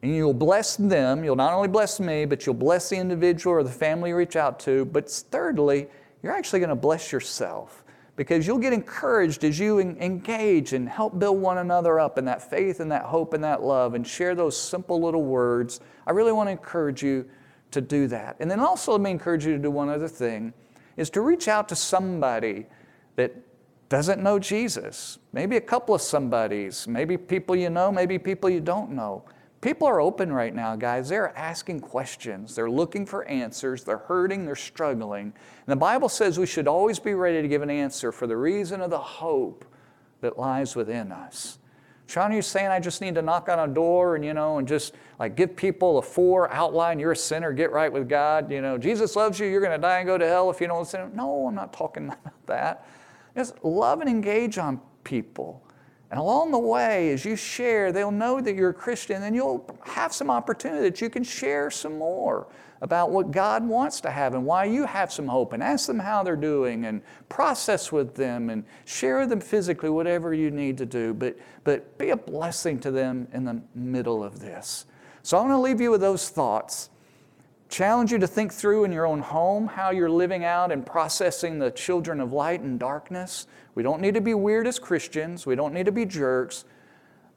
And 0.01 0.15
you'll 0.15 0.33
bless 0.33 0.77
them. 0.77 1.23
You'll 1.23 1.35
not 1.35 1.53
only 1.53 1.67
bless 1.67 1.99
me, 1.99 2.25
but 2.25 2.45
you'll 2.45 2.55
bless 2.55 2.89
the 2.89 2.97
individual 2.97 3.55
or 3.55 3.63
the 3.63 3.71
family 3.71 4.11
you 4.11 4.15
reach 4.15 4.35
out 4.35 4.59
to. 4.61 4.85
But 4.85 5.09
thirdly, 5.09 5.87
you're 6.21 6.33
actually 6.33 6.59
going 6.59 6.69
to 6.69 6.75
bless 6.75 7.11
yourself 7.11 7.78
because 8.19 8.45
you'll 8.45 8.57
get 8.57 8.73
encouraged 8.73 9.45
as 9.45 9.57
you 9.57 9.79
engage 9.79 10.73
and 10.73 10.89
help 10.89 11.17
build 11.19 11.39
one 11.39 11.59
another 11.59 12.01
up 12.01 12.17
in 12.17 12.25
that 12.25 12.49
faith 12.49 12.81
and 12.81 12.91
that 12.91 13.03
hope 13.03 13.33
and 13.33 13.41
that 13.41 13.63
love 13.63 13.93
and 13.93 14.05
share 14.05 14.35
those 14.35 14.59
simple 14.59 15.01
little 15.01 15.23
words. 15.23 15.79
I 16.05 16.11
really 16.11 16.33
want 16.33 16.47
to 16.47 16.51
encourage 16.51 17.01
you 17.01 17.25
to 17.71 17.79
do 17.79 18.07
that. 18.07 18.35
And 18.41 18.51
then 18.51 18.59
also 18.59 18.91
let 18.91 18.99
me 18.99 19.09
encourage 19.09 19.45
you 19.45 19.53
to 19.53 19.57
do 19.57 19.71
one 19.71 19.87
other 19.87 20.09
thing 20.09 20.53
is 20.97 21.09
to 21.11 21.21
reach 21.21 21.47
out 21.47 21.69
to 21.69 21.77
somebody 21.77 22.65
that 23.15 23.33
doesn't 23.87 24.21
know 24.21 24.37
Jesus. 24.37 25.17
Maybe 25.31 25.55
a 25.55 25.61
couple 25.61 25.95
of 25.95 26.01
somebodies, 26.01 26.89
maybe 26.89 27.15
people 27.15 27.55
you 27.55 27.69
know, 27.69 27.89
maybe 27.89 28.19
people 28.19 28.49
you 28.49 28.59
don't 28.59 28.91
know. 28.91 29.23
People 29.61 29.87
are 29.87 29.99
open 29.99 30.31
right 30.31 30.55
now, 30.55 30.77
guys. 30.77 31.09
They're 31.09 31.37
asking 31.37 31.81
questions. 31.81 32.55
They're 32.55 32.69
looking 32.69 33.05
for 33.05 33.25
answers. 33.25 33.83
They're 33.83 33.97
hurting. 33.97 34.45
They're 34.45 34.55
struggling. 34.55 35.23
And 35.23 35.67
the 35.67 35.75
Bible 35.75 36.07
says 36.07 36.39
we 36.39 36.45
should 36.45 36.67
always 36.67 36.97
be 36.97 37.13
ready 37.13 37.41
to 37.41 37.47
give 37.47 37.61
an 37.61 37.69
answer 37.69 38.13
for 38.13 38.25
the 38.25 38.37
reason 38.37 38.79
of 38.81 38.89
the 38.89 38.97
hope 38.97 39.65
that 40.21 40.39
lies 40.39 40.75
within 40.75 41.11
us. 41.11 41.59
Sean, 42.07 42.31
are 42.31 42.35
you 42.35 42.41
saying 42.41 42.69
I 42.69 42.79
just 42.79 43.01
need 43.01 43.15
to 43.15 43.21
knock 43.21 43.49
on 43.49 43.69
a 43.69 43.71
door 43.71 44.15
and, 44.15 44.25
you 44.25 44.33
know, 44.33 44.57
and 44.57 44.67
just 44.67 44.95
like 45.19 45.35
give 45.35 45.55
people 45.55 45.99
a 45.99 46.01
four 46.01 46.51
outline, 46.51 46.97
you're 46.97 47.11
a 47.11 47.15
sinner, 47.15 47.51
get 47.51 47.71
right 47.71 47.91
with 47.91 48.09
God. 48.09 48.51
You 48.51 48.61
know, 48.61 48.77
Jesus 48.77 49.15
loves 49.15 49.39
you, 49.39 49.45
you're 49.45 49.61
going 49.61 49.73
to 49.73 49.77
die 49.77 49.99
and 49.99 50.07
go 50.07 50.17
to 50.17 50.25
hell 50.25 50.49
if 50.49 50.59
you 50.59 50.67
don't 50.67 50.79
listen. 50.79 51.11
No, 51.13 51.47
I'm 51.47 51.53
not 51.53 51.73
talking 51.73 52.07
about 52.07 52.45
that. 52.47 52.87
Just 53.35 53.63
love 53.63 53.99
and 54.01 54.09
engage 54.09 54.57
on 54.57 54.79
people. 55.03 55.63
And 56.11 56.19
along 56.19 56.51
the 56.51 56.59
way, 56.59 57.11
as 57.11 57.23
you 57.23 57.35
share, 57.35 57.91
they'll 57.91 58.09
know 58.09 58.41
that 58.41 58.55
you're 58.55 58.71
a 58.71 58.73
Christian, 58.73 59.23
and 59.23 59.35
you'll 59.35 59.79
have 59.85 60.11
some 60.11 60.31
opportunity 60.31 60.81
that 60.81 61.01
you 61.01 61.09
can 61.09 61.23
share 61.23 61.69
some 61.69 61.99
more 61.99 62.47
about 62.81 63.11
what 63.11 63.31
God 63.31 63.67
wants 63.67 64.01
to 64.01 64.09
have 64.09 64.33
and 64.33 64.45
why 64.45 64.65
you 64.65 64.85
have 64.85 65.11
some 65.11 65.27
hope 65.27 65.53
and 65.53 65.61
ask 65.61 65.85
them 65.85 65.99
how 65.99 66.23
they're 66.23 66.35
doing 66.35 66.85
and 66.85 67.01
process 67.27 67.91
with 67.91 68.15
them 68.15 68.49
and 68.49 68.63
share 68.85 69.19
with 69.19 69.29
them 69.29 69.41
physically 69.41 69.89
whatever 69.89 70.33
you 70.33 70.49
need 70.49 70.77
to 70.77 70.85
do. 70.85 71.13
But, 71.13 71.37
but 71.63 71.97
be 71.97 72.09
a 72.11 72.17
blessing 72.17 72.79
to 72.79 72.91
them 72.91 73.27
in 73.33 73.43
the 73.43 73.61
middle 73.75 74.23
of 74.23 74.39
this. 74.39 74.85
So 75.23 75.37
I 75.37 75.41
want 75.41 75.51
to 75.51 75.59
leave 75.59 75.81
you 75.81 75.91
with 75.91 76.01
those 76.01 76.29
thoughts. 76.29 76.89
Challenge 77.67 78.11
you 78.11 78.17
to 78.17 78.27
think 78.27 78.51
through 78.51 78.85
in 78.85 78.91
your 78.91 79.05
own 79.05 79.19
home 79.19 79.67
how 79.67 79.91
you're 79.91 80.09
living 80.09 80.43
out 80.43 80.71
and 80.71 80.83
processing 80.83 81.59
the 81.59 81.69
children 81.69 82.19
of 82.19 82.33
light 82.33 82.61
and 82.61 82.79
darkness. 82.79 83.45
We 83.75 83.83
don't 83.83 84.01
need 84.01 84.13
to 84.15 84.21
be 84.21 84.33
weird 84.33 84.67
as 84.67 84.79
Christians, 84.79 85.45
we 85.45 85.55
don't 85.55 85.73
need 85.73 85.85
to 85.85 85.91
be 85.91 86.05
jerks. 86.05 86.65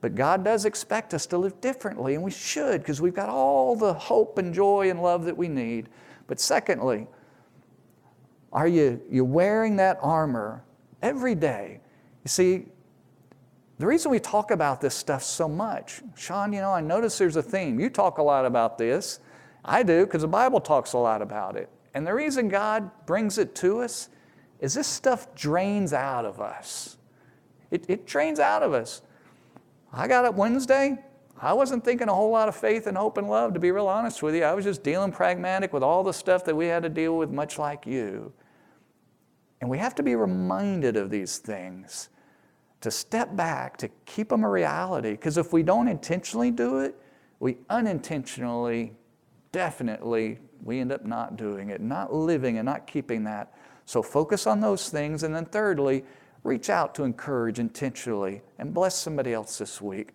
But 0.01 0.16
God 0.16 0.43
does 0.43 0.64
expect 0.64 1.14
us 1.14 1.26
to 1.26 1.39
live 1.39 1.61
differently, 1.61 2.16
and 2.16 2.24
we 2.24 2.33
should 2.33 2.80
because 2.80 3.01
we've 3.01 3.14
got 3.14 3.28
all 3.28 3.76
the 3.76 3.95
hope 3.95 4.37
and 4.37 4.53
joy 4.53 4.91
and 4.91 5.01
love 5.01 5.24
that 5.26 5.37
we 5.37 5.47
need. 5.47 5.89
But 6.26 6.41
secondly, 6.41 7.07
are 8.53 8.66
you 8.66 9.01
you 9.09 9.24
wearing 9.24 9.76
that 9.76 9.99
armor 10.03 10.64
every 11.03 11.37
day? 11.37 11.80
You 12.24 12.28
see, 12.28 12.66
the 13.78 13.87
reason 13.87 14.11
we 14.11 14.18
talk 14.18 14.51
about 14.51 14.80
this 14.80 14.95
stuff 14.95 15.22
so 15.22 15.49
much, 15.49 16.03
Sean, 16.16 16.53
you 16.53 16.61
know, 16.61 16.72
I 16.72 16.80
notice 16.80 17.18
there's 17.18 17.37
a 17.37 17.43
theme. 17.43 17.80
You 17.80 17.89
talk 17.91 18.18
a 18.18 18.22
lot 18.22 18.45
about 18.45 18.78
this. 18.78 19.20
I 19.64 19.83
do 19.83 20.05
because 20.05 20.22
the 20.22 20.28
Bible 20.28 20.61
talks 20.61 20.93
a 20.93 20.99
lot 20.99 21.22
about 21.22 21.57
it. 21.57 21.68
And 21.95 22.07
the 22.07 22.14
reason 22.14 22.49
God 22.49 22.91
brings 23.07 23.39
it 23.39 23.55
to 23.57 23.80
us 23.80 24.09
is 24.62 24.74
this 24.74 24.86
stuff 24.86 25.34
drains 25.34 25.92
out 25.92 26.24
of 26.24 26.40
us. 26.40 26.96
It, 27.72 27.84
it 27.88 28.06
drains 28.06 28.38
out 28.38 28.62
of 28.62 28.72
us. 28.72 29.02
I 29.92 30.06
got 30.06 30.24
up 30.24 30.36
Wednesday. 30.36 30.96
I 31.40 31.52
wasn't 31.52 31.84
thinking 31.84 32.08
a 32.08 32.14
whole 32.14 32.30
lot 32.30 32.48
of 32.48 32.54
faith 32.54 32.86
and 32.86 32.96
hope 32.96 33.18
and 33.18 33.28
love, 33.28 33.54
to 33.54 33.60
be 33.60 33.72
real 33.72 33.88
honest 33.88 34.22
with 34.22 34.36
you. 34.36 34.44
I 34.44 34.54
was 34.54 34.64
just 34.64 34.84
dealing 34.84 35.10
pragmatic 35.10 35.72
with 35.72 35.82
all 35.82 36.04
the 36.04 36.12
stuff 36.12 36.44
that 36.44 36.54
we 36.54 36.66
had 36.66 36.84
to 36.84 36.88
deal 36.88 37.18
with, 37.18 37.30
much 37.30 37.58
like 37.58 37.84
you. 37.86 38.32
And 39.60 39.68
we 39.68 39.78
have 39.78 39.96
to 39.96 40.02
be 40.04 40.14
reminded 40.14 40.96
of 40.96 41.10
these 41.10 41.38
things, 41.38 42.08
to 42.82 42.90
step 42.92 43.34
back, 43.34 43.76
to 43.78 43.88
keep 44.06 44.28
them 44.28 44.44
a 44.44 44.48
reality. 44.48 45.10
Because 45.10 45.38
if 45.38 45.52
we 45.52 45.64
don't 45.64 45.88
intentionally 45.88 46.52
do 46.52 46.78
it, 46.78 46.96
we 47.40 47.58
unintentionally, 47.68 48.92
definitely, 49.50 50.38
we 50.62 50.78
end 50.78 50.92
up 50.92 51.04
not 51.04 51.36
doing 51.36 51.70
it, 51.70 51.80
not 51.80 52.14
living 52.14 52.58
and 52.58 52.66
not 52.66 52.86
keeping 52.86 53.24
that. 53.24 53.52
So 53.93 54.03
focus 54.03 54.47
on 54.47 54.62
those 54.62 54.88
things. 54.88 55.22
And 55.22 55.36
then, 55.36 55.45
thirdly, 55.45 56.03
reach 56.45 56.70
out 56.70 56.95
to 56.95 57.05
encourage 57.05 57.59
intentionally 57.59 58.40
and 58.59 58.72
bless 58.72 58.95
somebody 58.95 59.34
else 59.34 59.59
this 59.59 59.82
week. 59.82 60.14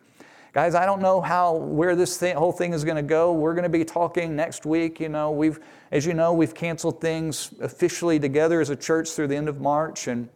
Guys, 0.51 0.73
I 0.73 0.83
don't 0.87 0.99
know 0.99 1.21
how 1.21 1.53
where 1.53 1.95
this 1.95 2.17
thing, 2.17 2.35
whole 2.35 2.51
thing 2.51 2.73
is 2.73 2.83
going 2.83 2.95
to 2.95 3.03
go. 3.03 3.33
We're 3.33 3.53
going 3.53 3.61
to 3.61 3.69
be 3.69 3.85
talking 3.85 4.35
next 4.35 4.65
week. 4.65 4.99
You 4.99 5.09
know, 5.09 5.29
we've, 5.29 5.59
as 5.91 6.07
you 6.07 6.15
know, 6.15 6.33
we've 6.33 6.55
canceled 6.55 6.99
things 6.99 7.53
officially 7.61 8.19
together 8.19 8.61
as 8.61 8.71
a 8.71 8.75
church 8.75 9.11
through 9.11 9.27
the 9.27 9.35
end 9.35 9.47
of 9.47 9.61
March, 9.61 10.07
and 10.07 10.27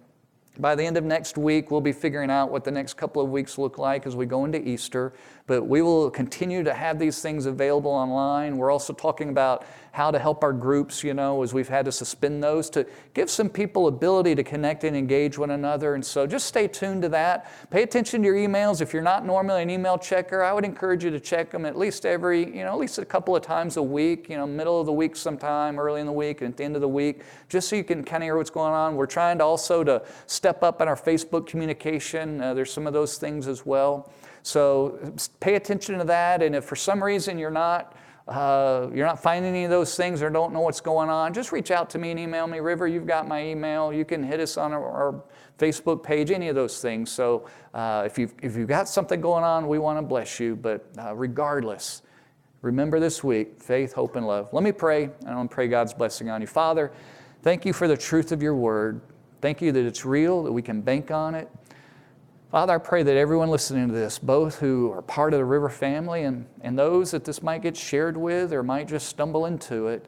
by 0.59 0.75
the 0.75 0.83
end 0.83 0.95
of 0.95 1.03
next 1.03 1.35
week, 1.35 1.71
we'll 1.71 1.81
be 1.81 1.93
figuring 1.93 2.29
out 2.29 2.51
what 2.51 2.63
the 2.63 2.69
next 2.69 2.93
couple 2.93 3.23
of 3.23 3.31
weeks 3.31 3.57
look 3.57 3.79
like 3.79 4.05
as 4.05 4.15
we 4.15 4.27
go 4.27 4.45
into 4.45 4.61
Easter. 4.61 5.13
But 5.51 5.67
we 5.67 5.81
will 5.81 6.09
continue 6.09 6.63
to 6.63 6.73
have 6.73 6.97
these 6.97 7.21
things 7.21 7.45
available 7.45 7.91
online. 7.91 8.55
We're 8.55 8.71
also 8.71 8.93
talking 8.93 9.27
about 9.27 9.65
how 9.91 10.09
to 10.09 10.17
help 10.17 10.45
our 10.45 10.53
groups, 10.53 11.03
you 11.03 11.13
know, 11.13 11.43
as 11.43 11.53
we've 11.53 11.67
had 11.67 11.83
to 11.83 11.91
suspend 11.91 12.41
those 12.41 12.69
to 12.69 12.87
give 13.13 13.29
some 13.29 13.49
people 13.49 13.87
ability 13.87 14.33
to 14.35 14.45
connect 14.45 14.85
and 14.85 14.95
engage 14.95 15.37
one 15.37 15.51
another. 15.51 15.93
And 15.93 16.05
so 16.05 16.25
just 16.25 16.45
stay 16.45 16.69
tuned 16.69 17.01
to 17.01 17.09
that. 17.09 17.51
Pay 17.69 17.83
attention 17.83 18.21
to 18.21 18.27
your 18.27 18.37
emails. 18.37 18.79
If 18.79 18.93
you're 18.93 19.01
not 19.01 19.25
normally 19.25 19.61
an 19.61 19.69
email 19.69 19.97
checker, 19.97 20.41
I 20.41 20.53
would 20.53 20.63
encourage 20.63 21.03
you 21.03 21.09
to 21.09 21.19
check 21.19 21.51
them 21.51 21.65
at 21.65 21.77
least 21.77 22.05
every, 22.05 22.45
you 22.45 22.63
know, 22.63 22.71
at 22.71 22.79
least 22.79 22.97
a 22.97 23.03
couple 23.03 23.35
of 23.35 23.41
times 23.41 23.75
a 23.75 23.83
week, 23.83 24.29
you 24.29 24.37
know, 24.37 24.47
middle 24.47 24.79
of 24.79 24.85
the 24.85 24.93
week 24.93 25.17
sometime, 25.17 25.77
early 25.77 25.99
in 25.99 26.07
the 26.07 26.13
week, 26.13 26.39
and 26.39 26.51
at 26.51 26.55
the 26.55 26.63
end 26.63 26.75
of 26.75 26.81
the 26.81 26.87
week, 26.87 27.23
just 27.49 27.67
so 27.67 27.75
you 27.75 27.83
can 27.83 28.05
kind 28.05 28.23
of 28.23 28.27
hear 28.27 28.37
what's 28.37 28.49
going 28.49 28.73
on. 28.73 28.95
We're 28.95 29.05
trying 29.05 29.39
to 29.39 29.43
also 29.43 29.83
to 29.83 30.01
step 30.27 30.63
up 30.63 30.79
in 30.79 30.87
our 30.87 30.95
Facebook 30.95 31.45
communication. 31.45 32.39
Uh, 32.39 32.53
there's 32.53 32.71
some 32.71 32.87
of 32.87 32.93
those 32.93 33.17
things 33.17 33.49
as 33.49 33.65
well. 33.65 34.09
So 34.43 35.13
pay 35.39 35.55
attention 35.55 35.97
to 35.97 36.03
that. 36.05 36.41
And 36.41 36.55
if 36.55 36.65
for 36.65 36.75
some 36.75 37.03
reason 37.03 37.37
you're 37.37 37.51
not, 37.51 37.95
uh, 38.27 38.87
you're 38.93 39.05
not 39.05 39.21
finding 39.21 39.49
any 39.49 39.63
of 39.65 39.69
those 39.69 39.95
things 39.95 40.21
or 40.21 40.29
don't 40.29 40.53
know 40.53 40.61
what's 40.61 40.81
going 40.81 41.09
on, 41.09 41.33
just 41.33 41.51
reach 41.51 41.71
out 41.71 41.89
to 41.91 41.97
me 41.97 42.11
and 42.11 42.19
email 42.19 42.47
me. 42.47 42.59
River, 42.59 42.87
you've 42.87 43.07
got 43.07 43.27
my 43.27 43.43
email. 43.43 43.91
You 43.91 44.05
can 44.05 44.23
hit 44.23 44.39
us 44.39 44.57
on 44.57 44.73
our, 44.73 44.83
our 44.83 45.23
Facebook 45.57 46.03
page, 46.03 46.31
any 46.31 46.47
of 46.47 46.55
those 46.55 46.81
things. 46.81 47.11
So 47.11 47.47
uh, 47.73 48.03
if, 48.05 48.17
you've, 48.17 48.33
if 48.41 48.55
you've 48.55 48.67
got 48.67 48.87
something 48.87 49.21
going 49.21 49.43
on, 49.43 49.67
we 49.67 49.79
want 49.79 49.97
to 49.97 50.01
bless 50.01 50.39
you. 50.39 50.55
But 50.55 50.85
uh, 50.97 51.15
regardless, 51.15 52.01
remember 52.61 52.99
this 52.99 53.23
week 53.23 53.61
faith, 53.61 53.93
hope, 53.93 54.15
and 54.15 54.25
love. 54.25 54.49
Let 54.53 54.63
me 54.63 54.71
pray, 54.71 55.03
and 55.03 55.29
I 55.29 55.35
want 55.35 55.49
to 55.49 55.53
pray 55.53 55.67
God's 55.67 55.93
blessing 55.93 56.29
on 56.29 56.41
you. 56.41 56.47
Father, 56.47 56.91
thank 57.43 57.65
you 57.65 57.73
for 57.73 57.87
the 57.87 57.97
truth 57.97 58.31
of 58.31 58.41
your 58.41 58.55
word. 58.55 59.01
Thank 59.41 59.61
you 59.61 59.71
that 59.71 59.85
it's 59.85 60.05
real, 60.05 60.43
that 60.43 60.51
we 60.51 60.61
can 60.61 60.81
bank 60.81 61.11
on 61.11 61.33
it. 61.35 61.49
Father, 62.51 62.73
I 62.73 62.79
pray 62.79 63.01
that 63.01 63.15
everyone 63.15 63.49
listening 63.49 63.87
to 63.87 63.93
this, 63.93 64.19
both 64.19 64.59
who 64.59 64.91
are 64.91 65.01
part 65.01 65.33
of 65.33 65.39
the 65.39 65.45
River 65.45 65.69
family 65.69 66.23
and, 66.23 66.45
and 66.59 66.77
those 66.77 67.11
that 67.11 67.23
this 67.23 67.41
might 67.41 67.61
get 67.61 67.77
shared 67.77 68.17
with 68.17 68.51
or 68.51 68.61
might 68.61 68.89
just 68.89 69.07
stumble 69.07 69.45
into 69.45 69.87
it, 69.87 70.05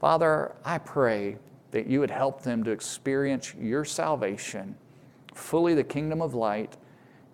Father, 0.00 0.54
I 0.64 0.78
pray 0.78 1.36
that 1.70 1.86
you 1.86 2.00
would 2.00 2.10
help 2.10 2.42
them 2.42 2.64
to 2.64 2.70
experience 2.70 3.54
your 3.60 3.84
salvation, 3.84 4.74
fully 5.34 5.74
the 5.74 5.84
kingdom 5.84 6.22
of 6.22 6.34
light, 6.34 6.78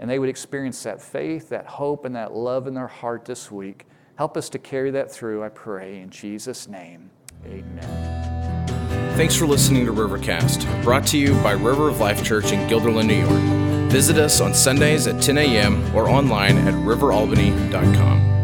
and 0.00 0.10
they 0.10 0.18
would 0.18 0.28
experience 0.28 0.82
that 0.82 1.00
faith, 1.00 1.48
that 1.50 1.66
hope, 1.66 2.04
and 2.04 2.16
that 2.16 2.34
love 2.34 2.66
in 2.66 2.74
their 2.74 2.88
heart 2.88 3.24
this 3.24 3.52
week. 3.52 3.86
Help 4.16 4.36
us 4.36 4.48
to 4.48 4.58
carry 4.58 4.90
that 4.90 5.08
through, 5.08 5.44
I 5.44 5.50
pray, 5.50 6.00
in 6.00 6.10
Jesus' 6.10 6.66
name. 6.66 7.10
Amen. 7.46 8.66
Thanks 9.16 9.36
for 9.36 9.46
listening 9.46 9.86
to 9.86 9.92
Rivercast, 9.92 10.82
brought 10.82 11.06
to 11.08 11.18
you 11.18 11.34
by 11.42 11.52
River 11.52 11.88
of 11.88 12.00
Life 12.00 12.24
Church 12.24 12.50
in 12.50 12.68
Guilderland, 12.68 13.06
New 13.06 13.24
York. 13.24 13.77
Visit 13.88 14.18
us 14.18 14.40
on 14.40 14.54
Sundays 14.54 15.06
at 15.06 15.20
10 15.22 15.38
a.m. 15.38 15.96
or 15.96 16.08
online 16.08 16.58
at 16.58 16.74
riveralbany.com. 16.74 18.37